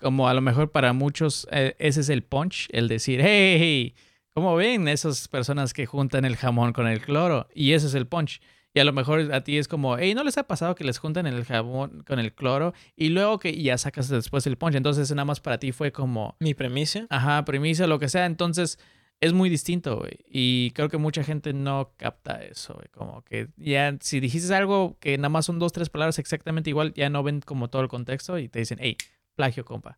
Como 0.00 0.28
a 0.28 0.34
lo 0.34 0.40
mejor 0.40 0.72
para 0.72 0.92
muchos 0.92 1.46
eh, 1.52 1.76
ese 1.78 2.00
es 2.00 2.08
el 2.08 2.24
punch, 2.24 2.66
el 2.72 2.88
decir, 2.88 3.20
hey, 3.22 3.94
¿cómo 4.34 4.56
ven 4.56 4.88
esas 4.88 5.28
personas 5.28 5.72
que 5.72 5.86
juntan 5.86 6.24
el 6.24 6.34
jamón 6.36 6.72
con 6.72 6.88
el 6.88 7.00
cloro? 7.00 7.46
Y 7.54 7.74
ese 7.74 7.86
es 7.86 7.94
el 7.94 8.08
punch. 8.08 8.40
Y 8.76 8.78
a 8.78 8.84
lo 8.84 8.92
mejor 8.92 9.32
a 9.32 9.42
ti 9.42 9.56
es 9.56 9.68
como, 9.68 9.96
hey, 9.96 10.14
¿no 10.14 10.22
les 10.22 10.36
ha 10.36 10.42
pasado 10.42 10.74
que 10.74 10.84
les 10.84 10.98
juntan 10.98 11.26
el 11.26 11.46
jamón 11.46 12.04
con 12.06 12.18
el 12.18 12.34
cloro? 12.34 12.74
Y 12.94 13.08
luego 13.08 13.38
que 13.38 13.58
ya 13.62 13.78
sacas 13.78 14.10
después 14.10 14.46
el 14.46 14.58
punch. 14.58 14.74
Entonces 14.74 15.10
nada 15.12 15.24
más 15.24 15.40
para 15.40 15.56
ti 15.56 15.72
fue 15.72 15.92
como, 15.92 16.36
Mi 16.40 16.52
premisa. 16.52 17.06
Ajá, 17.08 17.42
premisa, 17.46 17.86
lo 17.86 17.98
que 17.98 18.10
sea. 18.10 18.26
Entonces, 18.26 18.78
es 19.18 19.32
muy 19.32 19.48
distinto, 19.48 19.96
güey. 19.96 20.18
Y 20.28 20.72
creo 20.72 20.90
que 20.90 20.98
mucha 20.98 21.24
gente 21.24 21.54
no 21.54 21.94
capta 21.96 22.44
eso, 22.44 22.74
güey. 22.74 22.88
Como 22.90 23.22
que 23.22 23.48
ya, 23.56 23.96
si 24.02 24.20
dijiste 24.20 24.54
algo 24.54 24.98
que 25.00 25.16
nada 25.16 25.30
más 25.30 25.46
son 25.46 25.58
dos, 25.58 25.72
tres 25.72 25.88
palabras 25.88 26.18
exactamente 26.18 26.68
igual, 26.68 26.92
ya 26.92 27.08
no 27.08 27.22
ven 27.22 27.40
como 27.40 27.70
todo 27.70 27.80
el 27.80 27.88
contexto 27.88 28.38
y 28.38 28.50
te 28.50 28.58
dicen, 28.58 28.76
hey, 28.82 28.98
plagio, 29.36 29.64
compa. 29.64 29.96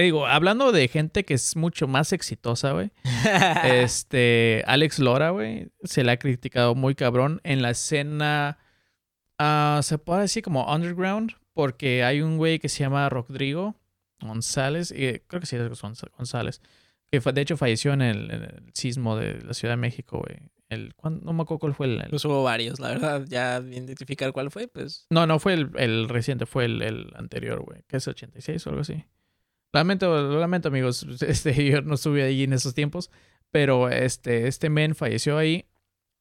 Te 0.00 0.04
digo, 0.04 0.26
hablando 0.26 0.72
de 0.72 0.88
gente 0.88 1.26
que 1.26 1.34
es 1.34 1.56
mucho 1.56 1.86
más 1.86 2.14
exitosa, 2.14 2.72
güey. 2.72 2.90
este, 3.64 4.64
Alex 4.66 4.98
Lora, 4.98 5.28
güey, 5.28 5.68
se 5.84 6.04
le 6.04 6.12
ha 6.12 6.16
criticado 6.18 6.74
muy 6.74 6.94
cabrón 6.94 7.42
en 7.44 7.60
la 7.60 7.68
escena, 7.68 8.56
ah, 9.38 9.80
se 9.82 9.98
puede 9.98 10.22
decir 10.22 10.42
como 10.42 10.72
underground, 10.74 11.32
porque 11.52 12.02
hay 12.02 12.22
un 12.22 12.38
güey 12.38 12.58
que 12.58 12.70
se 12.70 12.78
llama 12.78 13.06
Rodrigo 13.10 13.76
González, 14.22 14.90
y 14.90 15.18
creo 15.26 15.40
que 15.40 15.44
sí 15.46 15.56
es 15.56 15.62
Gonz- 15.82 16.10
González, 16.16 16.62
que 17.12 17.20
fue- 17.20 17.34
de 17.34 17.42
hecho 17.42 17.58
falleció 17.58 17.92
en 17.92 18.00
el, 18.00 18.30
en 18.30 18.42
el 18.44 18.70
sismo 18.72 19.16
de 19.16 19.42
la 19.42 19.52
Ciudad 19.52 19.74
de 19.74 19.78
México, 19.82 20.24
güey. 20.26 20.48
El. 20.70 20.94
No 21.02 21.34
me 21.34 21.42
acuerdo 21.42 21.58
cuál 21.58 21.74
fue 21.74 21.88
el... 21.88 22.00
el- 22.00 22.08
Pues 22.08 22.24
hubo 22.24 22.42
varios, 22.42 22.80
la 22.80 22.88
verdad. 22.88 23.24
Ya 23.28 23.58
identificar 23.58 24.32
cuál 24.32 24.50
fue, 24.50 24.66
pues. 24.66 25.06
no, 25.10 25.26
no 25.26 25.38
fue 25.40 25.52
el, 25.52 25.70
el 25.76 26.08
reciente, 26.08 26.46
fue 26.46 26.64
el, 26.64 26.80
el 26.80 27.12
anterior, 27.16 27.60
güey, 27.60 27.82
que 27.86 27.98
es 27.98 28.08
86 28.08 28.66
o 28.66 28.70
algo 28.70 28.80
así. 28.80 29.04
Lamento, 29.72 30.06
lo 30.22 30.40
lamento, 30.40 30.68
amigos. 30.68 31.06
Este, 31.26 31.64
yo 31.64 31.82
no 31.82 31.94
estuve 31.94 32.22
ahí 32.24 32.42
en 32.44 32.52
esos 32.52 32.74
tiempos. 32.74 33.10
Pero 33.50 33.88
este, 33.88 34.46
este 34.48 34.70
men 34.70 34.94
falleció 34.94 35.36
ahí. 35.38 35.66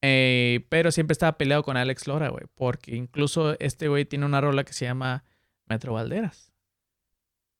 eh, 0.01 0.65
pero 0.69 0.91
siempre 0.91 1.13
estaba 1.13 1.37
peleado 1.37 1.63
con 1.63 1.77
Alex 1.77 2.07
Lora, 2.07 2.29
güey. 2.29 2.45
Porque 2.55 2.95
incluso 2.95 3.57
este 3.59 3.87
güey 3.87 4.05
tiene 4.05 4.25
una 4.25 4.41
rola 4.41 4.63
que 4.63 4.73
se 4.73 4.85
llama 4.85 5.23
Metro 5.67 5.93
Valderas. 5.93 6.53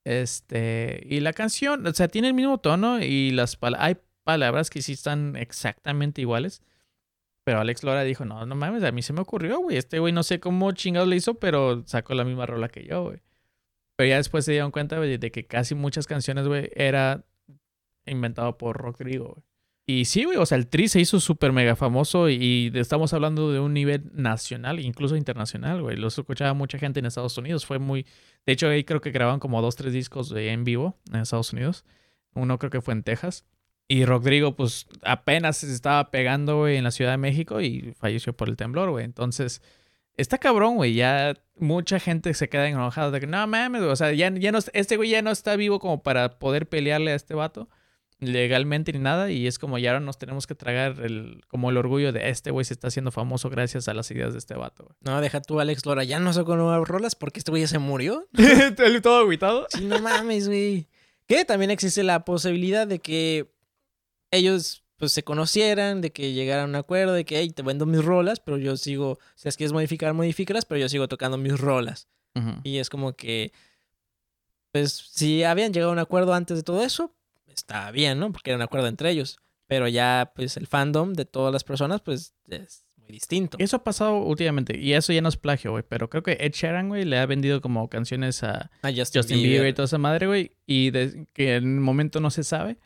Este. 0.05 1.03
Y 1.05 1.19
la 1.19 1.33
canción, 1.33 1.85
o 1.85 1.93
sea, 1.93 2.07
tiene 2.07 2.29
el 2.29 2.33
mismo 2.33 2.59
tono. 2.59 2.99
Y 3.01 3.31
las 3.31 3.57
hay 3.77 3.97
palabras 4.23 4.69
que 4.69 4.81
sí 4.81 4.93
están 4.93 5.35
exactamente 5.35 6.21
iguales. 6.21 6.61
Pero 7.45 7.59
Alex 7.59 7.83
Lora 7.83 8.03
dijo: 8.03 8.25
No, 8.25 8.45
no 8.45 8.55
mames, 8.55 8.83
a 8.83 8.91
mí 8.91 9.01
se 9.01 9.13
me 9.13 9.21
ocurrió, 9.21 9.59
güey. 9.59 9.77
Este 9.77 9.99
güey 9.99 10.13
no 10.13 10.23
sé 10.23 10.39
cómo 10.39 10.71
chingados 10.71 11.07
le 11.09 11.15
hizo, 11.17 11.35
pero 11.35 11.83
sacó 11.87 12.13
la 12.15 12.23
misma 12.23 12.45
rola 12.45 12.69
que 12.69 12.85
yo, 12.85 13.03
güey. 13.03 13.19
Pero 13.99 14.11
ya 14.11 14.15
después 14.15 14.45
se 14.45 14.53
dieron 14.53 14.71
cuenta, 14.71 14.97
de 14.97 15.29
que 15.29 15.45
casi 15.45 15.75
muchas 15.75 16.07
canciones, 16.07 16.47
güey, 16.47 16.69
era 16.73 17.25
inventado 18.05 18.57
por 18.57 18.77
Rodrigo. 18.77 19.43
Y 19.85 20.05
sí, 20.05 20.23
güey, 20.23 20.37
o 20.37 20.45
sea, 20.45 20.57
el 20.57 20.67
Tri 20.67 20.87
se 20.87 21.01
hizo 21.01 21.19
súper 21.19 21.51
mega 21.51 21.75
famoso 21.75 22.29
y 22.29 22.71
estamos 22.75 23.11
hablando 23.11 23.51
de 23.51 23.59
un 23.59 23.73
nivel 23.73 24.09
nacional, 24.13 24.79
incluso 24.79 25.17
internacional, 25.17 25.81
güey. 25.81 25.97
Lo 25.97 26.07
escuchaba 26.07 26.53
mucha 26.53 26.79
gente 26.79 27.01
en 27.01 27.07
Estados 27.07 27.37
Unidos. 27.37 27.65
Fue 27.65 27.77
muy... 27.77 28.05
De 28.45 28.53
hecho, 28.53 28.69
ahí 28.69 28.85
creo 28.85 29.01
que 29.01 29.11
grababan 29.11 29.41
como 29.41 29.61
dos, 29.61 29.75
tres 29.75 29.91
discos 29.91 30.31
en 30.33 30.63
vivo 30.63 30.97
en 31.11 31.19
Estados 31.19 31.51
Unidos. 31.51 31.83
Uno 32.33 32.57
creo 32.57 32.71
que 32.71 32.79
fue 32.79 32.93
en 32.93 33.03
Texas. 33.03 33.43
Y 33.89 34.05
Rodrigo, 34.05 34.55
pues, 34.55 34.87
apenas 35.01 35.57
se 35.57 35.73
estaba 35.73 36.09
pegando, 36.09 36.59
güey, 36.59 36.77
en 36.77 36.85
la 36.85 36.91
Ciudad 36.91 37.11
de 37.11 37.17
México 37.17 37.59
y 37.59 37.93
falleció 37.97 38.31
por 38.31 38.47
el 38.47 38.55
temblor, 38.55 38.91
güey. 38.91 39.03
Entonces, 39.03 39.61
está 40.21 40.37
cabrón, 40.37 40.75
güey. 40.75 40.93
Ya 40.93 41.35
mucha 41.57 41.99
gente 41.99 42.33
se 42.33 42.49
queda 42.49 42.67
enojada 42.67 43.11
de 43.11 43.19
que, 43.19 43.27
no 43.27 43.45
mames, 43.47 43.81
güey. 43.81 43.91
O 43.91 43.95
sea, 43.95 44.11
ya, 44.13 44.31
ya 44.31 44.51
no, 44.51 44.59
este 44.73 44.97
güey 44.97 45.09
ya 45.09 45.21
no 45.21 45.31
está 45.31 45.55
vivo 45.55 45.79
como 45.79 46.03
para 46.03 46.39
poder 46.39 46.67
pelearle 46.67 47.11
a 47.11 47.15
este 47.15 47.33
vato 47.33 47.69
legalmente 48.19 48.91
ni 48.91 48.99
nada. 48.99 49.31
Y 49.31 49.47
es 49.47 49.59
como 49.59 49.77
ya 49.77 49.91
ahora 49.91 50.01
nos 50.01 50.17
tenemos 50.17 50.45
que 50.45 50.55
tragar 50.55 50.99
el, 51.01 51.41
como 51.47 51.69
el 51.69 51.77
orgullo 51.77 52.11
de 52.11 52.29
este 52.29 52.51
güey 52.51 52.65
se 52.65 52.73
está 52.73 52.89
haciendo 52.89 53.11
famoso 53.11 53.49
gracias 53.49 53.87
a 53.87 53.93
las 53.93 54.11
ideas 54.11 54.33
de 54.33 54.39
este 54.39 54.55
vato. 54.55 54.95
No, 55.01 55.21
deja 55.21 55.41
tú, 55.41 55.59
Alex 55.59 55.85
Lora. 55.85 56.03
Ya 56.03 56.19
no 56.19 56.33
sacó 56.33 56.55
nuevas 56.55 56.87
rolas 56.87 57.15
porque 57.15 57.39
este 57.39 57.51
güey 57.51 57.63
ya 57.63 57.67
se 57.67 57.79
murió. 57.79 58.27
Todo 59.01 59.25
aguitado. 59.25 59.67
Sí, 59.69 59.85
no 59.85 59.99
mames, 59.99 60.47
güey. 60.47 60.87
Que 61.27 61.45
también 61.45 61.71
existe 61.71 62.03
la 62.03 62.25
posibilidad 62.25 62.87
de 62.87 62.99
que 62.99 63.51
ellos 64.31 64.83
pues 64.99 65.11
se 65.13 65.23
conocieran, 65.23 66.01
de 66.01 66.11
que 66.11 66.33
llegaran 66.33 66.65
a 66.65 66.67
un 66.69 66.75
acuerdo, 66.75 67.13
de 67.13 67.25
que, 67.25 67.39
hey, 67.39 67.49
te 67.49 67.63
vendo 67.63 67.85
mis 67.87 68.03
rolas, 68.05 68.39
pero 68.39 68.57
yo 68.57 68.77
sigo, 68.77 69.17
si 69.35 69.47
las 69.47 69.57
quieres 69.57 69.73
modificar, 69.73 70.13
modifícalas, 70.13 70.65
pero 70.65 70.79
yo 70.79 70.89
sigo 70.89 71.07
tocando 71.07 71.37
mis 71.37 71.57
rolas. 71.59 72.07
Ujú. 72.35 72.59
Y 72.63 72.77
es 72.77 72.89
como 72.91 73.13
que, 73.13 73.51
pues, 74.71 74.91
si 74.93 75.43
habían 75.43 75.73
llegado 75.73 75.89
a 75.91 75.93
un 75.93 75.99
acuerdo 75.99 76.33
antes 76.33 76.57
de 76.57 76.63
todo 76.63 76.83
eso, 76.83 77.15
está 77.47 77.89
bien, 77.91 78.19
¿no? 78.19 78.31
Porque 78.31 78.51
era 78.51 78.57
un 78.57 78.61
acuerdo 78.61 78.87
entre 78.87 79.09
ellos. 79.09 79.39
Pero 79.67 79.87
ya, 79.87 80.31
pues, 80.35 80.57
el 80.57 80.67
fandom 80.67 81.13
de 81.13 81.25
todas 81.25 81.53
las 81.53 81.63
personas, 81.63 82.01
pues, 82.01 82.33
es 82.49 82.83
muy 82.97 83.09
distinto. 83.09 83.57
Eso 83.59 83.77
ha 83.77 83.83
pasado 83.83 84.17
últimamente 84.17 84.77
y 84.77 84.93
eso 84.93 85.13
ya 85.13 85.21
no 85.21 85.29
es 85.29 85.37
plagio, 85.37 85.71
güey. 85.71 85.83
Pero 85.87 86.09
creo 86.09 86.23
que 86.23 86.37
Ed 86.39 86.51
Sheeran, 86.53 86.89
güey, 86.89 87.05
le 87.05 87.17
ha 87.17 87.25
vendido 87.25 87.61
como 87.61 87.87
canciones 87.89 88.43
a 88.43 88.69
A 88.81 88.89
Justin, 88.93 89.21
Justin 89.21 89.43
Bieber 89.43 89.67
y 89.69 89.73
toda 89.73 89.85
esa 89.85 89.97
madre, 89.97 90.27
güey. 90.27 90.51
Y 90.65 90.91
de- 90.91 91.27
que 91.33 91.55
en 91.55 91.63
el 91.75 91.79
momento 91.81 92.19
no 92.19 92.29
se 92.31 92.43
sabe. 92.43 92.77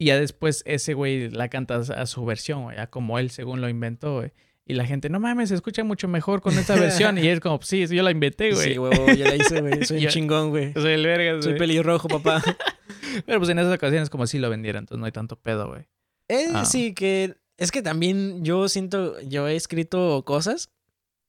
Y 0.00 0.06
ya 0.06 0.18
después 0.18 0.62
ese 0.66 0.94
güey 0.94 1.28
la 1.30 1.48
canta 1.48 1.76
a 1.76 2.06
su 2.06 2.24
versión, 2.24 2.62
güey. 2.64 2.78
A 2.78 2.86
como 2.86 3.18
él 3.18 3.30
según 3.30 3.60
lo 3.60 3.68
inventó, 3.68 4.14
güey. 4.16 4.32
Y 4.66 4.74
la 4.74 4.86
gente, 4.86 5.10
no 5.10 5.20
mames, 5.20 5.48
se 5.50 5.54
escucha 5.56 5.84
mucho 5.84 6.08
mejor 6.08 6.40
con 6.40 6.56
esta 6.58 6.74
versión. 6.74 7.18
y 7.18 7.26
es 7.28 7.40
como, 7.40 7.58
"Pues 7.58 7.68
sí, 7.68 7.86
yo 7.86 8.02
la 8.02 8.10
inventé, 8.10 8.52
güey. 8.52 8.72
Sí, 8.72 8.78
huevo, 8.78 9.06
ya 9.12 9.28
la 9.28 9.36
hice, 9.36 9.60
güey. 9.60 9.84
Soy 9.84 9.98
un 9.98 10.02
Yo- 10.04 10.10
chingón, 10.10 10.50
güey. 10.50 10.72
Soy 10.72 10.92
el 10.92 11.04
verga, 11.04 11.42
Soy 11.42 11.52
güey. 11.52 11.58
pelirrojo, 11.58 12.08
papá. 12.08 12.42
Pero 13.26 13.38
pues 13.38 13.50
en 13.50 13.58
esas 13.58 13.74
ocasiones 13.74 14.08
como 14.10 14.26
si 14.26 14.38
lo 14.38 14.48
vendiera, 14.48 14.78
entonces 14.78 14.98
no 15.00 15.06
hay 15.06 15.12
tanto 15.12 15.36
pedo, 15.36 15.68
güey. 15.68 15.82
Eh, 16.28 16.46
Ah. 16.54 16.64
Sí, 16.64 16.94
que 16.94 17.34
es 17.58 17.70
que 17.70 17.82
también 17.82 18.42
yo 18.44 18.68
siento, 18.70 19.20
yo 19.22 19.48
he 19.48 19.56
escrito 19.56 20.22
cosas 20.24 20.70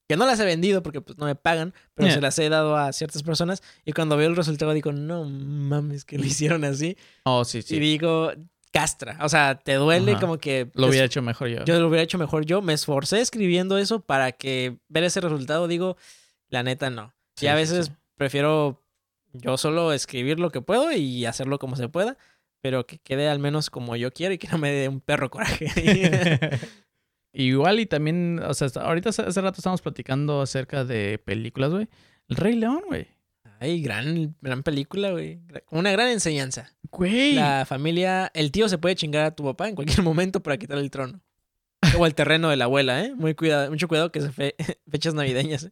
que 0.08 0.16
no 0.18 0.26
las 0.26 0.40
he 0.40 0.46
vendido 0.46 0.84
porque 0.84 1.02
pues 1.02 1.18
no 1.18 1.26
me 1.26 1.36
pagan, 1.36 1.74
pero 1.94 2.08
Yeah. 2.08 2.16
se 2.16 2.22
las 2.22 2.38
he 2.40 2.48
dado 2.50 2.78
a 2.78 2.94
ciertas 2.94 3.24
personas 3.24 3.62
y 3.86 3.92
cuando 3.94 4.16
veo 4.18 4.30
el 4.30 4.36
resultado 4.36 4.72
digo, 4.74 4.92
no 4.94 5.26
mames, 5.26 6.06
que 6.06 6.18
lo 6.18 6.26
hicieron 6.26 6.64
así. 6.64 6.96
Oh, 7.24 7.44
sí, 7.44 7.60
Y 7.60 7.62
sí. 7.64 7.80
digo, 7.80 8.32
castra, 8.72 9.18
o 9.22 9.30
sea, 9.30 9.56
te 9.56 9.74
duele 9.76 10.14
Ajá. 10.14 10.22
como 10.22 10.38
que... 10.38 10.70
Lo 10.74 10.84
te- 10.86 10.90
hubiera 10.90 11.06
hecho 11.06 11.22
mejor 11.22 11.50
yo. 11.50 11.66
Yo 11.66 11.80
lo 11.80 11.88
hubiera 11.88 12.04
hecho 12.04 12.18
mejor 12.18 12.46
yo, 12.46 12.62
me 12.62 12.74
esforcé 12.74 13.20
escribiendo 13.22 13.78
eso 13.78 14.00
para 14.02 14.32
que 14.32 14.78
ver 14.88 15.04
ese 15.04 15.20
resultado, 15.22 15.68
digo, 15.68 15.98
la 16.50 16.64
neta 16.64 16.90
no. 16.90 17.14
Sí, 17.36 17.46
y 17.46 17.50
a 17.50 17.56
veces 17.56 17.88
sí. 17.88 17.92
prefiero 18.16 18.82
yo 19.34 19.58
solo 19.58 19.94
escribir 19.94 20.40
lo 20.40 20.52
que 20.52 20.62
puedo 20.62 20.92
y 20.92 21.26
hacerlo 21.26 21.60
como 21.60 21.76
se 21.76 21.90
pueda. 21.90 22.18
pero 22.62 22.86
que 22.86 23.00
quede 23.00 23.28
al 23.28 23.40
menos 23.40 23.70
como 23.70 23.96
yo 23.96 24.12
quiero 24.12 24.34
y 24.34 24.38
que 24.38 24.48
no 24.48 24.58
me 24.58 24.72
dé 24.72 24.88
un 24.88 25.02
perro 25.02 25.30
coraje. 25.32 25.68
Igual 27.34 27.80
y 27.80 27.86
también, 27.86 28.40
o 28.46 28.54
sea, 28.54 28.68
ahorita 28.82 29.10
hace, 29.10 29.22
hace 29.24 29.42
rato 29.42 29.58
estamos 29.60 29.82
platicando 29.82 30.42
acerca 30.42 30.84
de 30.84 31.18
películas, 31.18 31.72
güey. 31.72 31.88
El 32.28 32.36
Rey 32.36 32.56
León, 32.56 32.84
güey. 32.88 33.08
Ay, 33.62 33.80
gran, 33.80 34.36
gran 34.42 34.64
película, 34.64 35.12
güey. 35.12 35.40
Una 35.70 35.92
gran 35.92 36.08
enseñanza. 36.08 36.74
Güey. 36.90 37.36
La 37.36 37.64
familia, 37.68 38.32
el 38.34 38.52
tío 38.52 38.68
se 38.68 38.80
puede 38.80 38.96
chingar 38.96 39.24
a 39.24 39.36
tu 39.36 39.44
papá 39.44 39.70
en 39.70 39.76
cualquier 39.76 40.02
momento 40.04 40.42
para 40.42 40.58
quitarle 40.58 40.84
el 40.84 40.90
trono. 40.90 41.22
O 42.00 42.08
el 42.08 42.16
terreno 42.16 42.50
de 42.50 42.56
la 42.58 42.66
abuela, 42.66 43.06
¿eh? 43.06 43.14
Muy 43.14 43.36
cuidado, 43.36 43.70
mucho 43.70 43.88
cuidado 43.88 44.12
que 44.12 44.20
se 44.20 44.32
fe 44.32 44.56
fechas 44.90 45.14
navideñas. 45.14 45.66
¿eh? 45.66 45.72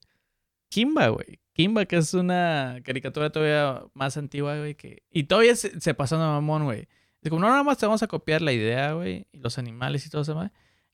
Kimba, 0.70 1.08
güey. 1.08 1.40
Kimba, 1.54 1.86
que 1.86 1.98
es 1.98 2.14
una 2.14 2.78
caricatura 2.84 3.32
todavía 3.32 3.82
más 3.96 4.18
antigua, 4.18 4.56
güey. 4.60 4.76
Que... 4.76 5.02
Y 5.10 5.24
todavía 5.24 5.56
se, 5.56 5.82
se 5.82 5.96
pasó 5.96 6.16
de 6.20 6.28
mamón, 6.28 6.66
güey. 6.66 6.88
Es 7.24 7.32
como, 7.32 7.42
no, 7.42 7.50
nada 7.50 7.64
más 7.64 7.80
te 7.80 7.88
vamos 7.88 8.04
a 8.04 8.08
copiar 8.08 8.44
la 8.44 8.54
idea, 8.54 8.94
güey. 8.94 9.26
Y 9.32 9.40
los 9.40 9.58
animales 9.58 10.06
y 10.06 10.12
todo 10.12 10.22
eso, 10.22 10.36
güey. 10.36 10.50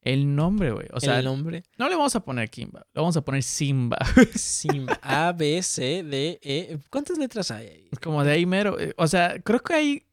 El 0.05 0.35
nombre, 0.35 0.71
güey. 0.71 0.87
O 0.93 0.99
sea, 1.01 1.19
el 1.19 1.25
nombre. 1.25 1.63
no 1.77 1.89
le 1.89 1.95
vamos 1.95 2.15
a 2.15 2.19
poner 2.23 2.49
Kimba. 2.49 2.85
Le 2.93 3.01
vamos 3.01 3.17
a 3.17 3.21
poner 3.25 3.43
Simba. 3.43 3.97
Simba. 4.35 4.97
A, 5.01 5.31
B, 5.33 5.61
C, 5.63 6.03
D, 6.03 6.39
E. 6.41 6.77
¿Cuántas 6.89 7.17
letras 7.17 7.51
hay 7.51 7.67
ahí? 7.67 7.89
Como 8.01 8.23
de 8.23 8.31
ahí 8.31 8.45
mero. 8.45 8.79
eh, 8.79 8.93
O 8.97 9.07
sea, 9.07 9.39
creo 9.43 9.59
que 9.61 9.73
hay. 9.73 10.03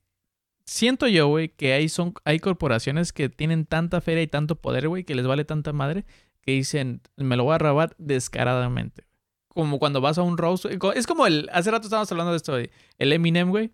Siento 0.65 1.07
yo, 1.09 1.27
güey, 1.29 1.49
que 1.51 1.73
hay, 1.75 1.89
son, 1.89 2.15
hay 2.25 2.39
corporaciones 2.39 3.13
que 3.13 3.29
tienen 3.29 3.67
tanta 3.67 4.01
feria 4.01 4.23
y 4.23 4.29
tanto 4.29 4.57
poder, 4.57 4.89
güey, 4.89 5.05
que 5.05 5.15
les 5.15 5.27
vale 5.27 5.45
tanta 5.45 5.73
madre, 5.73 6.05
que 6.41 6.53
dicen, 6.53 7.03
me 7.17 7.37
lo 7.37 7.45
voy 7.45 7.55
a 7.57 7.59
robar 7.59 7.95
descaradamente. 7.99 9.05
Como 9.49 9.79
cuando 9.79 10.01
vas 10.01 10.17
a 10.19 10.23
un 10.23 10.39
roast. 10.39 10.65
co- 10.79 10.93
Es 10.95 11.07
como 11.07 11.27
el. 11.27 11.51
Hace 11.53 11.71
rato 11.71 11.85
estábamos 11.87 12.11
hablando 12.11 12.31
de 12.33 12.39
esto, 12.39 12.53
güey. 12.53 12.71
El 12.99 13.13
Eminem, 13.13 13.51
güey. 13.51 13.73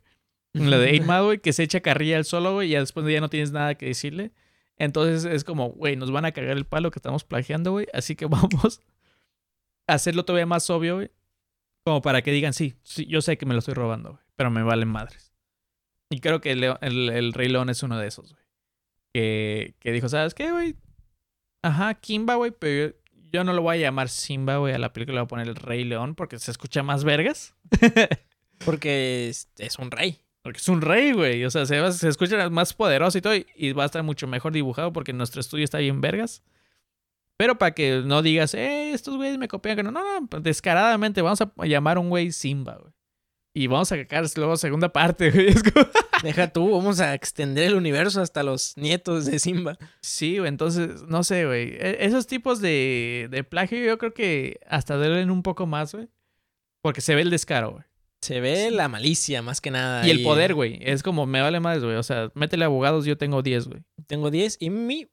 La 0.55 0.79
de 0.79 0.95
8 0.95 1.03
Mile, 1.05 1.21
güey, 1.23 1.39
que 1.39 1.53
se 1.53 1.63
echa 1.63 1.79
carrilla 1.81 2.17
al 2.17 2.25
solo, 2.25 2.55
güey, 2.55 2.69
y 2.69 2.71
ya 2.73 2.81
después 2.81 3.07
ya 3.07 3.21
no 3.21 3.29
tienes 3.29 3.53
nada 3.53 3.77
que 3.77 3.87
decirle. 3.87 4.33
Entonces 4.79 5.25
es 5.25 5.45
como, 5.45 5.71
güey, 5.71 5.97
nos 5.97 6.11
van 6.11 6.25
a 6.25 6.33
cagar 6.33 6.57
el 6.57 6.65
palo 6.65 6.91
que 6.91 6.99
estamos 6.99 7.25
plagiando, 7.25 7.73
güey. 7.73 7.87
Así 7.93 8.17
que 8.17 8.27
vamos 8.27 8.81
a 9.87 9.95
hacerlo 9.95 10.25
todavía 10.25 10.47
más 10.47 10.69
obvio, 10.71 10.97
güey. 10.97 11.11
Como 11.85 12.03
para 12.03 12.23
que 12.23 12.31
digan, 12.31 12.53
sí, 12.53 12.75
sí, 12.83 13.07
yo 13.07 13.21
sé 13.21 13.39
que 13.39 13.47
me 13.47 13.55
lo 13.55 13.61
estoy 13.61 13.75
robando, 13.75 14.13
güey. 14.13 14.23
Pero 14.37 14.51
me 14.51 14.63
valen 14.63 14.89
madres. 14.89 15.33
Y 16.11 16.21
creo 16.21 16.41
que 16.41 16.53
el, 16.53 16.65
el, 16.81 17.33
Rey 17.33 17.49
León 17.49 17.71
es 17.71 17.83
uno 17.83 17.99
de 17.99 18.07
esos, 18.07 18.33
güey. 18.33 18.45
Que, 19.13 19.75
que 19.81 19.93
dijo, 19.93 20.09
¿sabes 20.09 20.35
qué, 20.35 20.53
güey? 20.53 20.77
Ajá, 21.63 21.95
Kimba, 21.95 22.37
güey, 22.37 22.53
pero 22.53 22.93
yo, 22.93 22.97
yo 23.33 23.45
no 23.45 23.53
lo 23.53 23.63
voy 23.63 23.77
a 23.77 23.81
llamar 23.81 24.09
Simba, 24.09 24.59
güey. 24.59 24.75
A 24.75 24.79
la 24.79 24.93
película 24.93 25.17
le 25.17 25.21
voy 25.21 25.25
a 25.25 25.29
poner 25.29 25.49
el 25.49 25.57
Rey 25.57 25.85
León 25.85 26.15
porque 26.15 26.39
se 26.39 26.51
escucha 26.51 26.83
más 26.83 27.05
vergas. 27.05 27.55
Porque 28.65 29.29
es, 29.29 29.49
es 29.59 29.79
un 29.79 29.93
rey. 29.93 30.21
Porque 30.49 30.61
es 30.61 30.69
un 30.69 30.81
rey, 30.81 31.13
güey. 31.13 31.45
O 31.45 31.51
sea, 31.51 31.67
se, 31.67 31.79
va- 31.79 31.93
se 31.93 32.09
escucha 32.09 32.49
más 32.49 32.73
poderoso 32.73 33.19
y 33.19 33.21
todo. 33.21 33.37
y- 33.37 33.47
Y 33.55 33.73
va 33.73 33.83
a 33.83 33.87
estar 33.87 34.03
mucho 34.03 34.27
mejor 34.27 34.53
dibujado 34.53 34.93
porque 34.95 35.13
nuestro 35.13 35.41
estudio 35.43 35.65
está 35.65 35.77
bien 35.79 36.01
vergas. 36.01 36.43
Pero 37.37 37.59
para 37.59 37.73
que 37.75 38.03
no 38.05 38.23
digas, 38.23 38.55
eh, 38.55 38.93
estos 38.93 39.17
güeyes 39.17 39.37
me 39.39 39.47
copian. 39.47 39.77
No, 39.85 39.91
no, 39.93 40.21
no. 40.21 40.41
Descaradamente 40.41 41.21
vamos 41.23 41.41
a 41.43 41.53
llamar 41.67 41.99
a 41.99 42.01
un 42.01 42.09
güey 42.09 42.33
Simba, 42.33 42.79
güey. 42.81 42.93
Y 43.55 43.67
vamos 43.67 43.91
a 43.93 43.97
sacar 43.97 44.25
luego 44.37 44.57
segunda 44.57 44.89
parte, 44.93 45.31
güey. 45.31 45.53
Como- 45.75 45.87
Deja 46.23 46.49
tú, 46.53 46.71
vamos 46.71 46.99
a 47.01 47.15
extender 47.15 47.65
el 47.65 47.75
universo 47.75 48.21
hasta 48.23 48.43
los 48.43 48.77
nietos 48.77 49.27
de 49.27 49.39
Simba. 49.39 49.77
Sí, 50.01 50.39
güey. 50.39 50.49
Entonces, 50.49 51.03
no 51.09 51.23
sé, 51.25 51.45
güey. 51.47 51.75
E- 51.79 51.99
Esos 52.07 52.27
tipos 52.27 52.61
de, 52.61 53.29
de 53.31 53.45
plagio 53.45 53.79
yo 53.85 53.99
creo 53.99 54.15
que 54.15 54.59
hasta 54.67 54.97
duelen 54.97 55.31
un 55.31 55.43
poco 55.43 55.67
más, 55.67 55.95
güey. 55.95 56.09
Porque 56.81 57.01
se 57.03 57.15
ve 57.15 57.23
el 57.23 57.31
descaro, 57.31 57.73
güey. 57.73 57.85
Se 58.29 58.43
ve 58.43 58.71
la 58.71 58.89
malicia 58.89 59.41
más 59.41 59.63
que 59.63 59.71
nada. 59.71 60.07
Y 60.07 60.11
el 60.11 60.23
poder, 60.23 60.53
güey. 60.53 60.79
Es 60.83 61.03
como, 61.03 61.25
me 61.25 61.41
vale 61.41 61.61
más, 61.61 61.83
güey. 61.83 61.97
O 61.97 62.03
sea, 62.03 62.31
métele 62.35 62.67
abogados, 62.67 63.07
yo 63.07 63.17
tengo 63.17 63.41
10, 63.41 63.69
güey. 63.69 63.83
Tengo 64.07 64.31
10 64.31 64.59
y 64.61 64.69
mi, 64.69 65.09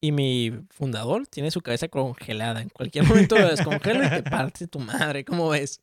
y 0.00 0.12
mi 0.12 0.52
fundador 0.70 1.26
tiene 1.26 1.50
su 1.50 1.62
cabeza 1.62 1.88
congelada. 1.88 2.62
En 2.62 2.68
cualquier 2.68 3.06
momento 3.06 3.36
lo 3.36 3.48
descongelo 3.48 4.04
y 4.04 4.08
te 4.08 4.22
parte 4.22 4.68
tu 4.68 4.78
madre. 4.78 5.24
¿Cómo 5.24 5.48
ves? 5.48 5.80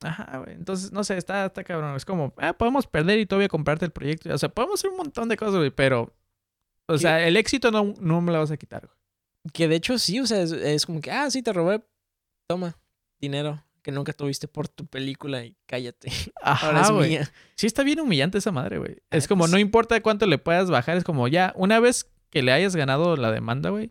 Ajá, 0.00 0.38
güey. 0.38 0.54
Entonces, 0.54 0.92
no 0.92 1.02
sé, 1.02 1.16
está, 1.16 1.46
está 1.46 1.64
cabrón. 1.64 1.96
Es 1.96 2.04
como, 2.04 2.32
ah, 2.36 2.52
podemos 2.52 2.86
perder 2.86 3.18
y 3.18 3.26
todavía 3.26 3.48
comprarte 3.48 3.84
el 3.84 3.90
proyecto. 3.90 4.32
O 4.32 4.38
sea, 4.38 4.48
podemos 4.48 4.78
hacer 4.78 4.90
un 4.90 4.98
montón 4.98 5.28
de 5.28 5.36
cosas, 5.36 5.56
güey, 5.56 5.72
pero. 5.72 6.14
O 6.86 6.92
¿Qué? 6.92 6.98
sea, 7.00 7.26
el 7.26 7.36
éxito 7.36 7.72
no, 7.72 7.94
no 8.00 8.20
me 8.20 8.30
lo 8.30 8.38
vas 8.38 8.52
a 8.52 8.56
quitar, 8.56 8.86
güey. 8.86 8.96
Que 9.52 9.66
de 9.66 9.74
hecho 9.74 9.98
sí, 9.98 10.20
o 10.20 10.26
sea, 10.28 10.40
es, 10.40 10.52
es 10.52 10.86
como 10.86 11.00
que, 11.00 11.10
ah, 11.10 11.28
sí, 11.32 11.42
te 11.42 11.52
robé. 11.52 11.82
Toma, 12.46 12.78
dinero 13.20 13.60
que 13.88 13.92
nunca 13.92 14.12
tuviste 14.12 14.48
por 14.48 14.68
tu 14.68 14.86
película 14.86 15.42
y 15.46 15.56
cállate. 15.64 16.12
Ahora 16.42 16.80
Ajá, 16.80 16.82
es 16.82 16.90
güey. 16.90 17.08
mía. 17.08 17.32
Sí, 17.54 17.66
está 17.66 17.82
bien 17.82 18.00
humillante 18.00 18.36
esa 18.36 18.52
madre, 18.52 18.76
güey. 18.76 18.98
Es 19.08 19.26
como, 19.26 19.48
no 19.48 19.58
importa 19.58 19.98
cuánto 20.02 20.26
le 20.26 20.36
puedas 20.36 20.70
bajar, 20.70 20.98
es 20.98 21.04
como, 21.04 21.26
ya, 21.26 21.54
una 21.56 21.80
vez 21.80 22.12
que 22.28 22.42
le 22.42 22.52
hayas 22.52 22.76
ganado 22.76 23.16
la 23.16 23.32
demanda, 23.32 23.70
güey. 23.70 23.90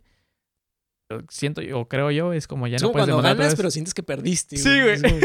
Siento 1.29 1.63
yo, 1.63 1.79
o 1.79 1.87
creo 1.87 2.11
yo, 2.11 2.31
es 2.31 2.45
como 2.45 2.67
ya 2.67 2.77
no 2.77 2.81
como 2.81 2.93
puedes 2.93 3.09
cuando 3.09 3.23
ganas, 3.27 3.55
pero 3.55 3.71
sientes 3.71 3.95
que 3.95 4.03
perdiste. 4.03 4.57
Sí, 4.57 4.69
güey. 4.69 4.93
Es 4.93 5.01
como, 5.01 5.17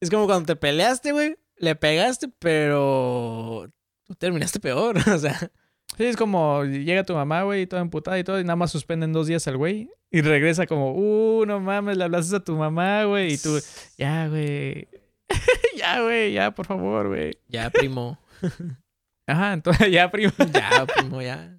es 0.00 0.10
como 0.10 0.24
cuando 0.24 0.46
te 0.46 0.56
peleaste, 0.56 1.12
güey. 1.12 1.36
Le 1.58 1.76
pegaste, 1.76 2.28
pero 2.38 3.70
tú 4.04 4.14
terminaste 4.14 4.58
peor. 4.58 4.96
O 5.06 5.18
sea, 5.18 5.52
Sí, 5.96 6.04
es 6.04 6.16
como 6.16 6.64
llega 6.64 7.04
tu 7.04 7.14
mamá, 7.14 7.42
güey, 7.42 7.66
toda 7.66 7.82
emputada 7.82 8.18
y 8.18 8.24
todo, 8.24 8.40
y 8.40 8.44
nada 8.44 8.56
más 8.56 8.70
suspenden 8.72 9.12
dos 9.12 9.26
días 9.26 9.46
al 9.48 9.56
güey. 9.58 9.90
Y 10.10 10.20
regresa 10.22 10.66
como, 10.66 10.92
uh, 10.92 11.44
no 11.46 11.60
mames, 11.60 11.96
le 11.96 12.04
hablaste 12.04 12.36
a 12.36 12.40
tu 12.40 12.56
mamá, 12.56 13.04
güey. 13.04 13.34
Y 13.34 13.38
tú, 13.38 13.58
ya, 13.98 14.28
güey. 14.28 14.88
ya, 15.76 16.02
güey, 16.02 16.32
ya, 16.32 16.50
por 16.54 16.66
favor, 16.66 17.08
güey. 17.08 17.38
ya, 17.48 17.70
primo. 17.70 18.18
Ajá, 19.26 19.52
entonces 19.52 19.90
ya, 19.90 20.10
primo. 20.10 20.32
Ya, 20.52 20.86
primo, 20.86 21.22
ya. 21.22 21.58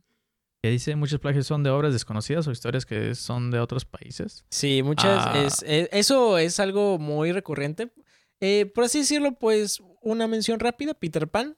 Que 0.64 0.70
dice, 0.70 0.96
muchos 0.96 1.20
plagios 1.20 1.46
son 1.48 1.64
de 1.64 1.70
obras 1.70 1.94
desconocidas 1.94 2.48
o 2.48 2.52
historias 2.52 2.86
que 2.86 3.16
son 3.16 3.52
de 3.52 3.60
otros 3.60 3.86
países. 3.86 4.46
Sí, 4.50 4.82
muchas. 4.84 5.26
Ah. 5.28 5.34
es- 5.46 5.64
es- 5.68 5.90
eso 5.92 6.38
es 6.38 6.60
algo 6.60 6.98
muy 7.00 7.32
recurrente. 7.32 7.92
Eh, 8.40 8.66
por 8.74 8.86
así 8.86 9.00
decirlo, 9.00 9.34
pues, 9.38 9.82
una 10.02 10.28
mención 10.28 10.60
rápida: 10.60 10.94
Peter 10.94 11.28
Pan, 11.28 11.58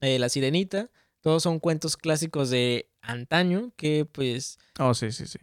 eh, 0.00 0.18
La 0.18 0.28
Sirenita. 0.28 0.90
Todos 1.24 1.42
son 1.42 1.58
cuentos 1.58 1.96
clásicos 1.96 2.50
de 2.50 2.90
antaño 3.00 3.72
que, 3.76 4.04
pues, 4.04 4.58
Oh, 4.78 4.92
sí, 4.92 5.10
sí, 5.10 5.26
sí. 5.26 5.38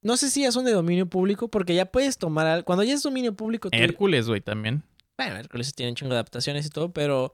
no 0.00 0.16
sé 0.16 0.30
si 0.30 0.42
ya 0.42 0.52
son 0.52 0.64
de 0.64 0.70
dominio 0.72 1.06
público, 1.06 1.48
porque 1.48 1.74
ya 1.74 1.86
puedes 1.86 2.18
tomar. 2.18 2.46
al- 2.46 2.64
Cuando 2.64 2.84
ya 2.84 2.94
es 2.94 3.02
dominio 3.02 3.34
público, 3.34 3.68
tú- 3.68 3.76
Hércules, 3.76 4.28
güey, 4.28 4.40
también. 4.40 4.84
Bueno, 5.18 5.36
Hércules 5.36 5.74
tiene 5.74 5.90
un 5.90 5.96
chingo 5.96 6.10
de 6.10 6.18
adaptaciones 6.18 6.64
y 6.66 6.70
todo, 6.70 6.92
pero 6.92 7.32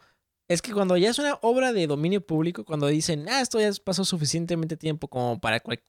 es 0.48 0.62
que 0.62 0.72
cuando 0.72 0.96
ya 0.96 1.10
es 1.10 1.18
una 1.18 1.34
obra 1.42 1.74
de 1.74 1.86
dominio 1.86 2.20
público, 2.26 2.64
cuando 2.64 2.86
dicen, 2.86 3.28
ah, 3.28 3.42
esto 3.42 3.60
ya 3.60 3.70
pasó 3.84 4.04
suficientemente 4.06 4.76
tiempo 4.78 5.06
como 5.08 5.38
para 5.38 5.60
cualquier 5.60 5.84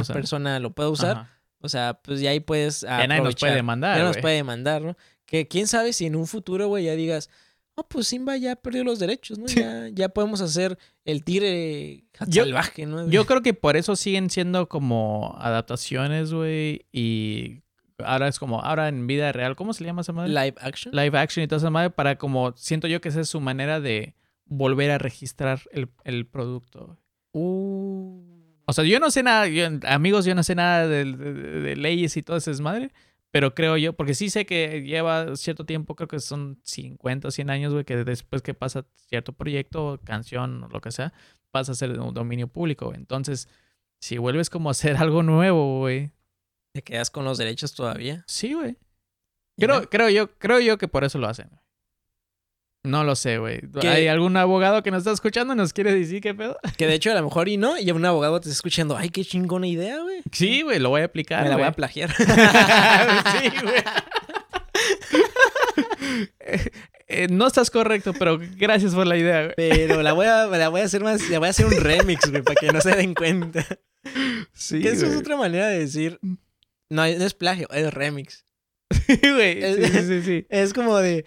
O 0.00 0.04
sea, 0.04 0.12
persona 0.12 0.58
lo 0.58 0.72
pueda 0.72 0.88
usar, 0.90 1.16
Ajá. 1.16 1.40
o 1.60 1.68
sea, 1.68 2.00
pues 2.02 2.20
ya 2.20 2.30
ahí 2.30 2.40
puedes 2.40 2.80
Ya 2.80 2.88
nadie 2.90 3.06
nos 3.08 3.16
aprovechar. 3.18 3.38
puede 3.40 3.54
demandar, 3.56 3.98
Ya 3.98 4.04
nos 4.04 4.16
puede 4.18 4.34
demandar, 4.36 4.82
¿no? 4.82 4.96
Que 5.24 5.46
quién 5.46 5.66
sabe 5.68 5.92
si 5.92 6.06
en 6.06 6.16
un 6.16 6.26
futuro, 6.26 6.66
güey, 6.68 6.84
ya 6.84 6.94
digas, 6.96 7.30
oh, 7.76 7.86
pues 7.88 8.06
Simba 8.08 8.36
ya 8.36 8.56
perdió 8.56 8.84
los 8.84 8.98
derechos, 8.98 9.38
¿no? 9.38 9.46
Ya, 9.46 9.88
ya 9.88 10.08
podemos 10.08 10.40
hacer 10.40 10.78
el 11.04 11.24
tire 11.24 12.04
Yo- 12.28 12.44
salvaje, 12.44 12.86
¿no? 12.86 13.08
Yo 13.10 13.26
creo 13.26 13.42
que 13.42 13.54
por 13.54 13.76
eso 13.76 13.96
siguen 13.96 14.30
siendo 14.30 14.68
como 14.68 15.34
adaptaciones, 15.38 16.32
güey. 16.32 16.86
Y 16.92 17.62
ahora 17.98 18.28
es 18.28 18.38
como, 18.38 18.60
ahora 18.60 18.88
en 18.88 19.06
vida 19.06 19.30
real, 19.32 19.56
¿cómo 19.56 19.72
se 19.72 19.82
le 19.84 19.88
llama 19.88 20.02
esa 20.02 20.12
madre? 20.12 20.30
Live 20.30 20.54
action. 20.60 20.94
live 20.94 21.18
action 21.18 21.44
y 21.44 21.48
toda 21.48 21.58
esa 21.58 21.70
madre 21.70 21.90
para 21.90 22.16
como 22.18 22.52
siento 22.56 22.86
yo 22.88 23.00
que 23.00 23.08
esa 23.08 23.20
es 23.20 23.28
su 23.28 23.40
manera 23.40 23.80
de 23.80 24.14
volver 24.46 24.90
a 24.90 24.98
registrar 24.98 25.60
el, 25.72 25.88
el 26.04 26.26
producto. 26.26 26.98
Uh, 27.32 28.20
O 28.66 28.72
sea, 28.72 28.84
yo 28.84 28.98
no 29.00 29.10
sé 29.10 29.22
nada, 29.22 29.46
yo- 29.48 29.66
amigos, 29.86 30.24
yo 30.24 30.34
no 30.34 30.42
sé 30.42 30.54
nada 30.54 30.86
de, 30.88 31.04
de- 31.04 31.34
de 31.60 31.76
leyes 31.76 32.16
y 32.16 32.22
todo 32.22 32.36
ese 32.36 32.50
desmadre, 32.50 32.92
pero 33.34 33.52
creo 33.52 33.76
yo, 33.76 33.94
porque 33.94 34.14
sí 34.14 34.30
sé 34.30 34.46
que 34.46 34.82
lleva 34.82 35.34
cierto 35.34 35.66
tiempo, 35.66 35.96
creo 35.96 36.06
que 36.06 36.20
son 36.20 36.60
50 36.62 37.26
o 37.26 37.30
100 37.32 37.50
años, 37.50 37.72
güey, 37.72 37.84
que 37.84 37.96
después 38.04 38.42
que 38.42 38.54
pasa 38.54 38.86
cierto 39.08 39.32
proyecto, 39.32 39.98
canción 40.04 40.62
o 40.62 40.68
lo 40.68 40.80
que 40.80 40.92
sea, 40.92 41.12
pasa 41.50 41.72
a 41.72 41.74
ser 41.74 41.98
un 41.98 42.14
dominio 42.14 42.46
público. 42.46 42.94
Entonces, 42.94 43.48
si 43.98 44.18
vuelves 44.18 44.50
como 44.50 44.68
a 44.68 44.70
hacer 44.70 44.96
algo 44.98 45.24
nuevo, 45.24 45.80
güey. 45.80 46.12
te 46.72 46.82
quedas 46.82 47.10
con 47.10 47.24
los 47.24 47.36
derechos 47.36 47.74
todavía. 47.74 48.22
Sí, 48.28 48.52
güey. 48.52 48.76
Creo, 49.58 49.90
creo 49.90 50.10
yo, 50.10 50.38
creo 50.38 50.60
yo 50.60 50.78
que 50.78 50.86
por 50.86 51.02
eso 51.02 51.18
lo 51.18 51.26
hacen. 51.26 51.50
No 52.84 53.02
lo 53.02 53.16
sé, 53.16 53.38
güey. 53.38 53.60
¿Hay 53.82 54.08
algún 54.08 54.36
abogado 54.36 54.82
que 54.82 54.90
nos 54.90 54.98
está 54.98 55.12
escuchando 55.12 55.54
y 55.54 55.56
nos 55.56 55.72
quiere 55.72 55.94
decir 55.94 56.20
qué 56.20 56.34
pedo? 56.34 56.58
Que 56.76 56.86
de 56.86 56.94
hecho 56.94 57.10
a 57.10 57.14
lo 57.14 57.22
mejor 57.22 57.48
y 57.48 57.56
no, 57.56 57.78
y 57.78 57.90
un 57.90 58.04
abogado 58.04 58.38
te 58.40 58.48
está 58.48 58.56
escuchando, 58.56 58.94
ay, 58.96 59.08
qué 59.08 59.24
chingona 59.24 59.66
idea, 59.66 60.00
güey. 60.02 60.20
Sí, 60.32 60.60
güey, 60.60 60.78
lo 60.78 60.90
voy 60.90 61.00
a 61.00 61.06
aplicar. 61.06 61.42
Me 61.44 61.48
la 61.48 61.56
voy 61.56 61.64
a 61.64 61.72
plagiar. 61.72 62.14
sí, 62.16 63.52
güey. 63.62 63.74
Eh, 66.38 66.70
eh, 67.08 67.28
no 67.28 67.46
estás 67.46 67.70
correcto, 67.70 68.12
pero 68.16 68.38
gracias 68.56 68.94
por 68.94 69.06
la 69.06 69.16
idea, 69.16 69.42
güey. 69.44 69.54
Pero 69.56 70.02
la 70.02 70.12
voy 70.12 70.26
a, 70.26 70.46
la 70.46 70.68
voy 70.68 70.82
a 70.82 70.84
hacer 70.84 71.02
más, 71.02 71.28
la 71.28 71.38
voy 71.38 71.48
a 71.48 71.50
hacer 71.50 71.66
un 71.66 71.76
remix, 71.76 72.30
güey, 72.30 72.42
para 72.42 72.54
que 72.54 72.72
no 72.72 72.80
se 72.80 72.94
den 72.94 73.14
cuenta. 73.14 73.66
Sí, 74.52 74.80
que 74.80 74.90
eso 74.90 75.06
es 75.06 75.16
otra 75.16 75.36
manera 75.36 75.66
de 75.68 75.80
decir. 75.80 76.18
No, 76.22 76.38
no 76.90 77.02
es 77.02 77.34
plagio, 77.34 77.68
es 77.70 77.92
remix. 77.92 78.44
Sí, 79.06 79.18
güey. 79.22 79.62
Sí, 79.74 79.84
sí, 79.86 80.02
sí, 80.06 80.22
sí. 80.22 80.46
Es 80.50 80.72
como 80.72 80.98
de. 80.98 81.24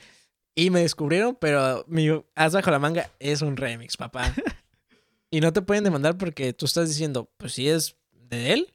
Y 0.60 0.72
me 0.72 0.80
descubrieron, 0.80 1.38
pero 1.40 1.86
mi 1.88 2.10
as 2.34 2.54
bajo 2.54 2.72
la 2.72 2.80
manga 2.80 3.12
es 3.20 3.44
un 3.44 3.58
remix, 3.58 3.96
papá. 3.96 4.34
Y 5.30 5.42
no 5.42 5.52
te 5.52 5.62
pueden 5.62 5.84
demandar 5.84 6.18
porque 6.18 6.54
tú 6.54 6.66
estás 6.66 6.88
diciendo, 6.88 7.30
pues 7.36 7.52
sí 7.52 7.68
es 7.68 7.98
de 8.14 8.54
él, 8.54 8.74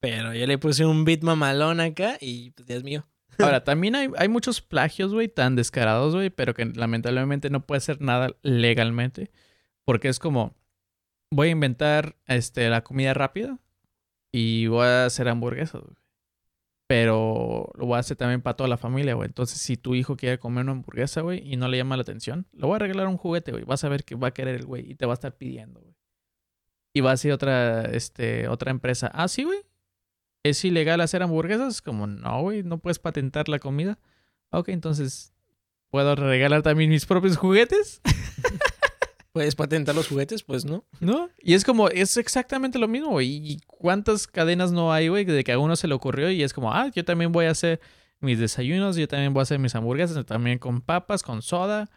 pero 0.00 0.32
yo 0.32 0.46
le 0.46 0.56
puse 0.56 0.86
un 0.86 1.04
beat 1.04 1.20
mamalón 1.20 1.78
acá 1.78 2.16
y 2.22 2.52
pues 2.52 2.66
ya 2.66 2.76
es 2.76 2.82
mío. 2.82 3.06
Ahora, 3.38 3.64
también 3.64 3.94
hay, 3.94 4.08
hay 4.16 4.28
muchos 4.28 4.62
plagios, 4.62 5.12
güey, 5.12 5.28
tan 5.28 5.56
descarados, 5.56 6.14
güey, 6.14 6.30
pero 6.30 6.54
que 6.54 6.64
lamentablemente 6.64 7.50
no 7.50 7.66
puede 7.66 7.78
hacer 7.78 8.00
nada 8.00 8.34
legalmente. 8.42 9.30
Porque 9.84 10.08
es 10.08 10.18
como, 10.18 10.56
voy 11.30 11.48
a 11.48 11.52
inventar 11.52 12.16
este, 12.26 12.70
la 12.70 12.82
comida 12.82 13.12
rápida 13.12 13.58
y 14.32 14.68
voy 14.68 14.86
a 14.86 15.04
hacer 15.04 15.28
hamburguesas, 15.28 15.82
güey. 15.82 15.99
Pero 16.90 17.70
lo 17.78 17.86
voy 17.86 17.98
a 17.98 18.00
hacer 18.00 18.16
también 18.16 18.42
para 18.42 18.56
toda 18.56 18.68
la 18.68 18.76
familia, 18.76 19.14
güey. 19.14 19.28
Entonces, 19.28 19.60
si 19.60 19.76
tu 19.76 19.94
hijo 19.94 20.16
quiere 20.16 20.40
comer 20.40 20.64
una 20.64 20.72
hamburguesa, 20.72 21.20
güey, 21.20 21.40
y 21.48 21.56
no 21.56 21.68
le 21.68 21.76
llama 21.76 21.96
la 21.96 22.02
atención, 22.02 22.48
le 22.52 22.66
voy 22.66 22.74
a 22.74 22.78
regalar 22.80 23.06
un 23.06 23.16
juguete, 23.16 23.52
güey. 23.52 23.62
Vas 23.62 23.84
a 23.84 23.88
ver 23.88 24.02
que 24.02 24.16
va 24.16 24.26
a 24.26 24.30
querer 24.32 24.56
el 24.56 24.66
güey 24.66 24.90
y 24.90 24.96
te 24.96 25.06
va 25.06 25.12
a 25.12 25.14
estar 25.14 25.36
pidiendo, 25.36 25.78
güey. 25.80 25.94
Y 26.92 27.00
va 27.00 27.12
a 27.12 27.16
ser 27.16 27.30
otra, 27.30 27.82
este, 27.82 28.48
otra 28.48 28.72
empresa. 28.72 29.08
Ah, 29.14 29.28
sí, 29.28 29.44
güey. 29.44 29.60
¿Es 30.42 30.64
ilegal 30.64 31.00
hacer 31.00 31.22
hamburguesas? 31.22 31.80
Como, 31.80 32.08
no, 32.08 32.42
güey, 32.42 32.64
no 32.64 32.78
puedes 32.78 32.98
patentar 32.98 33.48
la 33.48 33.60
comida. 33.60 34.00
Ok, 34.50 34.70
entonces, 34.70 35.32
¿puedo 35.90 36.16
regalar 36.16 36.62
también 36.62 36.90
mis 36.90 37.06
propios 37.06 37.36
juguetes? 37.36 38.00
¿Puedes 39.40 39.54
patentar 39.54 39.94
los 39.94 40.06
juguetes? 40.06 40.42
Pues 40.42 40.66
no. 40.66 40.84
¿No? 41.00 41.30
Y 41.38 41.54
es 41.54 41.64
como, 41.64 41.88
es 41.88 42.18
exactamente 42.18 42.78
lo 42.78 42.88
mismo, 42.88 43.12
güey. 43.12 43.52
¿Y 43.52 43.60
cuántas 43.66 44.26
cadenas 44.26 44.70
no 44.70 44.92
hay, 44.92 45.08
güey, 45.08 45.24
de 45.24 45.42
que 45.42 45.52
a 45.52 45.58
uno 45.58 45.76
se 45.76 45.88
le 45.88 45.94
ocurrió 45.94 46.30
y 46.30 46.42
es 46.42 46.52
como, 46.52 46.74
ah, 46.74 46.90
yo 46.94 47.06
también 47.06 47.32
voy 47.32 47.46
a 47.46 47.52
hacer 47.52 47.80
mis 48.20 48.38
desayunos, 48.38 48.96
yo 48.96 49.08
también 49.08 49.32
voy 49.32 49.40
a 49.40 49.44
hacer 49.44 49.58
mis 49.58 49.74
hamburguesas, 49.74 50.26
también 50.26 50.58
con 50.58 50.82
papas, 50.82 51.22
con 51.22 51.40
soda. 51.40 51.88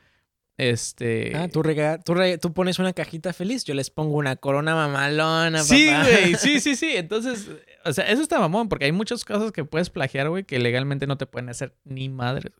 Este. 0.57 1.35
Ah, 1.35 1.49
tú, 1.49 1.63
rega 1.63 1.97
tú, 1.97 2.13
tú, 2.39 2.53
pones 2.53 2.79
una 2.79 2.93
cajita 2.93 3.33
feliz, 3.33 3.65
yo 3.65 3.73
les 3.73 3.89
pongo 3.89 4.15
una 4.15 4.37
corona 4.37 4.73
mamalona, 4.73 5.61
Sí, 5.63 5.87
güey, 5.87 6.35
sí, 6.35 6.59
sí, 6.61 6.77
sí. 6.77 6.95
Entonces, 6.95 7.49
o 7.83 7.91
sea, 7.91 8.05
eso 8.05 8.21
está 8.21 8.39
mamón, 8.39 8.69
porque 8.69 8.85
hay 8.85 8.93
muchas 8.93 9.25
cosas 9.25 9.51
que 9.51 9.65
puedes 9.65 9.89
plagiar, 9.89 10.29
güey, 10.29 10.45
que 10.45 10.59
legalmente 10.59 11.07
no 11.07 11.17
te 11.17 11.25
pueden 11.25 11.49
hacer 11.49 11.75
ni 11.83 12.07
madre. 12.07 12.53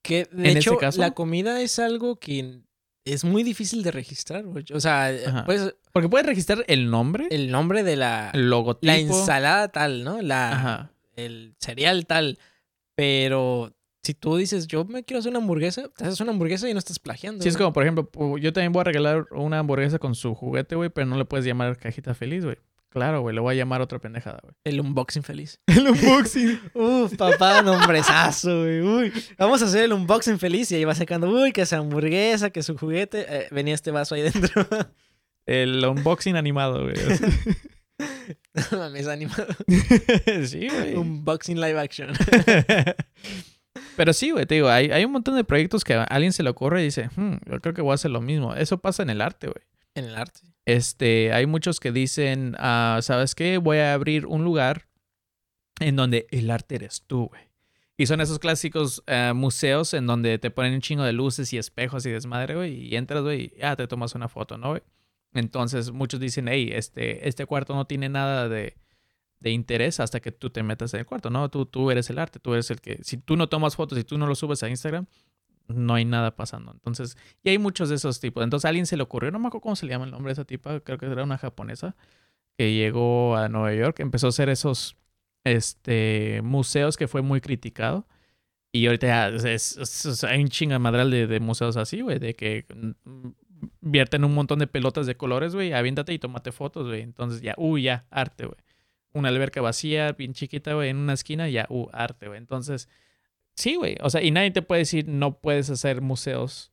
Que, 0.00 0.26
de 0.32 0.52
hecho, 0.52 0.78
la 0.96 1.10
comida 1.10 1.60
es 1.60 1.78
algo 1.78 2.16
que 2.16 2.62
es 3.04 3.24
muy 3.24 3.42
difícil 3.42 3.82
de 3.82 3.90
registrar, 3.90 4.44
güey. 4.44 4.64
O 4.72 4.80
sea, 4.80 5.10
pues, 5.46 5.74
porque 5.92 6.08
puedes 6.08 6.26
registrar 6.26 6.64
el 6.68 6.90
nombre. 6.90 7.28
El 7.30 7.50
nombre 7.50 7.82
de 7.82 7.96
la. 7.96 8.30
El 8.34 8.50
logotipo. 8.50 8.86
La 8.86 8.98
ensalada 8.98 9.68
tal, 9.68 10.04
¿no? 10.04 10.20
La. 10.22 10.52
Ajá. 10.52 10.92
El 11.16 11.54
cereal 11.58 12.06
tal. 12.06 12.38
Pero 12.94 13.74
si 14.02 14.14
tú 14.14 14.36
dices, 14.36 14.66
yo 14.66 14.84
me 14.84 15.04
quiero 15.04 15.20
hacer 15.20 15.30
una 15.30 15.38
hamburguesa, 15.38 15.88
te 15.96 16.04
haces 16.04 16.20
una 16.20 16.32
hamburguesa 16.32 16.68
y 16.68 16.72
no 16.72 16.78
estás 16.78 16.98
plagiando. 16.98 17.42
Sí, 17.42 17.48
es 17.48 17.56
como, 17.56 17.72
por 17.72 17.82
ejemplo, 17.82 18.08
yo 18.38 18.52
también 18.52 18.72
voy 18.72 18.80
a 18.80 18.84
regalar 18.84 19.26
una 19.32 19.58
hamburguesa 19.58 19.98
con 19.98 20.14
su 20.14 20.34
juguete, 20.34 20.74
güey, 20.74 20.90
pero 20.90 21.06
no 21.06 21.16
le 21.16 21.24
puedes 21.24 21.46
llamar 21.46 21.76
cajita 21.78 22.14
feliz, 22.14 22.44
güey. 22.44 22.56
Claro, 22.90 23.20
güey, 23.20 23.34
le 23.34 23.40
voy 23.40 23.54
a 23.54 23.56
llamar 23.56 23.80
otra 23.80 24.00
pendejada, 24.00 24.40
güey. 24.42 24.54
El 24.64 24.80
unboxing 24.80 25.22
feliz. 25.22 25.60
El 25.66 25.88
unboxing. 25.88 26.60
Uf, 26.74 27.16
papá, 27.16 27.62
nombrezazo, 27.62 28.62
güey. 28.62 28.80
Uy, 28.80 29.12
vamos 29.38 29.62
a 29.62 29.66
hacer 29.66 29.84
el 29.84 29.92
unboxing 29.92 30.40
feliz 30.40 30.72
y 30.72 30.74
ahí 30.74 30.84
va 30.84 30.94
sacando, 30.96 31.30
uy, 31.30 31.52
que 31.52 31.62
esa 31.62 31.78
hamburguesa, 31.78 32.50
que 32.50 32.64
su 32.64 32.76
juguete. 32.76 33.26
Eh, 33.28 33.48
venía 33.52 33.74
este 33.74 33.92
vaso 33.92 34.16
ahí 34.16 34.22
dentro. 34.22 34.66
el 35.46 35.84
unboxing 35.84 36.34
animado, 36.34 36.82
güey. 36.82 36.96
no 38.72 38.78
mames, 38.78 39.06
animado. 39.06 39.54
sí, 40.46 40.68
güey. 40.68 40.96
Unboxing 40.96 41.60
live 41.60 41.78
action. 41.78 42.10
Pero 43.96 44.12
sí, 44.12 44.32
güey, 44.32 44.46
te 44.46 44.56
digo, 44.56 44.68
hay, 44.68 44.90
hay 44.90 45.04
un 45.04 45.12
montón 45.12 45.36
de 45.36 45.44
proyectos 45.44 45.84
que 45.84 45.94
a 45.94 46.02
alguien 46.02 46.32
se 46.32 46.42
le 46.42 46.50
ocurre 46.50 46.80
y 46.80 46.86
dice, 46.86 47.08
hmm, 47.14 47.34
yo 47.46 47.60
creo 47.60 47.72
que 47.72 47.82
voy 47.82 47.92
a 47.92 47.94
hacer 47.94 48.10
lo 48.10 48.20
mismo. 48.20 48.54
Eso 48.56 48.78
pasa 48.78 49.04
en 49.04 49.10
el 49.10 49.20
arte, 49.20 49.46
güey. 49.46 49.64
En 49.94 50.06
el 50.06 50.16
arte. 50.16 50.40
Este, 50.72 51.32
hay 51.32 51.46
muchos 51.46 51.80
que 51.80 51.90
dicen, 51.90 52.54
ah, 52.58 53.00
¿sabes 53.02 53.34
qué? 53.34 53.58
Voy 53.58 53.78
a 53.78 53.92
abrir 53.92 54.26
un 54.26 54.44
lugar 54.44 54.86
en 55.80 55.96
donde 55.96 56.28
el 56.30 56.48
arte 56.48 56.76
eres 56.76 57.02
tú, 57.08 57.26
güey. 57.26 57.50
Y 57.96 58.06
son 58.06 58.20
esos 58.20 58.38
clásicos 58.38 59.02
eh, 59.08 59.32
museos 59.34 59.94
en 59.94 60.06
donde 60.06 60.38
te 60.38 60.52
ponen 60.52 60.74
un 60.74 60.80
chingo 60.80 61.02
de 61.02 61.12
luces 61.12 61.52
y 61.52 61.58
espejos 61.58 62.06
y 62.06 62.10
desmadre, 62.10 62.54
güey, 62.54 62.86
y 62.86 62.94
entras, 62.94 63.22
güey, 63.22 63.52
y 63.56 63.58
ya 63.58 63.74
te 63.74 63.88
tomas 63.88 64.14
una 64.14 64.28
foto, 64.28 64.58
¿no, 64.58 64.70
güey? 64.70 64.82
Entonces 65.34 65.90
muchos 65.90 66.20
dicen, 66.20 66.46
hey, 66.46 66.70
este, 66.72 67.28
este 67.28 67.46
cuarto 67.46 67.74
no 67.74 67.84
tiene 67.86 68.08
nada 68.08 68.48
de, 68.48 68.76
de 69.40 69.50
interés 69.50 69.98
hasta 69.98 70.20
que 70.20 70.30
tú 70.30 70.50
te 70.50 70.62
metas 70.62 70.94
en 70.94 71.00
el 71.00 71.06
cuarto, 71.06 71.30
¿no? 71.30 71.50
Tú, 71.50 71.66
tú 71.66 71.90
eres 71.90 72.10
el 72.10 72.20
arte, 72.20 72.38
tú 72.38 72.52
eres 72.54 72.70
el 72.70 72.80
que, 72.80 73.00
si 73.02 73.16
tú 73.16 73.36
no 73.36 73.48
tomas 73.48 73.74
fotos 73.74 73.98
y 73.98 74.04
tú 74.04 74.18
no 74.18 74.28
lo 74.28 74.36
subes 74.36 74.62
a 74.62 74.68
Instagram, 74.68 75.06
no 75.74 75.94
hay 75.94 76.04
nada 76.04 76.36
pasando. 76.36 76.72
Entonces, 76.72 77.16
y 77.42 77.50
hay 77.50 77.58
muchos 77.58 77.88
de 77.88 77.96
esos 77.96 78.20
tipos. 78.20 78.44
Entonces, 78.44 78.64
a 78.64 78.68
alguien 78.68 78.86
se 78.86 78.96
le 78.96 79.02
ocurrió, 79.02 79.30
no 79.30 79.38
me 79.38 79.48
acuerdo 79.48 79.62
cómo 79.62 79.76
se 79.76 79.86
llama 79.86 80.04
el 80.04 80.10
nombre 80.10 80.30
de 80.30 80.34
esa 80.34 80.44
tipa, 80.44 80.80
creo 80.80 80.98
que 80.98 81.06
era 81.06 81.24
una 81.24 81.38
japonesa, 81.38 81.96
que 82.56 82.74
llegó 82.74 83.36
a 83.36 83.48
Nueva 83.48 83.74
York, 83.74 84.00
empezó 84.00 84.26
a 84.26 84.30
hacer 84.30 84.48
esos 84.48 84.96
este, 85.44 86.40
museos 86.42 86.96
que 86.96 87.08
fue 87.08 87.22
muy 87.22 87.40
criticado. 87.40 88.06
Y 88.72 88.86
ahorita 88.86 89.28
es, 89.28 90.24
hay 90.24 90.42
un 90.42 90.48
chingamadral 90.48 91.10
de, 91.10 91.26
de 91.26 91.40
museos 91.40 91.76
así, 91.76 92.02
güey, 92.02 92.20
de 92.20 92.36
que 92.36 92.66
mm, 92.72 93.28
vierten 93.80 94.24
un 94.24 94.34
montón 94.34 94.58
de 94.58 94.66
pelotas 94.66 95.06
de 95.06 95.16
colores, 95.16 95.54
güey, 95.54 95.72
aviéntate 95.72 96.12
y 96.12 96.18
tómate 96.18 96.52
fotos, 96.52 96.86
güey. 96.86 97.02
Entonces 97.02 97.42
ya, 97.42 97.54
uy, 97.56 97.82
ya, 97.82 98.06
arte, 98.10 98.46
güey. 98.46 98.58
Una 99.12 99.28
alberca 99.28 99.60
vacía, 99.60 100.12
bien 100.12 100.34
chiquita, 100.34 100.74
güey, 100.74 100.90
en 100.90 100.98
una 100.98 101.14
esquina, 101.14 101.48
ya, 101.48 101.66
uh, 101.68 101.88
arte, 101.92 102.28
güey. 102.28 102.38
Entonces, 102.38 102.88
Sí, 103.56 103.76
güey. 103.76 103.96
O 104.02 104.10
sea, 104.10 104.22
y 104.22 104.30
nadie 104.30 104.50
te 104.50 104.62
puede 104.62 104.80
decir 104.80 105.08
no 105.08 105.38
puedes 105.40 105.70
hacer 105.70 106.00
museos. 106.00 106.72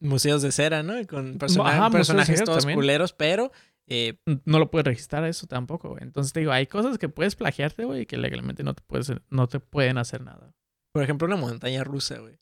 Museos 0.00 0.42
de 0.42 0.52
cera, 0.52 0.82
¿no? 0.82 0.94
Con 1.06 1.38
personajes 1.38 2.44
todos 2.44 2.66
culeros, 2.66 3.12
pero. 3.12 3.52
Eh, 3.88 4.18
no 4.44 4.58
lo 4.58 4.68
puedes 4.68 4.84
registrar 4.84 5.24
eso 5.24 5.46
tampoco, 5.46 5.90
güey. 5.90 6.02
Entonces 6.02 6.32
te 6.32 6.40
digo, 6.40 6.50
hay 6.50 6.66
cosas 6.66 6.98
que 6.98 7.08
puedes 7.08 7.36
plagiarte, 7.36 7.84
güey, 7.84 8.00
y 8.00 8.06
que 8.06 8.16
legalmente 8.16 8.64
no 8.64 8.74
te, 8.74 8.82
puedes, 8.84 9.12
no 9.30 9.46
te 9.46 9.60
pueden 9.60 9.96
hacer 9.96 10.22
nada. 10.22 10.52
Por 10.92 11.04
ejemplo, 11.04 11.26
una 11.26 11.36
montaña 11.36 11.84
rusa, 11.84 12.18
güey. 12.18 12.38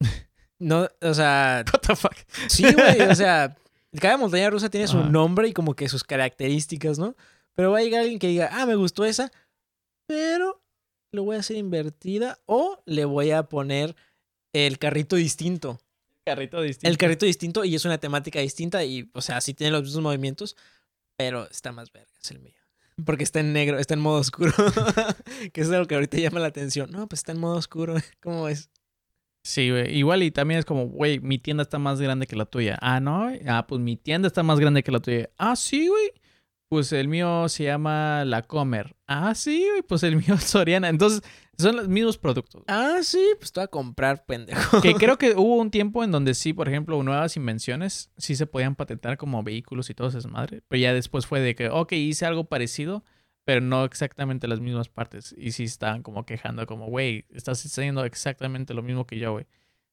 No, 0.58 0.88
o 1.00 1.14
sea. 1.14 1.64
What 1.72 1.80
the 1.80 1.96
fuck? 1.96 2.14
Sí, 2.46 2.64
güey. 2.72 3.02
O 3.02 3.14
sea, 3.16 3.56
cada 4.00 4.16
montaña 4.16 4.48
rusa 4.48 4.70
tiene 4.70 4.86
su 4.86 5.02
nombre 5.02 5.48
y 5.48 5.52
como 5.52 5.74
que 5.74 5.88
sus 5.88 6.04
características, 6.04 7.00
¿no? 7.00 7.16
Pero 7.54 7.72
va 7.72 7.78
a 7.78 7.82
llegar 7.82 8.02
alguien 8.02 8.20
que 8.20 8.28
diga, 8.28 8.48
ah, 8.52 8.64
me 8.64 8.76
gustó 8.76 9.04
esa, 9.04 9.30
pero 10.06 10.62
lo 11.12 11.24
voy 11.24 11.36
a 11.36 11.40
hacer 11.40 11.56
invertida 11.56 12.38
o 12.46 12.82
le 12.86 13.04
voy 13.04 13.30
a 13.30 13.44
poner 13.44 13.94
el 14.52 14.78
carrito 14.78 15.16
distinto. 15.16 15.78
Carrito 16.24 16.62
distinto. 16.62 16.88
El 16.88 16.98
carrito 16.98 17.26
distinto 17.26 17.64
y 17.64 17.74
es 17.74 17.84
una 17.84 17.98
temática 17.98 18.40
distinta 18.40 18.84
y, 18.84 19.10
o 19.12 19.20
sea, 19.20 19.40
sí 19.40 19.54
tiene 19.54 19.72
los 19.72 19.82
mismos 19.82 20.02
movimientos, 20.02 20.56
pero 21.16 21.48
está 21.50 21.72
más 21.72 21.92
verga, 21.92 22.10
es 22.20 22.30
el 22.30 22.40
mío. 22.40 22.54
Porque 23.04 23.24
está 23.24 23.40
en 23.40 23.52
negro, 23.52 23.78
está 23.78 23.94
en 23.94 24.00
modo 24.00 24.20
oscuro. 24.20 24.52
que 25.52 25.60
es 25.60 25.70
algo 25.70 25.86
que 25.86 25.94
ahorita 25.94 26.18
llama 26.18 26.40
la 26.40 26.48
atención. 26.48 26.90
No, 26.90 27.08
pues 27.08 27.20
está 27.20 27.32
en 27.32 27.40
modo 27.40 27.56
oscuro. 27.56 27.94
¿Cómo 28.22 28.48
es? 28.48 28.70
Sí, 29.44 29.70
güey. 29.70 29.96
Igual 29.96 30.22
y 30.22 30.30
también 30.30 30.60
es 30.60 30.64
como, 30.64 30.86
güey, 30.86 31.18
mi 31.18 31.38
tienda 31.38 31.62
está 31.62 31.78
más 31.78 32.00
grande 32.00 32.26
que 32.26 32.36
la 32.36 32.46
tuya. 32.46 32.78
Ah, 32.80 33.00
no. 33.00 33.32
Ah, 33.46 33.66
pues 33.66 33.80
mi 33.80 33.96
tienda 33.96 34.28
está 34.28 34.42
más 34.42 34.60
grande 34.60 34.82
que 34.82 34.92
la 34.92 35.00
tuya. 35.00 35.30
Ah, 35.36 35.56
sí, 35.56 35.88
güey. 35.88 36.12
Pues 36.72 36.90
el 36.94 37.06
mío 37.06 37.50
se 37.50 37.64
llama 37.64 38.24
La 38.24 38.40
Comer. 38.40 38.96
Ah, 39.06 39.34
sí, 39.34 39.68
pues 39.86 40.02
el 40.04 40.16
mío 40.26 40.36
es 40.36 40.44
Soriana. 40.44 40.88
Entonces, 40.88 41.20
son 41.58 41.76
los 41.76 41.86
mismos 41.86 42.16
productos. 42.16 42.62
Ah, 42.66 43.00
sí, 43.02 43.22
pues 43.38 43.52
te 43.52 43.60
voy 43.60 43.64
a 43.64 43.68
comprar, 43.68 44.24
pendejo. 44.24 44.80
Que 44.80 44.94
creo 44.94 45.18
que 45.18 45.34
hubo 45.34 45.56
un 45.56 45.70
tiempo 45.70 46.02
en 46.02 46.10
donde 46.10 46.32
sí, 46.32 46.54
por 46.54 46.70
ejemplo, 46.70 47.02
nuevas 47.02 47.36
invenciones 47.36 48.10
sí 48.16 48.36
se 48.36 48.46
podían 48.46 48.74
patentar 48.74 49.18
como 49.18 49.42
vehículos 49.42 49.90
y 49.90 49.94
todo 49.94 50.08
eso 50.08 50.16
es 50.16 50.26
madre. 50.26 50.62
Pero 50.68 50.80
ya 50.80 50.94
después 50.94 51.26
fue 51.26 51.40
de 51.40 51.54
que, 51.54 51.68
ok, 51.68 51.92
hice 51.92 52.24
algo 52.24 52.44
parecido, 52.44 53.04
pero 53.44 53.60
no 53.60 53.84
exactamente 53.84 54.48
las 54.48 54.60
mismas 54.60 54.88
partes. 54.88 55.34
Y 55.36 55.52
sí 55.52 55.64
estaban 55.64 56.02
como 56.02 56.24
quejando, 56.24 56.64
como, 56.64 56.86
güey, 56.86 57.26
estás 57.34 57.62
haciendo 57.66 58.06
exactamente 58.06 58.72
lo 58.72 58.82
mismo 58.82 59.06
que 59.06 59.18
yo, 59.18 59.32
güey. 59.32 59.46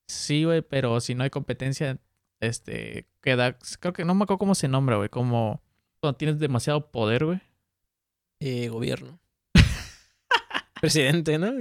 Sí, 0.07 0.45
güey, 0.45 0.61
pero 0.61 1.01
si 1.01 1.13
no 1.13 1.25
hay 1.25 1.29
competencia, 1.29 1.99
este, 2.39 3.05
queda, 3.21 3.57
creo 3.81 3.91
que 3.91 4.05
no 4.05 4.15
me 4.15 4.23
acuerdo 4.23 4.39
cómo 4.39 4.55
se 4.55 4.69
nombra, 4.69 4.95
güey, 4.95 5.09
como 5.09 5.61
cuando 5.99 6.17
tienes 6.17 6.39
demasiado 6.39 6.91
poder, 6.91 7.25
güey? 7.25 7.41
Eh, 8.39 8.69
gobierno. 8.69 9.19
Presidente, 10.81 11.37
¿no? 11.37 11.51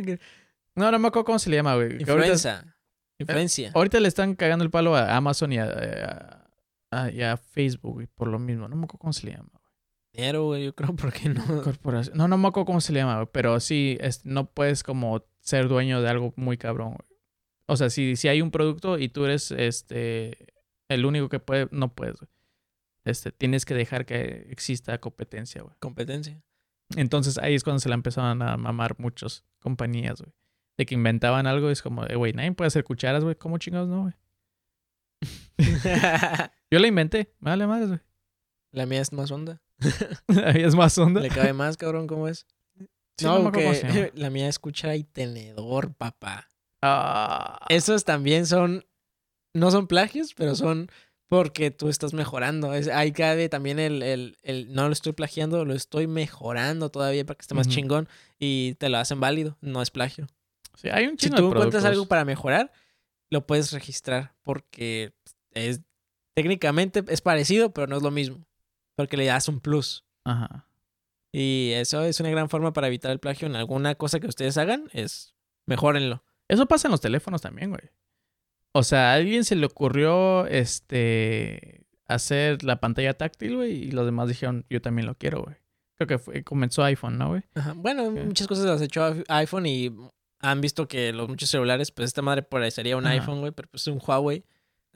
No, 0.74 0.92
no 0.92 0.98
me 0.98 1.08
acuerdo 1.08 1.24
cómo 1.24 1.38
se 1.38 1.50
le 1.50 1.56
llama, 1.56 1.74
güey. 1.74 2.00
Influencia. 2.00 2.76
Influencia. 3.18 3.72
ahorita 3.74 3.98
le 3.98 4.06
están 4.06 4.36
cagando 4.36 4.64
el 4.64 4.70
palo 4.70 4.94
a 4.94 5.16
Amazon 5.16 5.52
y 5.52 5.58
a, 5.58 6.46
a, 6.92 7.36
Facebook, 7.36 7.94
güey, 7.94 8.06
por 8.06 8.28
lo 8.28 8.38
mismo. 8.38 8.68
No 8.68 8.76
me 8.76 8.84
acuerdo 8.84 9.00
cómo 9.00 9.12
se 9.12 9.26
le 9.26 9.32
llama, 9.32 9.50
güey. 9.52 9.64
Dinero, 10.12 10.44
güey, 10.44 10.64
yo 10.66 10.74
creo, 10.74 10.94
¿por 10.94 11.12
qué 11.12 11.28
no? 11.28 11.44
Corporación. 11.62 12.16
No, 12.16 12.28
no 12.28 12.38
me 12.38 12.48
acuerdo 12.48 12.66
cómo 12.66 12.80
se 12.80 12.92
le 12.92 13.00
llama, 13.00 13.16
güey. 13.16 13.28
Pero 13.32 13.58
sí, 13.58 13.98
no 14.22 14.50
puedes 14.50 14.84
como 14.84 15.24
ser 15.40 15.68
dueño 15.68 16.00
de 16.00 16.08
algo 16.08 16.32
muy 16.36 16.56
cabrón, 16.56 16.90
güey. 16.90 17.20
O 17.66 17.76
sea, 17.76 17.90
si, 17.90 18.16
si 18.16 18.28
hay 18.28 18.40
un 18.40 18.50
producto 18.50 18.98
y 18.98 19.08
tú 19.08 19.24
eres 19.24 19.50
este 19.50 20.54
el 20.88 21.04
único 21.04 21.28
que 21.28 21.40
puede, 21.40 21.68
no 21.70 21.92
puedes, 21.92 22.16
güey. 22.16 22.30
Este, 23.08 23.32
tienes 23.32 23.64
que 23.64 23.74
dejar 23.74 24.04
que 24.04 24.46
exista 24.50 24.98
competencia, 24.98 25.62
güey. 25.62 25.74
Competencia. 25.80 26.42
Entonces 26.96 27.38
ahí 27.38 27.54
es 27.54 27.64
cuando 27.64 27.80
se 27.80 27.88
la 27.88 27.94
empezaron 27.94 28.42
a 28.42 28.56
mamar 28.56 28.98
muchas 28.98 29.44
compañías, 29.60 30.20
güey. 30.20 30.32
De 30.76 30.86
que 30.86 30.94
inventaban 30.94 31.46
algo, 31.46 31.70
es 31.70 31.82
como, 31.82 32.06
güey, 32.06 32.32
nadie 32.32 32.52
puede 32.52 32.68
hacer 32.68 32.84
cucharas, 32.84 33.24
güey. 33.24 33.34
¿Cómo 33.34 33.58
chingados 33.58 33.88
no, 33.88 34.02
güey? 34.02 34.14
Yo 36.70 36.78
la 36.78 36.86
inventé, 36.86 37.34
vale 37.40 37.66
madre, 37.66 37.86
güey. 37.86 38.00
La 38.72 38.86
mía 38.86 39.00
es 39.00 39.12
más 39.12 39.30
honda. 39.30 39.62
La 40.28 40.52
mía 40.52 40.66
es 40.66 40.74
más 40.74 40.96
honda. 40.98 41.20
Le 41.20 41.28
cabe 41.30 41.52
más, 41.52 41.76
cabrón, 41.76 42.06
¿cómo 42.06 42.28
es? 42.28 42.46
Sí, 43.16 43.24
no 43.24 43.38
me 43.38 43.44
no, 43.44 43.52
que 43.52 44.12
la 44.14 44.30
mía 44.30 44.48
es 44.48 44.58
cuchara 44.58 44.94
y 44.94 45.02
tenedor, 45.02 45.94
papá. 45.94 46.48
Ah, 46.82 47.66
Esos 47.68 48.04
también 48.04 48.46
son, 48.46 48.84
no 49.54 49.70
son 49.72 49.88
plagios, 49.88 50.34
pero 50.34 50.54
son 50.54 50.88
porque 51.28 51.70
tú 51.70 51.88
estás 51.88 52.14
mejorando. 52.14 52.74
Es, 52.74 52.88
ahí 52.88 53.12
cabe 53.12 53.48
también 53.48 53.78
el, 53.78 54.02
el, 54.02 54.38
el, 54.42 54.72
no 54.72 54.86
lo 54.86 54.92
estoy 54.92 55.12
plagiando, 55.12 55.64
lo 55.64 55.74
estoy 55.74 56.06
mejorando 56.06 56.90
todavía 56.90 57.24
para 57.24 57.36
que 57.36 57.42
esté 57.42 57.54
más 57.54 57.68
chingón 57.68 58.08
y 58.38 58.74
te 58.74 58.88
lo 58.88 58.98
hacen 58.98 59.20
válido, 59.20 59.56
no 59.60 59.82
es 59.82 59.90
plagio. 59.90 60.26
sí, 60.74 60.88
hay 60.88 61.06
un 61.06 61.18
Si 61.18 61.30
tú 61.30 61.42
de 61.42 61.48
encuentras 61.48 61.84
algo 61.84 62.06
para 62.06 62.24
mejorar, 62.24 62.72
lo 63.30 63.46
puedes 63.46 63.72
registrar 63.72 64.34
porque 64.42 65.12
es 65.52 65.82
técnicamente 66.34 67.04
es 67.08 67.20
parecido, 67.20 67.72
pero 67.72 67.86
no 67.86 67.96
es 67.96 68.02
lo 68.02 68.10
mismo, 68.10 68.46
porque 68.96 69.16
le 69.16 69.26
das 69.26 69.48
un 69.48 69.60
plus. 69.60 70.04
Ajá. 70.24 70.66
Y 71.30 71.72
eso 71.74 72.04
es 72.04 72.20
una 72.20 72.30
gran 72.30 72.48
forma 72.48 72.72
para 72.72 72.86
evitar 72.86 73.10
el 73.10 73.20
plagio 73.20 73.46
en 73.46 73.56
alguna 73.56 73.94
cosa 73.96 74.18
que 74.18 74.28
ustedes 74.28 74.56
hagan, 74.56 74.88
es 74.92 75.34
mejórenlo. 75.66 76.24
Eso 76.48 76.66
pasa 76.66 76.88
en 76.88 76.92
los 76.92 77.02
teléfonos 77.02 77.42
también, 77.42 77.68
güey. 77.70 77.82
O 78.72 78.82
sea, 78.82 79.12
a 79.12 79.14
alguien 79.14 79.44
se 79.44 79.56
le 79.56 79.66
ocurrió 79.66 80.46
este 80.46 81.86
hacer 82.06 82.62
la 82.64 82.80
pantalla 82.80 83.14
táctil, 83.14 83.56
güey, 83.56 83.72
y 83.84 83.90
los 83.90 84.06
demás 84.06 84.28
dijeron, 84.28 84.64
yo 84.70 84.80
también 84.80 85.06
lo 85.06 85.14
quiero, 85.16 85.42
güey. 85.42 85.56
Creo 85.96 86.06
que 86.06 86.18
fue- 86.18 86.44
comenzó 86.44 86.82
iPhone, 86.84 87.18
¿no, 87.18 87.28
güey? 87.28 87.42
Ajá. 87.54 87.74
Bueno, 87.76 88.10
muchas 88.10 88.46
cosas 88.46 88.64
las 88.64 88.82
i- 88.82 89.24
iPhone 89.28 89.66
y 89.66 89.94
han 90.40 90.60
visto 90.60 90.86
que 90.88 91.12
los 91.12 91.28
muchos 91.28 91.50
celulares, 91.50 91.90
pues 91.90 92.06
esta 92.06 92.22
madre 92.22 92.42
parecería 92.42 92.96
un 92.96 93.04
Ajá. 93.06 93.14
iPhone, 93.14 93.40
güey, 93.40 93.52
pero 93.52 93.68
pues 93.68 93.82
es 93.82 93.88
un 93.88 94.00
Huawei. 94.04 94.44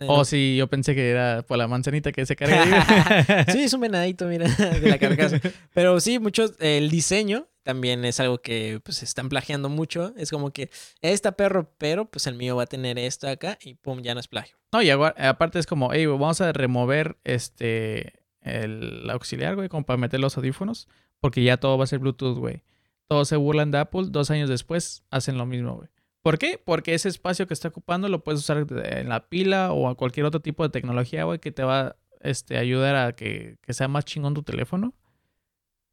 Eh, 0.03 0.07
Oh, 0.09 0.25
sí, 0.25 0.57
yo 0.57 0.69
pensé 0.69 0.95
que 0.95 1.11
era 1.11 1.43
por 1.43 1.59
la 1.59 1.69
manzanita 1.69 2.13
que 2.13 2.27
se 2.27 2.37
carga. 2.37 3.47
sí, 3.53 3.63
es 3.65 3.73
un 3.73 3.81
venadito, 3.81 4.27
mira, 4.27 4.49
de 4.49 4.89
la 4.89 4.99
carcasa. 4.99 5.41
Pero 5.73 6.01
sí, 6.01 6.19
muchos, 6.19 6.55
el 6.59 6.91
diseño 6.91 7.49
también 7.63 8.05
es 8.05 8.21
algo 8.21 8.39
que 8.39 8.81
pues 8.85 9.03
están 9.03 9.29
plagiando 9.29 9.69
mucho. 9.69 10.13
Es 10.17 10.31
como 10.31 10.53
que 10.53 10.71
está 11.01 11.33
perro, 11.33 11.73
pero 11.79 12.11
pues 12.11 12.27
el 12.27 12.35
mío 12.35 12.57
va 12.57 12.65
a 12.65 12.67
tener 12.67 12.99
esto 12.99 13.29
acá 13.29 13.59
y 13.63 13.75
pum, 13.75 14.03
ya 14.03 14.15
no 14.15 14.21
es 14.21 14.29
plagio. 14.29 14.57
No, 14.73 14.83
y 14.83 14.91
aparte 14.91 15.59
es 15.59 15.67
como, 15.67 15.93
hey, 15.93 16.07
vamos 16.07 16.41
a 16.41 16.53
remover 16.53 17.19
este 17.25 18.21
el 18.41 19.09
auxiliar, 19.11 19.55
güey, 19.55 19.69
como 19.69 19.85
para 19.87 19.97
meter 19.97 20.19
los 20.19 20.37
audífonos, 20.37 20.89
porque 21.21 21.45
ya 21.45 21.59
todo 21.59 21.79
va 21.79 21.85
a 21.85 21.87
ser 21.87 22.01
Bluetooth, 22.01 22.39
güey. 22.39 22.65
Todos 23.07 23.29
se 23.29 23.37
burlan 23.37 23.71
de 23.71 23.79
Apple, 23.79 24.07
dos 24.09 24.31
años 24.31 24.49
después 24.49 25.05
hacen 25.11 25.39
lo 25.39 25.47
mismo, 25.47 25.77
güey. 25.77 25.89
¿Por 26.23 26.39
qué? 26.39 26.61
Porque 26.65 26.95
ese 26.95 27.09
espacio 27.09 27.47
que 27.49 27.55
está 27.55 27.69
ocupando 27.69 28.09
lo 28.09 28.23
puedes 28.23 28.41
usar 28.41 28.65
en 28.71 29.09
la 29.09 29.29
pila 29.29 29.73
o 29.73 29.89
a 29.89 29.97
cualquier 29.97 30.25
otro 30.27 30.41
tipo 30.41 30.63
de 30.63 30.69
tecnología, 30.71 31.25
güey, 31.25 31.39
que 31.41 31.51
te 31.53 31.65
va 31.65 31.97
este, 32.21 32.57
ayudar 32.59 32.95
a 32.95 33.13
que, 33.17 33.59
que 33.63 33.73
sea 33.75 33.89
más 33.89 34.05
chingón 34.05 34.33
tu 34.35 34.43
teléfono. 34.45 34.95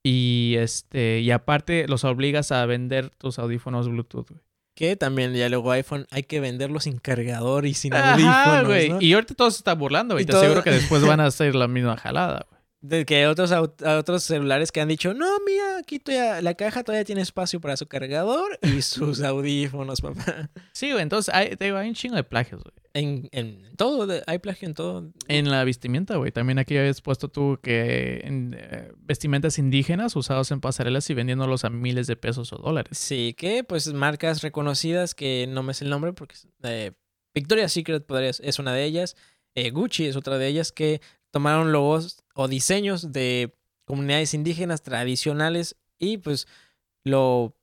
Y 0.04 0.56
este, 0.58 1.20
y 1.20 1.32
aparte 1.32 1.88
los 1.88 2.04
obligas 2.04 2.52
a 2.52 2.66
vender 2.66 3.10
tus 3.10 3.38
audífonos 3.40 3.90
Bluetooth, 3.90 4.30
güey. 4.30 4.42
Que 4.76 4.96
también 4.96 5.34
ya 5.34 5.50
luego 5.50 5.72
iPhone 5.72 6.08
hay 6.10 6.24
que 6.24 6.40
venderlo 6.40 6.80
sin 6.80 7.00
cargador 7.00 7.66
y 7.66 7.74
sin 7.74 7.94
Ajá, 7.94 8.14
audífonos, 8.14 8.68
güey. 8.68 8.90
¿no? 8.90 9.02
Y 9.02 9.12
ahorita 9.14 9.34
todos 9.34 9.56
se 9.56 9.60
están 9.60 9.78
burlando, 9.78 10.16
güey. 10.16 10.24
Y 10.24 10.26
Te 10.26 10.32
todo- 10.32 10.42
aseguro 10.42 10.64
que 10.64 10.72
después 10.72 11.06
van 11.06 11.20
a 11.20 11.26
hacer 11.26 11.54
la 11.56 11.68
misma 11.68 11.98
jalada, 11.98 12.46
güey. 12.50 12.59
De 12.82 13.06
que 13.06 13.28
otros, 13.28 13.52
otros 13.52 14.24
celulares 14.24 14.72
que 14.72 14.80
han 14.80 14.88
dicho, 14.88 15.14
no, 15.14 15.28
mira, 15.46 15.80
aquí 15.80 16.00
todavía, 16.00 16.42
la 16.42 16.54
caja 16.54 16.82
todavía 16.84 17.04
tiene 17.04 17.20
espacio 17.22 17.60
para 17.60 17.76
su 17.76 17.88
cargador 17.88 18.58
y 18.62 18.82
sus 18.82 19.22
audífonos, 19.22 20.00
papá. 20.00 20.50
Sí, 20.72 20.90
güey. 20.92 21.04
Entonces 21.04 21.34
hay, 21.36 21.58
te 21.58 21.66
digo, 21.66 21.78
hay 21.78 21.90
un 21.90 21.94
chingo 21.96 22.16
de 22.16 22.24
plagios, 22.24 22.64
güey. 22.64 22.74
En, 22.94 23.28
en 23.34 23.76
todo, 23.76 24.08
de- 24.08 24.24
hay 24.28 24.40
plagio 24.40 24.68
en 24.70 24.74
todo. 24.76 25.12
En 25.28 25.52
la 25.52 25.64
vestimenta, 25.66 26.16
güey. 26.16 26.32
También 26.32 26.58
aquí 26.58 26.78
habías 26.78 27.02
puesto 27.02 27.28
tú 27.28 27.60
que 27.62 28.22
en, 28.24 28.56
eh, 28.58 28.92
vestimentas 28.98 29.60
indígenas 29.60 30.16
usados 30.16 30.50
en 30.52 30.62
pasarelas 30.62 31.10
y 31.10 31.14
vendiéndolos 31.14 31.66
a 31.66 31.70
miles 31.70 32.08
de 32.08 32.16
pesos 32.16 32.54
o 32.54 32.58
dólares. 32.60 32.98
Sí, 32.98 33.36
que 33.38 33.66
pues 33.66 33.92
marcas 33.94 34.42
reconocidas 34.42 35.16
que 35.16 35.48
no 35.50 35.64
me 35.64 35.74
sé 35.74 35.84
el 35.84 35.90
nombre 35.90 36.14
porque 36.14 36.36
eh, 36.64 36.94
Victoria's 37.36 37.74
Secret 37.74 38.06
podría, 38.06 38.30
es 38.30 38.58
una 38.58 38.74
de 38.74 38.86
ellas, 38.86 39.18
eh, 39.54 39.70
Gucci 39.72 40.06
es 40.06 40.16
otra 40.16 40.38
de 40.38 40.48
ellas 40.48 40.72
que 40.72 41.02
tomaron 41.32 41.72
logos 41.72 42.24
o 42.40 42.48
diseños 42.48 43.12
de 43.12 43.54
comunidades 43.84 44.34
indígenas 44.34 44.82
tradicionales 44.82 45.76
y 45.98 46.18
pues 46.20 46.48
lo 47.04 47.54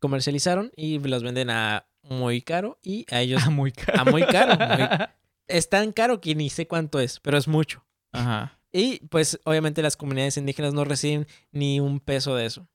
comercializaron 0.00 0.72
y 0.76 0.98
los 0.98 1.22
venden 1.22 1.50
a 1.50 1.86
muy 2.02 2.42
caro 2.42 2.78
y 2.82 3.06
a 3.12 3.20
ellos 3.22 3.42
Ah, 3.46 3.50
muy 3.50 3.72
caro. 3.72 4.00
a 4.00 4.04
muy 4.04 4.22
caro. 4.24 4.56
muy- 4.56 4.88
es 5.46 5.68
tan 5.68 5.92
caro 5.92 6.20
que 6.20 6.34
ni 6.34 6.50
sé 6.50 6.66
cuánto 6.66 6.98
es, 6.98 7.20
pero 7.20 7.38
es 7.38 7.46
mucho. 7.46 7.84
Ajá. 8.12 8.58
Y 8.72 9.00
pues 9.06 9.38
obviamente 9.44 9.82
las 9.82 9.96
comunidades 9.96 10.36
indígenas 10.36 10.72
no 10.74 10.84
reciben 10.84 11.26
ni 11.52 11.78
un 11.80 12.00
peso 12.00 12.34
de 12.36 12.46
eso. 12.46 12.68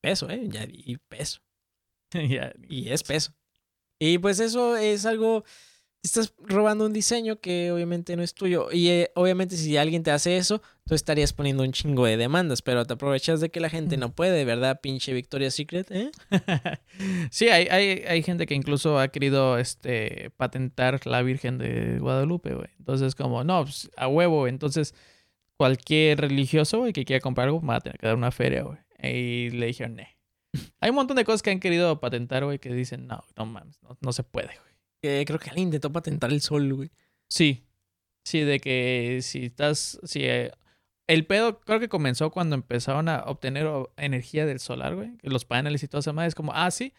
Peso, 0.00 0.30
¿eh? 0.30 0.42
Ya 0.48 0.64
di 0.66 0.96
peso. 1.08 1.40
Ya. 2.12 2.54
Y 2.68 2.88
es 2.90 3.02
peso. 3.02 3.32
Y 3.98 4.18
pues 4.18 4.40
eso 4.40 4.76
es 4.76 5.04
algo... 5.04 5.44
Estás 6.06 6.34
robando 6.38 6.86
un 6.86 6.92
diseño 6.92 7.40
que 7.40 7.72
obviamente 7.72 8.14
no 8.14 8.22
es 8.22 8.32
tuyo. 8.32 8.68
Y 8.70 8.88
eh, 8.90 9.10
obviamente 9.16 9.56
si 9.56 9.76
alguien 9.76 10.04
te 10.04 10.12
hace 10.12 10.36
eso, 10.36 10.62
tú 10.86 10.94
estarías 10.94 11.32
poniendo 11.32 11.64
un 11.64 11.72
chingo 11.72 12.06
de 12.06 12.16
demandas. 12.16 12.62
Pero 12.62 12.84
te 12.84 12.94
aprovechas 12.94 13.40
de 13.40 13.50
que 13.50 13.58
la 13.58 13.68
gente 13.68 13.96
no 13.96 14.14
puede, 14.14 14.44
¿verdad? 14.44 14.80
Pinche 14.80 15.12
Victoria's 15.12 15.54
Secret, 15.54 15.90
¿eh? 15.90 16.12
sí, 17.32 17.48
hay, 17.48 17.66
hay, 17.66 18.04
hay 18.06 18.22
gente 18.22 18.46
que 18.46 18.54
incluso 18.54 19.00
ha 19.00 19.08
querido 19.08 19.58
este, 19.58 20.30
patentar 20.36 21.04
la 21.06 21.22
Virgen 21.22 21.58
de 21.58 21.98
Guadalupe, 21.98 22.54
güey. 22.54 22.68
Entonces, 22.78 23.16
como, 23.16 23.42
no, 23.42 23.64
pues, 23.64 23.90
a 23.96 24.06
huevo. 24.06 24.46
Entonces, 24.46 24.94
cualquier 25.56 26.20
religioso, 26.20 26.78
güey, 26.78 26.92
que 26.92 27.04
quiera 27.04 27.20
comprar 27.20 27.48
algo, 27.48 27.60
va 27.60 27.76
a 27.76 27.80
tener 27.80 27.98
que 27.98 28.06
dar 28.06 28.14
una 28.14 28.30
feria, 28.30 28.62
güey. 28.62 28.78
Y 29.02 29.50
le 29.50 29.66
dijeron, 29.66 29.96
ne. 29.96 30.16
Hay 30.80 30.90
un 30.90 30.96
montón 30.96 31.16
de 31.16 31.24
cosas 31.24 31.42
que 31.42 31.50
han 31.50 31.58
querido 31.58 31.98
patentar, 31.98 32.44
güey, 32.44 32.60
que 32.60 32.72
dicen, 32.72 33.08
no, 33.08 33.24
no 33.36 33.44
mames, 33.44 33.82
no, 33.82 33.98
no 34.00 34.12
se 34.12 34.22
puede, 34.22 34.46
güey. 34.60 34.65
Que 35.06 35.24
creo 35.24 35.38
que 35.38 35.50
alguien 35.50 35.68
intentó 35.68 35.92
patentar 35.92 36.30
el 36.32 36.40
sol, 36.40 36.72
güey. 36.74 36.90
Sí, 37.28 37.64
sí, 38.24 38.40
de 38.40 38.60
que 38.60 39.20
si 39.22 39.46
estás, 39.46 39.98
si 40.04 40.24
eh, 40.24 40.50
el 41.06 41.26
pedo 41.26 41.60
creo 41.60 41.80
que 41.80 41.88
comenzó 41.88 42.30
cuando 42.30 42.54
empezaron 42.56 43.08
a 43.08 43.20
obtener 43.26 43.68
energía 43.96 44.46
del 44.46 44.58
solar, 44.60 44.94
güey, 44.94 45.12
los 45.22 45.44
paneles 45.44 45.82
y 45.82 45.88
toda 45.88 46.00
esa 46.00 46.12
madre 46.12 46.28
es 46.28 46.34
como, 46.34 46.52
ah, 46.54 46.70
sí, 46.70 46.92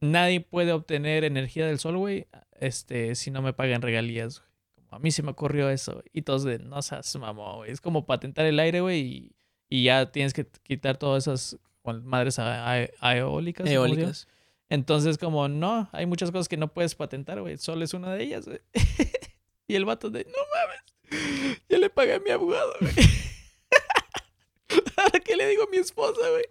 nadie 0.00 0.40
puede 0.40 0.72
obtener 0.72 1.24
energía 1.24 1.66
del 1.66 1.78
sol, 1.78 1.96
güey, 1.98 2.26
este, 2.60 3.14
si 3.14 3.30
no 3.30 3.42
me 3.42 3.52
pagan 3.52 3.82
regalías, 3.82 4.40
güey. 4.40 4.50
Como 4.74 4.96
a 4.96 4.98
mí 4.98 5.10
se 5.10 5.22
me 5.22 5.30
ocurrió 5.30 5.68
eso, 5.70 5.92
güey, 5.94 6.04
y 6.12 6.22
todos 6.22 6.44
de, 6.44 6.58
no 6.58 6.80
seas 6.82 7.14
mamón, 7.16 7.56
güey, 7.58 7.70
es 7.70 7.80
como 7.80 8.06
patentar 8.06 8.46
el 8.46 8.58
aire, 8.58 8.80
güey, 8.80 9.00
y, 9.00 9.36
y 9.68 9.84
ya 9.84 10.10
tienes 10.12 10.32
que 10.34 10.46
quitar 10.62 10.96
todas 10.98 11.24
esas 11.26 11.58
madres 12.04 12.38
a- 12.38 12.72
a- 13.00 13.16
eólicas. 13.16 13.68
Eólicas. 13.68 14.28
Entonces, 14.72 15.18
como, 15.18 15.48
no, 15.48 15.90
hay 15.92 16.06
muchas 16.06 16.30
cosas 16.30 16.48
que 16.48 16.56
no 16.56 16.72
puedes 16.72 16.94
patentar, 16.94 17.38
güey. 17.42 17.58
Sol 17.58 17.82
es 17.82 17.92
una 17.92 18.14
de 18.14 18.24
ellas, 18.24 18.46
güey. 18.46 18.60
y 19.68 19.74
el 19.74 19.84
vato 19.84 20.08
de, 20.08 20.24
no 20.24 20.38
mames, 20.54 21.60
ya 21.68 21.76
le 21.76 21.90
pagué 21.90 22.14
a 22.14 22.20
mi 22.20 22.30
abogado, 22.30 22.72
güey. 22.80 22.94
Ahora, 24.96 25.20
¿qué 25.24 25.36
le 25.36 25.46
digo 25.48 25.64
a 25.64 25.70
mi 25.70 25.76
esposa, 25.76 26.22
güey? 26.30 26.44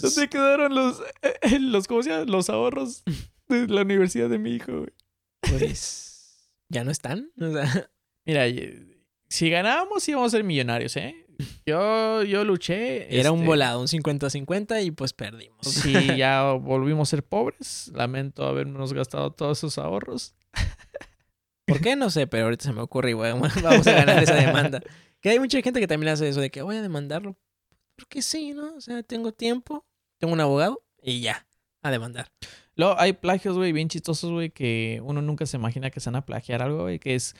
¿Dónde 0.00 0.28
quedaron 0.30 0.74
los, 0.74 1.00
eh, 1.20 1.34
eh, 1.42 1.58
los, 1.60 1.86
¿cómo 1.86 2.02
se 2.02 2.08
llama? 2.08 2.24
Los 2.24 2.48
ahorros 2.48 3.02
de 3.48 3.66
la 3.68 3.82
universidad 3.82 4.30
de 4.30 4.38
mi 4.38 4.52
hijo, 4.52 4.72
güey? 4.72 4.92
Pues 5.40 6.50
ya 6.70 6.84
no 6.84 6.90
están. 6.90 7.30
O 7.38 7.52
sea, 7.52 7.90
Mira, 8.24 8.48
y- 8.48 8.96
si 9.28 9.50
ganábamos 9.50 10.08
íbamos 10.08 10.32
a 10.32 10.36
ser 10.38 10.44
millonarios, 10.44 10.96
¿eh? 10.96 11.25
Yo, 11.66 12.22
yo 12.22 12.44
luché. 12.44 13.18
era 13.18 13.32
un 13.32 13.40
este, 13.40 13.46
volado, 13.46 13.80
un 13.80 13.86
50-50 13.86 14.84
y 14.84 14.90
pues 14.90 15.12
perdimos. 15.12 15.66
Sí, 15.66 15.94
ya 16.16 16.52
volvimos 16.52 17.08
a 17.08 17.10
ser 17.10 17.24
pobres. 17.24 17.90
Lamento 17.94 18.46
habernos 18.46 18.92
gastado 18.92 19.32
todos 19.32 19.58
esos 19.58 19.78
ahorros. 19.78 20.34
¿Por 21.66 21.80
qué? 21.80 21.96
No 21.96 22.10
sé, 22.10 22.26
pero 22.26 22.44
ahorita 22.44 22.64
se 22.64 22.72
me 22.72 22.80
ocurre 22.80 23.10
y 23.10 23.14
bueno, 23.14 23.40
vamos 23.62 23.86
a 23.86 23.92
ganar 23.92 24.22
esa 24.22 24.34
demanda. 24.34 24.80
Que 25.20 25.30
hay 25.30 25.40
mucha 25.40 25.60
gente 25.60 25.80
que 25.80 25.88
también 25.88 26.12
hace 26.12 26.28
eso 26.28 26.40
de 26.40 26.50
que 26.50 26.62
voy 26.62 26.76
a 26.76 26.82
demandarlo. 26.82 27.36
Porque 27.96 28.22
sí, 28.22 28.52
¿no? 28.52 28.74
O 28.76 28.80
sea, 28.80 29.02
tengo 29.02 29.32
tiempo, 29.32 29.84
tengo 30.18 30.32
un 30.32 30.40
abogado 30.40 30.84
y 31.02 31.20
ya, 31.20 31.46
a 31.82 31.90
demandar. 31.90 32.30
Luego 32.76 32.94
hay 32.98 33.14
plagios, 33.14 33.56
güey, 33.56 33.72
bien 33.72 33.88
chistosos, 33.88 34.30
güey, 34.30 34.50
que 34.50 35.00
uno 35.02 35.22
nunca 35.22 35.46
se 35.46 35.56
imagina 35.56 35.90
que 35.90 35.98
se 35.98 36.10
van 36.10 36.16
a 36.16 36.26
plagiar 36.26 36.62
algo, 36.62 36.82
güey, 36.82 36.98
que 36.98 37.14
es 37.14 37.34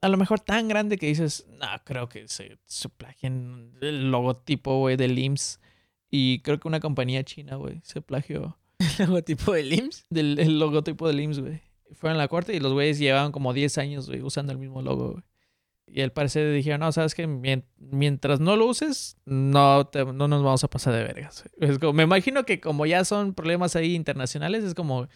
a 0.00 0.08
lo 0.08 0.16
mejor 0.16 0.40
tan 0.40 0.68
grande 0.68 0.96
que 0.98 1.06
dices, 1.06 1.46
no, 1.58 1.66
creo 1.84 2.08
que 2.08 2.28
se, 2.28 2.58
se 2.66 2.88
plagien 2.88 3.72
el 3.80 4.10
logotipo, 4.10 4.78
güey, 4.78 4.96
del 4.96 5.18
IMSS. 5.18 5.60
Y 6.10 6.40
creo 6.40 6.58
que 6.60 6.68
una 6.68 6.80
compañía 6.80 7.22
china, 7.24 7.56
güey, 7.56 7.80
se 7.84 8.00
plagió 8.00 8.56
El 8.98 9.06
logotipo 9.06 9.52
del 9.52 9.72
IMSS. 9.72 10.06
del 10.10 10.38
el 10.38 10.58
logotipo 10.58 11.06
del 11.08 11.20
IMSS, 11.20 11.40
güey. 11.40 11.60
Fueron 11.94 12.16
a 12.16 12.22
la 12.22 12.28
corte 12.28 12.54
y 12.54 12.60
los 12.60 12.72
güeyes 12.72 12.98
llevaban 12.98 13.32
como 13.32 13.52
10 13.52 13.78
años, 13.78 14.08
güey, 14.08 14.20
usando 14.22 14.52
el 14.52 14.58
mismo 14.58 14.82
logo, 14.82 15.12
güey. 15.12 15.24
Y 15.90 16.02
al 16.02 16.12
parecer 16.12 16.52
dijeron, 16.52 16.80
no, 16.80 16.92
sabes 16.92 17.14
que 17.14 17.26
mientras 17.78 18.40
no 18.40 18.56
lo 18.56 18.66
uses, 18.66 19.16
no, 19.24 19.86
te- 19.86 20.04
no 20.04 20.28
nos 20.28 20.42
vamos 20.42 20.62
a 20.62 20.68
pasar 20.68 20.92
de 20.92 21.02
vergas. 21.02 21.44
güey". 21.58 21.70
Es 21.70 21.78
como- 21.78 21.94
me 21.94 22.02
imagino 22.02 22.44
que 22.44 22.60
como 22.60 22.84
ya 22.84 23.04
son 23.06 23.32
problemas 23.32 23.74
ahí 23.74 23.94
internacionales, 23.94 24.64
es 24.64 24.74
como, 24.74 25.08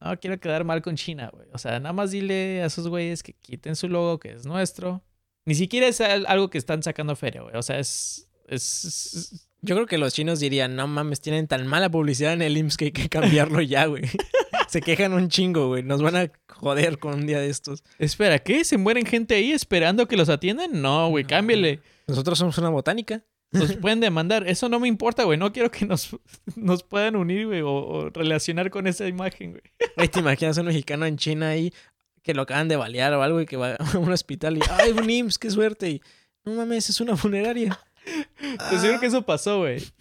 no 0.00 0.18
quiero 0.20 0.38
quedar 0.40 0.64
mal 0.64 0.82
con 0.82 0.96
China, 0.96 1.30
güey. 1.32 1.46
O 1.52 1.58
sea, 1.58 1.78
nada 1.80 1.92
más 1.92 2.10
dile 2.10 2.62
a 2.62 2.66
esos 2.66 2.88
güeyes 2.88 3.22
que 3.22 3.32
quiten 3.34 3.76
su 3.76 3.88
logo, 3.88 4.18
que 4.18 4.32
es 4.32 4.46
nuestro. 4.46 5.02
Ni 5.44 5.54
siquiera 5.54 5.86
es 5.88 6.00
al- 6.00 6.26
algo 6.26 6.50
que 6.50 6.58
están 6.58 6.82
sacando 6.82 7.16
feria, 7.16 7.42
güey. 7.42 7.56
O 7.56 7.62
sea, 7.62 7.78
es. 7.78 8.28
es- 8.46 8.84
es- 8.84 9.48
Yo 9.60 9.74
creo 9.74 9.86
que 9.86 9.98
los 9.98 10.14
chinos 10.14 10.38
dirían, 10.38 10.76
no 10.76 10.86
mames, 10.86 11.20
tienen 11.20 11.48
tan 11.48 11.66
mala 11.66 11.90
publicidad 11.90 12.32
en 12.32 12.42
el 12.42 12.56
IMSS 12.56 12.76
que 12.76 12.84
hay 12.86 12.92
que 12.92 13.08
cambiarlo 13.08 13.60
ya, 13.60 13.86
güey. 13.86 14.02
Se 14.68 14.80
quejan 14.82 15.14
un 15.14 15.28
chingo, 15.30 15.66
güey. 15.68 15.82
Nos 15.82 16.00
van 16.02 16.14
a 16.16 16.30
joder 16.48 16.98
con 16.98 17.14
un 17.14 17.26
día 17.26 17.40
de 17.40 17.48
estos. 17.48 17.82
Espera, 17.98 18.38
¿qué? 18.38 18.64
¿Se 18.64 18.76
mueren 18.76 19.04
gente 19.06 19.34
ahí 19.34 19.50
esperando 19.52 20.06
que 20.06 20.16
los 20.16 20.28
atiendan? 20.28 20.80
No, 20.80 21.08
güey, 21.08 21.24
cámbiale. 21.24 21.80
Nosotros 22.06 22.38
somos 22.38 22.56
una 22.58 22.68
botánica. 22.68 23.24
Nos 23.50 23.76
pueden 23.76 24.00
demandar. 24.00 24.46
Eso 24.46 24.68
no 24.68 24.78
me 24.78 24.88
importa, 24.88 25.24
güey. 25.24 25.38
No 25.38 25.52
quiero 25.52 25.70
que 25.70 25.86
nos, 25.86 26.16
nos 26.56 26.82
puedan 26.82 27.16
unir, 27.16 27.46
güey, 27.46 27.62
o, 27.62 27.72
o 27.72 28.10
relacionar 28.10 28.70
con 28.70 28.86
esa 28.86 29.06
imagen, 29.06 29.52
güey. 29.52 29.62
Güey, 29.96 30.08
¿te 30.08 30.20
imaginas 30.20 30.58
un 30.58 30.66
mexicano 30.66 31.06
en 31.06 31.16
China 31.16 31.48
ahí 31.48 31.72
que 32.28 32.34
lo 32.34 32.42
acaban 32.42 32.68
de 32.68 32.76
balear 32.76 33.14
o 33.14 33.22
algo 33.22 33.40
y 33.40 33.46
que 33.46 33.56
va 33.56 33.74
a 33.78 33.98
un 33.98 34.12
hospital 34.12 34.58
y, 34.58 34.60
ay, 34.70 34.92
un 34.92 35.08
IMSS, 35.08 35.38
qué 35.38 35.50
suerte. 35.50 35.88
Y, 35.88 36.02
no 36.44 36.52
mames, 36.52 36.90
es 36.90 37.00
una 37.00 37.16
funeraria. 37.16 37.80
Te 38.70 38.78
seguro 38.78 39.00
que 39.00 39.06
eso 39.06 39.22
pasó, 39.22 39.60
güey. 39.60 39.82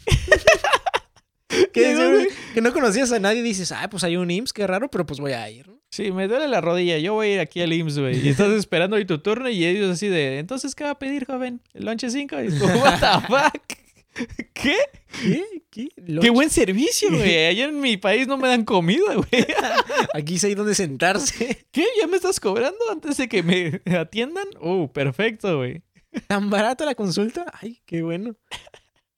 Que, 1.74 1.96
güey. 1.96 2.28
no 2.62 2.74
conocías 2.74 3.12
a 3.14 3.20
nadie 3.20 3.40
y 3.40 3.44
dices, 3.44 3.72
ay, 3.72 3.88
pues 3.88 4.04
hay 4.04 4.18
un 4.18 4.30
IMSS, 4.30 4.52
qué 4.52 4.68
raro, 4.68 4.92
pero 4.92 5.06
pues 5.06 5.20
voy 5.20 5.32
a 5.32 5.50
ir. 5.50 5.72
Sí, 5.98 6.12
me 6.12 6.28
duele 6.28 6.48
la 6.48 6.62
rodilla. 6.62 7.00
Yo 7.00 7.16
voy 7.16 7.30
a 7.30 7.34
ir 7.34 7.40
aquí 7.40 7.60
al 7.60 7.74
IMSS, 7.74 7.98
güey. 7.98 8.24
Y 8.24 8.30
estás 8.30 8.52
esperando 8.54 8.98
ahí 8.98 9.06
tu 9.06 9.18
turno 9.18 9.50
y 9.50 9.66
ellos 9.66 9.90
así 9.90 10.08
de, 10.08 10.38
entonces, 10.38 10.76
¿qué 10.76 10.84
va 10.84 10.92
a 10.92 11.00
pedir, 11.00 11.26
joven? 11.26 11.60
¿El 11.74 11.86
lonche 11.86 12.12
5? 12.12 12.36
Y 12.44 12.48
what 12.50 13.00
the 13.00 13.28
fuck? 13.28 14.28
¿Qué? 14.54 14.76
¿Qué? 15.24 15.44
¿Qué? 15.72 15.90
¡Qué 16.22 16.30
buen 16.30 16.52
servicio, 16.52 17.10
güey! 17.10 17.46
Allá 17.48 17.66
en 17.66 17.80
mi 17.80 17.98
país 17.98 18.28
no 18.28 18.38
me 18.38 18.48
dan 18.48 18.64
comida, 18.64 19.16
güey. 19.16 19.48
Aquí 20.14 20.38
sí 20.38 20.46
hay 20.46 20.54
donde 20.54 20.76
sentarse. 20.76 21.66
¿Qué? 21.72 21.88
¿Ya 22.00 22.06
me 22.06 22.18
estás 22.18 22.40
cobrando 22.40 22.78
antes 22.92 23.18
de 23.18 23.28
que 23.28 23.42
me 23.42 23.82
atiendan? 23.98 24.46
¡Uh, 24.62 24.92
perfecto, 24.92 25.58
güey! 25.58 25.82
¿Tan 26.28 26.52
barata 26.52 26.86
la 26.86 26.94
consulta? 26.94 27.52
Ay, 27.60 27.82
qué 27.88 28.04
bueno. 28.04 28.36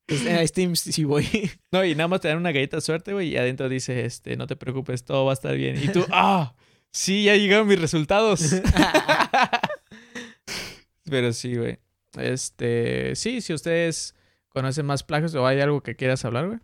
Pues, 0.06 0.26
a 0.26 0.42
este 0.44 0.62
IMSS 0.62 0.96
sí 0.96 1.04
voy. 1.04 1.28
No, 1.74 1.84
y 1.84 1.94
nada 1.94 2.08
más 2.08 2.22
te 2.22 2.30
dan 2.30 2.38
una 2.38 2.54
galleta 2.54 2.78
de 2.78 2.82
suerte, 2.82 3.12
güey, 3.12 3.34
y 3.34 3.38
adentro 3.38 3.68
dice, 3.68 4.06
este, 4.06 4.38
no 4.38 4.48
te 4.48 4.56
preocupes, 4.56 5.04
todo 5.04 5.26
va 5.26 5.32
a 5.32 5.34
estar 5.34 5.58
bien. 5.58 5.76
Y 5.84 5.90
tú, 5.90 6.06
¡ah! 6.12 6.56
Sí, 6.92 7.24
ya 7.26 7.36
llegaron 7.36 7.68
mis 7.68 7.80
resultados. 7.80 8.42
Pero 11.10 11.34
sí, 11.34 11.56
güey. 11.56 11.80
Este, 12.18 13.16
sí, 13.16 13.42
si 13.42 13.54
ustedes 13.54 14.16
conocen 14.50 14.86
más 14.86 15.04
plagios 15.04 15.34
o 15.36 15.46
hay 15.46 15.60
algo 15.62 15.82
que 15.82 15.96
quieras 15.96 16.26
hablar, 16.26 16.48
güey. 16.48 16.60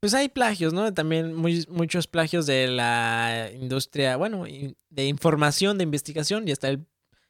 Pues 0.00 0.14
hay 0.14 0.28
plagios, 0.28 0.72
¿no? 0.72 0.92
También 0.92 1.34
muy- 1.34 1.66
muchos 1.68 2.06
plagios 2.06 2.46
de 2.46 2.68
la 2.68 3.50
industria, 3.54 4.16
bueno, 4.16 4.44
de 4.90 5.04
información, 5.06 5.78
de 5.78 5.84
investigación. 5.84 6.46
Y 6.46 6.52
está 6.52 6.68
el, 6.68 6.86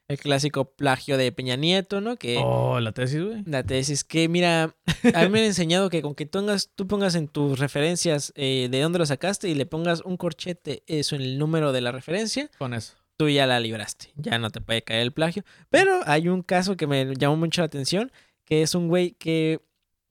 el 0.08 0.18
clásico 0.18 0.66
plagio 0.72 1.16
de 1.16 1.32
Peña 1.32 1.56
Nieto, 1.56 2.00
¿no? 2.00 2.16
Que 2.16 2.38
Oh, 2.42 2.78
la 2.80 2.92
tesis, 2.92 3.22
güey. 3.22 3.42
la 3.44 3.62
tesis 3.64 4.04
que, 4.04 4.28
mira, 4.28 4.74
a 5.14 5.22
mí 5.24 5.28
me 5.28 5.40
han 5.40 5.44
enseñado 5.46 5.90
que 5.90 6.02
con 6.02 6.14
que 6.14 6.26
tú 6.26 6.38
pongas, 6.38 6.70
tú 6.74 6.86
pongas 6.86 7.14
en 7.16 7.26
tus 7.28 7.58
referencias 7.58 8.32
eh, 8.36 8.68
de 8.70 8.80
dónde 8.80 8.98
lo 8.98 9.06
sacaste 9.06 9.48
y 9.48 9.54
le 9.54 9.66
pongas 9.66 10.00
un 10.02 10.16
corchete, 10.16 10.82
eso 10.86 11.16
en 11.16 11.22
el 11.22 11.38
número 11.38 11.72
de 11.72 11.80
la 11.80 11.90
referencia, 11.92 12.50
Con 12.58 12.72
eso. 12.74 12.94
tú 13.16 13.28
ya 13.28 13.46
la 13.46 13.58
libraste. 13.60 14.12
Ya 14.16 14.38
no 14.38 14.50
te 14.50 14.60
puede 14.60 14.82
caer 14.82 15.02
el 15.02 15.12
plagio. 15.12 15.42
Pero 15.70 16.00
hay 16.06 16.28
un 16.28 16.42
caso 16.42 16.76
que 16.76 16.86
me 16.86 17.14
llamó 17.16 17.36
mucho 17.36 17.62
la 17.62 17.66
atención, 17.66 18.12
que 18.44 18.62
es 18.62 18.74
un 18.76 18.86
güey 18.88 19.12
que 19.12 19.60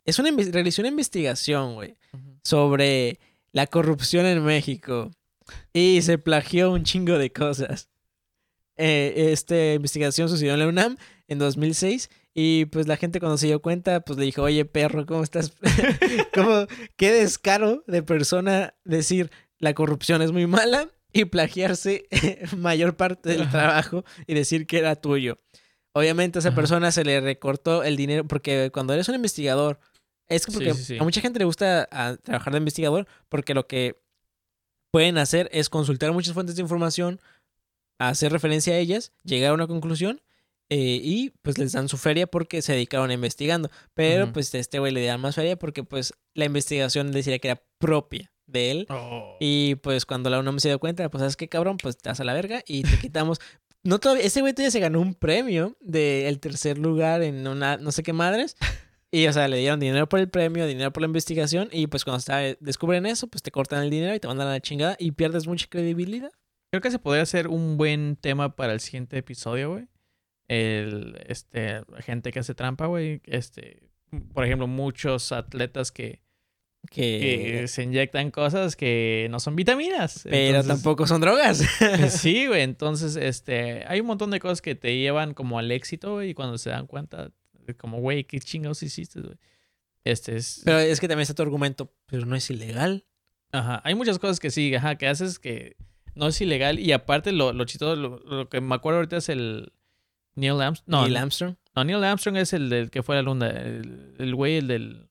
es 0.03 0.19
una, 0.19 0.29
realizó 0.51 0.81
una 0.81 0.89
investigación, 0.89 1.75
güey, 1.75 1.95
sobre 2.43 3.19
la 3.53 3.67
corrupción 3.67 4.25
en 4.25 4.43
México 4.43 5.09
y 5.73 6.01
se 6.01 6.17
plagió 6.17 6.71
un 6.71 6.83
chingo 6.83 7.17
de 7.17 7.31
cosas. 7.31 7.89
Eh, 8.77 9.29
esta 9.31 9.73
investigación 9.73 10.29
sucedió 10.29 10.53
en 10.53 10.59
la 10.59 10.67
UNAM 10.67 10.97
en 11.27 11.39
2006 11.39 12.09
y 12.33 12.65
pues 12.65 12.87
la 12.87 12.97
gente 12.97 13.19
cuando 13.19 13.37
se 13.37 13.47
dio 13.47 13.61
cuenta 13.61 14.01
pues 14.01 14.19
le 14.19 14.25
dijo, 14.25 14.41
oye 14.41 14.65
perro, 14.65 15.05
¿cómo 15.05 15.23
estás? 15.23 15.53
¿Cómo, 16.33 16.67
qué 16.97 17.11
descaro 17.11 17.83
de 17.87 18.03
persona 18.03 18.73
decir 18.83 19.31
la 19.59 19.73
corrupción 19.73 20.21
es 20.21 20.31
muy 20.31 20.47
mala 20.47 20.89
y 21.13 21.25
plagiarse 21.25 22.07
mayor 22.57 22.97
parte 22.97 23.29
del 23.29 23.49
trabajo 23.49 24.03
y 24.27 24.33
decir 24.33 24.67
que 24.67 24.79
era 24.79 24.97
tuyo. 24.97 25.39
Obviamente 25.93 26.39
a 26.39 26.41
esa 26.41 26.53
persona 26.53 26.91
se 26.91 27.05
le 27.05 27.21
recortó 27.21 27.83
el 27.83 27.95
dinero 27.95 28.27
porque 28.27 28.69
cuando 28.73 28.93
eres 28.93 29.07
un 29.07 29.15
investigador 29.15 29.79
es 30.27 30.43
Sí, 30.43 30.51
porque 30.51 30.73
sí, 30.73 30.83
sí. 30.83 30.97
a 30.97 31.03
mucha 31.03 31.21
gente 31.21 31.39
le 31.39 31.45
gusta 31.45 31.87
a, 31.89 32.17
trabajar 32.17 32.51
de 32.51 32.57
investigador 32.57 33.07
porque 33.29 33.53
lo 33.53 33.65
que 33.65 34.01
pueden 34.91 35.17
hacer 35.17 35.49
es 35.53 35.69
consultar 35.69 36.11
muchas 36.11 36.33
fuentes 36.33 36.57
de 36.57 36.63
información, 36.63 37.21
hacer 37.99 38.31
referencia 38.31 38.73
a 38.73 38.77
ellas, 38.77 39.13
llegar 39.23 39.51
a 39.51 39.53
una 39.53 39.67
conclusión 39.67 40.21
eh, 40.69 40.99
y 41.03 41.31
pues 41.43 41.57
les 41.57 41.73
dan 41.73 41.87
su 41.89 41.97
feria 41.97 42.25
porque 42.27 42.61
se 42.61 42.73
dedicaron 42.73 43.09
a 43.11 43.13
investigando. 43.13 43.69
Pero 43.93 44.25
Ujú. 44.25 44.33
pues 44.33 44.53
a 44.55 44.57
este 44.57 44.79
güey 44.79 44.91
le 44.91 45.05
dan 45.05 45.21
más 45.21 45.35
feria 45.35 45.57
porque 45.57 45.83
pues 45.83 46.13
la 46.33 46.45
investigación 46.45 47.11
decía 47.11 47.37
que 47.39 47.49
era 47.49 47.61
propia 47.77 48.31
de 48.47 48.71
él. 48.71 48.87
Oh. 48.89 49.37
Y 49.39 49.75
pues 49.75 50.05
cuando 50.05 50.29
la 50.29 50.39
UNAM 50.39 50.59
se 50.59 50.69
dio 50.69 50.79
cuenta, 50.79 51.09
pues 51.09 51.19
sabes 51.19 51.37
qué 51.37 51.47
cabrón, 51.47 51.77
pues 51.77 51.97
te 51.97 52.09
das 52.09 52.19
a 52.19 52.23
la 52.23 52.33
verga 52.33 52.63
y 52.67 52.83
te 52.83 52.97
quitamos. 52.99 53.39
No 53.83 53.99
todavía, 53.99 54.23
ese 54.25 54.41
güey 54.41 54.53
todavía 54.53 54.71
se 54.71 54.79
ganó 54.79 54.99
un 54.99 55.13
premio 55.13 55.77
del 55.79 56.39
tercer 56.39 56.79
lugar 56.79 57.21
en 57.21 57.47
una 57.47 57.77
no 57.77 57.91
sé 57.91 58.01
qué 58.01 58.13
madres. 58.13 58.57
Y 59.11 59.27
o 59.27 59.33
sea, 59.33 59.47
le 59.47 59.57
dieron 59.57 59.79
dinero 59.79 60.09
por 60.09 60.19
el 60.19 60.29
premio, 60.29 60.65
dinero 60.65 60.91
por 60.91 61.01
la 61.01 61.07
investigación. 61.07 61.69
Y 61.71 61.87
pues 61.87 62.03
cuando 62.03 62.17
está, 62.17 62.39
descubren 62.59 63.05
eso, 63.05 63.27
pues 63.27 63.43
te 63.43 63.51
cortan 63.51 63.83
el 63.83 63.89
dinero 63.91 64.15
y 64.15 64.19
te 64.19 64.27
mandan 64.27 64.47
a 64.47 64.51
la 64.51 64.59
chingada 64.59 64.95
y 64.99 65.11
pierdes 65.11 65.47
mucha 65.47 65.67
credibilidad. 65.69 66.31
Creo 66.75 66.81
que 66.81 66.91
se 66.91 66.99
podría 66.99 67.23
hacer 67.23 67.47
un 67.47 67.77
buen 67.77 68.17
tema 68.17 68.57
para 68.57 68.73
el 68.73 68.81
siguiente 68.81 69.17
episodio, 69.17 69.71
güey. 69.71 69.87
El, 70.49 71.17
este, 71.25 71.81
gente 71.99 72.33
que 72.33 72.39
hace 72.39 72.53
trampa, 72.53 72.87
güey. 72.87 73.21
Este, 73.23 73.87
por 74.33 74.43
ejemplo, 74.43 74.67
muchos 74.67 75.31
atletas 75.31 75.93
que, 75.93 76.21
Que, 76.91 77.61
que 77.61 77.67
se 77.69 77.83
inyectan 77.83 78.29
cosas 78.29 78.75
que 78.75 79.27
no 79.31 79.39
son 79.39 79.55
vitaminas. 79.55 80.23
pero 80.25 80.35
Entonces, 80.35 80.67
tampoco 80.67 81.07
son 81.07 81.21
drogas. 81.21 81.63
Sí, 82.09 82.45
güey. 82.47 82.63
Entonces, 82.63 83.15
este, 83.15 83.85
hay 83.87 84.01
un 84.01 84.07
montón 84.07 84.31
de 84.31 84.41
cosas 84.41 84.61
que 84.61 84.75
te 84.75 84.97
llevan 84.97 85.33
como 85.33 85.59
al 85.59 85.71
éxito, 85.71 86.15
güey. 86.15 86.31
Y 86.31 86.33
cuando 86.33 86.57
se 86.57 86.71
dan 86.71 86.87
cuenta, 86.87 87.31
como, 87.77 88.01
güey, 88.01 88.25
qué 88.25 88.41
chingados 88.41 88.83
hiciste, 88.83 89.21
güey. 89.21 89.37
Este 90.03 90.35
es. 90.35 90.61
pero 90.65 90.79
es 90.79 90.99
que 90.99 91.07
también 91.07 91.21
está 91.21 91.35
tu 91.35 91.41
argumento, 91.41 91.95
pero 92.05 92.25
no 92.25 92.35
es 92.35 92.49
ilegal. 92.49 93.05
Ajá, 93.53 93.81
hay 93.85 93.95
muchas 93.95 94.19
cosas 94.19 94.41
que 94.41 94.51
sí, 94.51 94.75
ajá, 94.75 94.97
que 94.97 95.07
haces 95.07 95.39
que 95.39 95.77
no 96.15 96.27
es 96.27 96.39
ilegal. 96.41 96.79
Y 96.79 96.91
aparte, 96.91 97.31
lo, 97.31 97.53
lo 97.53 97.65
chistoso, 97.65 97.95
lo, 97.95 98.19
lo 98.19 98.49
que 98.49 98.61
me 98.61 98.75
acuerdo 98.75 98.97
ahorita 98.99 99.17
es 99.17 99.29
el 99.29 99.71
Neil 100.35 100.59
Armstrong. 100.61 100.89
No, 100.89 101.03
Neil 101.03 101.17
Armstrong. 101.17 101.55
no, 101.75 101.83
Neil 101.83 102.03
Armstrong 102.03 102.37
es 102.37 102.53
el 102.53 102.69
del 102.69 102.89
que 102.89 103.03
fue 103.03 103.15
a 103.15 103.19
la 103.19 103.21
luna. 103.23 103.49
El 103.49 104.15
el 104.17 104.35
güey, 104.35 104.57
el 104.57 104.67
del. 104.67 105.09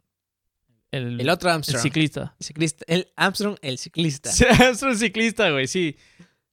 El, 0.90 1.20
El 1.20 1.28
otro 1.28 1.48
el 1.48 1.54
Armstrong. 1.56 1.82
ciclista. 1.82 2.36
ciclista. 2.38 2.84
El 2.88 3.08
Armstrong, 3.16 3.56
el 3.62 3.78
ciclista. 3.78 4.30
Sí, 4.32 4.44
Armstrong 4.44 4.96
ciclista, 4.96 5.50
güey, 5.50 5.66
sí. 5.66 5.96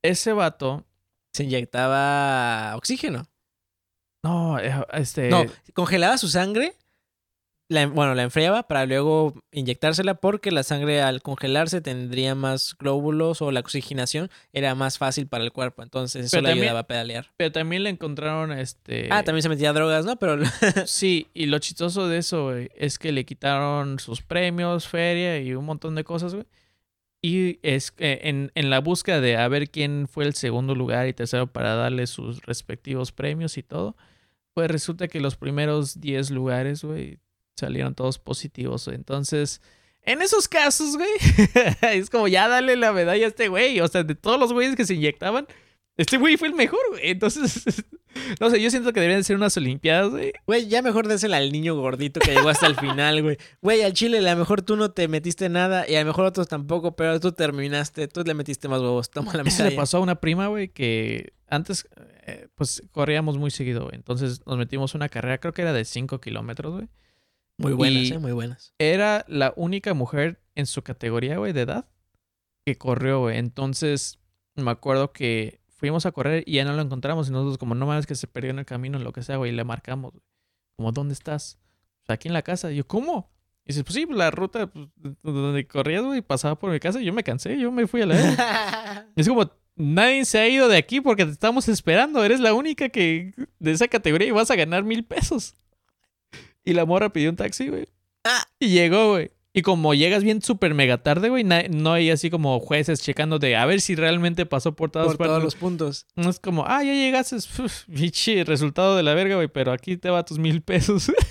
Ese 0.01 0.33
vato. 0.33 0.85
Se 1.33 1.43
inyectaba 1.45 2.75
oxígeno. 2.75 3.27
No, 4.23 4.59
eh, 4.59 4.73
este. 4.93 5.29
No, 5.29 5.45
congelaba 5.73 6.17
su 6.17 6.27
sangre, 6.27 6.75
la, 7.71 7.87
bueno, 7.87 8.13
la 8.15 8.23
enfriaba 8.23 8.63
para 8.67 8.85
luego 8.85 9.33
inyectársela 9.51 10.15
porque 10.15 10.51
la 10.51 10.63
sangre 10.63 11.01
al 11.01 11.21
congelarse 11.21 11.79
tendría 11.81 12.35
más 12.35 12.75
glóbulos 12.77 13.41
o 13.41 13.49
la 13.51 13.61
oxigenación 13.61 14.29
era 14.51 14.75
más 14.75 14.97
fácil 14.97 15.27
para 15.27 15.43
el 15.43 15.51
cuerpo. 15.51 15.81
Entonces 15.81 16.25
eso 16.25 16.37
Pero 16.37 16.41
le 16.43 16.49
también- 16.49 16.63
ayudaba 16.65 16.79
a 16.81 16.87
pedalear. 16.87 17.31
Pero 17.37 17.51
también 17.51 17.83
le 17.83 17.89
encontraron 17.89 18.51
este. 18.51 19.07
Ah, 19.09 19.23
también 19.23 19.41
se 19.43 19.49
metía 19.49 19.71
drogas, 19.73 20.05
¿no? 20.05 20.17
Pero 20.17 20.37
Sí, 20.85 21.27
y 21.33 21.45
lo 21.45 21.59
chistoso 21.59 22.07
de 22.07 22.17
eso, 22.17 22.45
güey, 22.51 22.69
es 22.75 22.99
que 22.99 23.11
le 23.11 23.23
quitaron 23.25 23.99
sus 23.99 24.21
premios, 24.21 24.87
feria 24.87 25.39
y 25.39 25.53
un 25.53 25.65
montón 25.65 25.95
de 25.95 26.03
cosas, 26.03 26.33
güey. 26.33 26.45
Y 27.23 27.59
es 27.61 27.91
que 27.91 28.19
en, 28.23 28.51
en 28.55 28.69
la 28.69 28.79
búsqueda 28.79 29.21
de 29.21 29.37
a 29.37 29.47
ver 29.47 29.69
quién 29.69 30.07
fue 30.07 30.25
el 30.25 30.33
segundo 30.33 30.73
lugar 30.75 31.07
y 31.07 31.13
tercero 31.13 31.47
para 31.47 31.75
darle 31.75 32.07
sus 32.07 32.41
respectivos 32.41 33.11
premios 33.11 33.57
y 33.57 33.63
todo, 33.63 33.95
pues 34.53 34.69
resulta 34.71 35.07
que 35.07 35.21
los 35.21 35.35
primeros 35.37 36.01
10 36.01 36.31
lugares, 36.31 36.83
güey, 36.83 37.19
salieron 37.55 37.95
todos 37.95 38.19
positivos. 38.19 38.87
Entonces, 38.87 39.61
en 40.03 40.21
esos 40.21 40.47
casos, 40.47 40.97
güey, 40.97 41.09
es 41.93 42.09
como 42.09 42.27
ya 42.27 42.47
dale 42.47 42.75
la 42.75 42.91
medalla 42.93 43.25
a 43.25 43.29
este 43.29 43.47
güey. 43.47 43.79
O 43.81 43.87
sea, 43.87 44.03
de 44.03 44.15
todos 44.15 44.39
los 44.39 44.53
güeyes 44.53 44.75
que 44.75 44.85
se 44.85 44.95
inyectaban, 44.95 45.47
este 45.97 46.17
güey 46.17 46.37
fue 46.37 46.47
el 46.47 46.55
mejor, 46.55 46.79
güey. 46.89 47.09
Entonces, 47.11 47.85
no 48.39 48.49
sé, 48.49 48.61
yo 48.61 48.69
siento 48.71 48.93
que 48.93 48.99
deberían 48.99 49.23
ser 49.23 49.35
unas 49.35 49.55
olimpiadas, 49.57 50.09
güey. 50.09 50.33
Güey, 50.47 50.67
ya 50.67 50.81
mejor 50.81 51.07
désela 51.07 51.37
al 51.37 51.51
niño 51.51 51.75
gordito 51.75 52.19
que 52.19 52.33
llegó 52.33 52.49
hasta 52.49 52.65
el 52.65 52.75
final, 52.75 53.21
güey. 53.21 53.37
Güey, 53.61 53.83
al 53.83 53.93
chile 53.93 54.17
a 54.17 54.21
lo 54.33 54.39
mejor 54.39 54.61
tú 54.63 54.75
no 54.75 54.91
te 54.91 55.07
metiste 55.07 55.49
nada 55.49 55.87
y 55.87 55.95
a 55.95 55.99
lo 55.99 56.07
mejor 56.07 56.25
otros 56.25 56.47
tampoco, 56.47 56.95
pero 56.95 57.19
tú 57.19 57.33
terminaste, 57.33 58.07
tú 58.07 58.23
le 58.23 58.33
metiste 58.33 58.67
más 58.67 58.81
huevos, 58.81 59.11
toma 59.11 59.33
la 59.33 59.43
Eso 59.45 59.59
le 59.59 59.63
medalla. 59.65 59.81
pasó 59.81 59.97
a 59.97 60.01
una 60.01 60.15
prima, 60.15 60.47
güey, 60.47 60.69
que 60.69 61.33
antes, 61.47 61.87
eh, 62.25 62.47
pues, 62.55 62.81
corríamos 62.91 63.37
muy 63.37 63.51
seguido, 63.51 63.83
güey. 63.83 63.95
Entonces 63.95 64.41
nos 64.47 64.57
metimos 64.57 64.95
una 64.95 65.09
carrera, 65.09 65.37
creo 65.37 65.53
que 65.53 65.61
era 65.61 65.73
de 65.73 65.85
5 65.85 66.19
kilómetros, 66.21 66.73
güey. 66.73 66.87
Muy 67.61 67.73
buenas, 67.73 68.03
Y- 68.03 68.13
eh, 68.13 68.19
muy 68.19 68.31
buenas. 68.31 68.73
Era 68.79 69.25
la 69.27 69.53
única 69.55 69.93
mujer 69.93 70.41
en 70.55 70.65
su 70.65 70.81
categoría, 70.81 71.37
güey, 71.37 71.53
de 71.53 71.61
edad 71.61 71.85
que 72.65 72.77
corrió, 72.77 73.21
güey. 73.21 73.37
Entonces, 73.37 74.19
me 74.55 74.71
acuerdo 74.71 75.11
que 75.13 75.61
fuimos 75.69 76.05
a 76.05 76.11
correr 76.11 76.43
y 76.45 76.53
ya 76.53 76.65
no 76.65 76.73
lo 76.73 76.81
encontramos. 76.81 77.27
Y 77.27 77.31
nosotros, 77.31 77.57
como 77.57 77.73
no 77.75 77.85
mames 77.85 78.05
que 78.05 78.15
se 78.15 78.27
perdió 78.27 78.51
en 78.51 78.59
el 78.59 78.65
camino, 78.65 78.99
lo 78.99 79.13
que 79.13 79.23
sea, 79.23 79.37
güey, 79.37 79.51
y 79.51 79.55
le 79.55 79.63
marcamos, 79.63 80.11
güey. 80.11 80.23
Como, 80.77 80.91
¿dónde 80.91 81.13
estás? 81.13 81.57
Pues 82.05 82.15
aquí 82.15 82.27
en 82.27 82.33
la 82.33 82.41
casa. 82.41 82.71
Y 82.71 82.77
yo, 82.77 82.87
¿cómo? 82.87 83.31
Y 83.65 83.73
dice, 83.73 83.83
pues 83.83 83.95
sí, 83.95 84.05
la 84.09 84.31
ruta 84.31 84.67
pues, 84.67 84.87
donde 85.23 85.67
corrías, 85.67 86.03
güey, 86.03 86.21
pasaba 86.21 86.57
por 86.57 86.71
mi 86.71 86.79
casa. 86.79 87.01
Y 87.01 87.05
yo 87.05 87.13
me 87.13 87.23
cansé, 87.23 87.57
yo 87.59 87.71
me 87.71 87.87
fui 87.87 88.01
a 88.01 88.05
la 88.05 89.07
es 89.15 89.27
como, 89.27 89.49
nadie 89.75 90.25
se 90.25 90.39
ha 90.39 90.47
ido 90.47 90.67
de 90.67 90.77
aquí 90.77 91.01
porque 91.01 91.25
te 91.25 91.31
estamos 91.31 91.67
esperando. 91.67 92.23
Eres 92.23 92.39
la 92.39 92.53
única 92.53 92.89
que 92.89 93.33
de 93.59 93.71
esa 93.71 93.87
categoría 93.87 94.27
y 94.27 94.31
vas 94.31 94.51
a 94.51 94.55
ganar 94.55 94.83
mil 94.83 95.03
pesos. 95.03 95.55
Y 96.63 96.73
la 96.73 96.85
morra 96.85 97.11
pidió 97.11 97.29
un 97.29 97.35
taxi, 97.35 97.67
güey. 97.69 97.87
Y 98.59 98.69
llegó, 98.69 99.11
güey. 99.11 99.31
Y 99.53 99.63
como 99.63 99.93
llegas 99.93 100.23
bien 100.23 100.41
súper 100.41 100.73
mega 100.73 100.99
tarde, 100.99 101.27
güey, 101.27 101.43
no 101.43 101.91
hay 101.91 102.09
así 102.09 102.29
como 102.29 102.57
jueces 102.61 103.01
checando 103.01 103.37
de 103.37 103.57
a 103.57 103.65
ver 103.65 103.81
si 103.81 103.95
realmente 103.95 104.45
pasó 104.45 104.75
por 104.77 104.91
todas 104.91 105.07
Por 105.07 105.17
partes. 105.17 105.31
todos 105.31 105.43
los 105.43 105.55
puntos. 105.55 106.05
No 106.15 106.29
es 106.29 106.39
como, 106.39 106.65
ah, 106.65 106.81
ya 106.83 106.93
llegaste, 106.93 107.35
uf, 107.35 107.83
biche, 107.87 108.45
resultado 108.45 108.95
de 108.95 109.03
la 109.03 109.13
verga, 109.13 109.35
güey, 109.35 109.49
pero 109.49 109.73
aquí 109.73 109.97
te 109.97 110.09
va 110.09 110.23
tus 110.23 110.39
mil 110.39 110.61
pesos. 110.61 111.11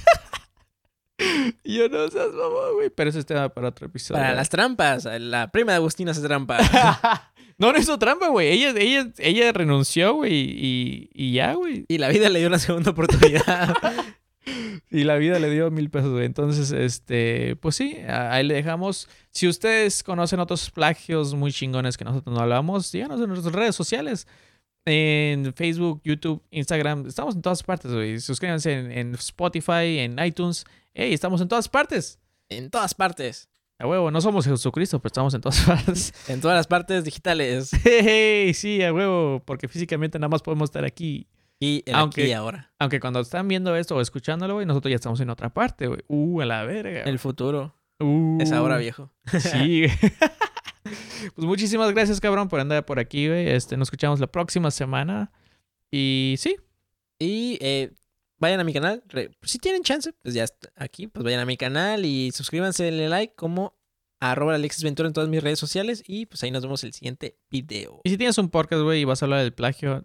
Yo 1.65 1.89
no 1.89 2.09
seas 2.09 2.33
mamón, 2.33 2.75
güey. 2.75 2.91
Pero 2.91 3.11
ese 3.11 3.21
es 3.21 3.27
tema 3.27 3.49
para 3.49 3.69
otro 3.69 3.87
episodio. 3.87 4.21
Para 4.21 4.35
las 4.35 4.49
trampas. 4.49 5.05
La 5.05 5.51
prima 5.51 5.73
de 5.73 5.77
Agustina 5.77 6.11
hace 6.13 6.23
trampa. 6.23 6.59
no, 7.59 7.73
no 7.73 7.79
hizo 7.79 7.99
trampa, 7.99 8.29
güey. 8.29 8.49
Ella, 8.49 8.75
ella, 8.77 9.11
ella 9.19 9.53
renunció, 9.53 10.15
güey, 10.15 10.33
y, 10.35 11.11
y 11.15 11.33
ya, 11.33 11.55
güey. 11.55 11.85
y 11.89 11.99
la 11.99 12.09
vida 12.09 12.29
le 12.29 12.39
dio 12.41 12.49
una 12.49 12.59
segunda 12.59 12.91
oportunidad. 12.91 13.75
Y 14.91 15.05
la 15.05 15.17
vida 15.17 15.39
le 15.39 15.51
dio 15.51 15.71
mil 15.71 15.91
pesos, 15.91 16.11
güey. 16.11 16.27
Entonces, 16.27 16.73
este, 16.73 17.57
pues 17.57 17.77
sí, 17.77 17.97
ahí 18.09 18.45
le 18.45 18.55
dejamos. 18.55 19.09
Si 19.31 19.47
ustedes 19.47 20.03
conocen 20.03 20.41
otros 20.41 20.71
plagios 20.71 21.35
muy 21.35 21.53
chingones 21.53 21.97
que 21.97 22.05
nosotros 22.05 22.35
no 22.35 22.41
hablamos, 22.41 22.91
díganos 22.91 23.21
en 23.21 23.29
nuestras 23.29 23.55
redes 23.55 23.77
sociales. 23.77 24.27
En 24.87 25.53
Facebook, 25.55 26.01
YouTube, 26.05 26.43
Instagram. 26.51 27.07
Estamos 27.07 27.37
en 27.37 27.43
todas 27.43 27.63
partes, 27.63 27.93
güey. 27.93 28.19
Suscríbanse 28.19 28.73
en, 28.73 28.91
en 28.91 29.15
Spotify, 29.15 29.99
en 29.99 30.19
iTunes. 30.25 30.65
Ey, 30.95 31.13
estamos 31.13 31.41
en 31.41 31.49
todas 31.49 31.69
partes. 31.69 32.19
en 32.49 32.71
todas 32.71 32.95
partes. 32.95 33.49
A 33.79 33.87
huevo, 33.87 34.11
no 34.11 34.21
somos 34.21 34.45
Jesucristo, 34.45 34.99
pero 34.99 35.09
estamos 35.09 35.33
en 35.33 35.41
todas 35.41 35.61
partes. 35.67 36.13
En 36.29 36.41
todas 36.41 36.57
las 36.57 36.67
partes 36.67 37.05
digitales. 37.05 37.71
Hey, 37.85 38.53
sí, 38.53 38.83
a 38.83 38.93
huevo, 38.93 39.43
porque 39.45 39.69
físicamente 39.69 40.19
nada 40.19 40.29
más 40.29 40.43
podemos 40.43 40.69
estar 40.69 40.85
aquí. 40.85 41.27
Y 41.61 41.83
el 41.87 41.95
Aunque- 41.95 42.23
aquí 42.23 42.31
y 42.31 42.33
ahora. 42.33 42.73
Aunque 42.79 42.99
cuando 43.01 43.21
están 43.21 43.47
viendo 43.47 43.77
esto 43.77 43.95
o 43.97 44.01
escuchándolo, 44.01 44.55
güey, 44.55 44.67
nosotros 44.67 44.91
ya 44.91 44.97
estamos 44.97 45.21
en 45.21 45.29
otra 45.31 45.51
parte, 45.51 45.87
güey. 45.87 46.01
Uh, 46.09 46.41
a 46.41 46.47
la 46.47 46.65
verga. 46.65 47.03
El 47.03 47.19
futuro. 47.19 47.77
Uh. 47.99 48.39
Es 48.41 48.51
ahora, 48.53 48.79
viejo. 48.79 49.13
Sí. 49.39 49.85
Pues 51.35 51.47
muchísimas 51.47 51.93
gracias, 51.93 52.21
cabrón, 52.21 52.49
por 52.49 52.59
andar 52.59 52.85
por 52.87 52.99
aquí, 52.99 53.29
güey. 53.29 53.49
Este, 53.51 53.77
nos 53.77 53.87
escuchamos 53.87 54.19
la 54.19 54.27
próxima 54.27 54.71
semana. 54.71 55.31
Y 55.91 56.37
sí, 56.39 56.57
Y 57.19 57.59
eh, 57.61 57.93
vayan 58.39 58.61
a 58.61 58.65
mi 58.65 58.73
canal. 58.73 59.05
Si 59.43 59.59
tienen 59.59 59.83
chance, 59.83 60.13
pues 60.23 60.33
ya 60.35 60.45
está 60.45 60.73
aquí. 60.77 61.07
Pues 61.07 61.23
vayan 61.23 61.41
a 61.41 61.45
mi 61.45 61.59
canal 61.59 62.07
y 62.07 62.31
suscríbanse, 62.33 62.85
denle 62.85 63.11
like 63.11 63.35
como 63.35 63.77
arroba 64.21 64.55
Alexis 64.55 64.83
Ventura 64.85 65.07
en 65.07 65.13
todas 65.13 65.29
mis 65.29 65.43
redes 65.43 65.59
sociales. 65.59 66.03
Y 66.07 66.25
pues 66.27 66.43
ahí 66.43 66.51
nos 66.51 66.63
vemos 66.63 66.83
el 66.83 66.95
siguiente 66.95 67.37
video. 67.51 68.01
y 68.05 68.09
si 68.11 68.17
tienes 68.17 68.39
un 68.39 68.49
podcast, 68.49 68.83
güey, 68.83 69.03
y 69.03 69.05
vas 69.05 69.23
a 69.23 69.27
hablar 69.27 69.43
del 69.43 69.53
plagio, 69.53 70.03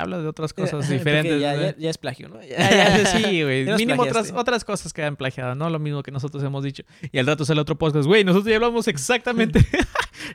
habla 0.00 0.18
de 0.18 0.26
otras 0.28 0.52
cosas 0.54 0.88
diferentes. 0.88 1.40
Ya, 1.40 1.54
güey. 1.54 1.66
ya- 1.66 1.76
ya 1.76 1.90
es 1.90 1.98
plagio, 1.98 2.28
¿no? 2.28 2.40
Ya, 2.48 2.56
ya, 2.70 3.06
sí, 3.06 3.42
güey. 3.42 3.64
Mínimo 3.76 4.02
otras, 4.02 4.32
otras 4.34 4.64
cosas 4.64 4.92
que 4.92 5.02
han 5.02 5.16
plagiado, 5.16 5.54
no 5.54 5.68
lo 5.70 5.78
mismo 5.78 6.02
que 6.02 6.10
nosotros 6.10 6.42
hemos 6.44 6.62
dicho. 6.64 6.82
Y 7.12 7.18
al 7.18 7.26
rato 7.26 7.44
sale 7.44 7.60
otro 7.60 7.76
podcast, 7.76 8.06
güey, 8.06 8.24
nosotros 8.24 8.48
ya 8.50 8.56
hablamos 8.56 8.88
exactamente. 8.88 9.60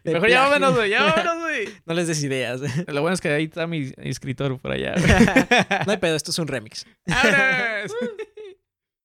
Mejor 0.03 0.21
plagio. 0.21 0.37
vámonos, 0.39 0.75
güey, 0.75 0.89
ya 0.89 1.03
vámonos, 1.03 1.39
güey. 1.43 1.69
No 1.85 1.93
les 1.93 2.07
des 2.07 2.23
ideas. 2.23 2.61
Lo 2.87 3.01
bueno 3.01 3.13
es 3.13 3.21
que 3.21 3.29
ahí 3.29 3.43
está 3.45 3.67
mi 3.67 3.91
escritor 3.97 4.57
por 4.59 4.71
allá. 4.71 4.95
no 5.85 5.91
hay 5.91 5.97
pedo, 5.97 6.15
esto 6.15 6.31
es 6.31 6.39
un 6.39 6.47
remix. 6.47 6.85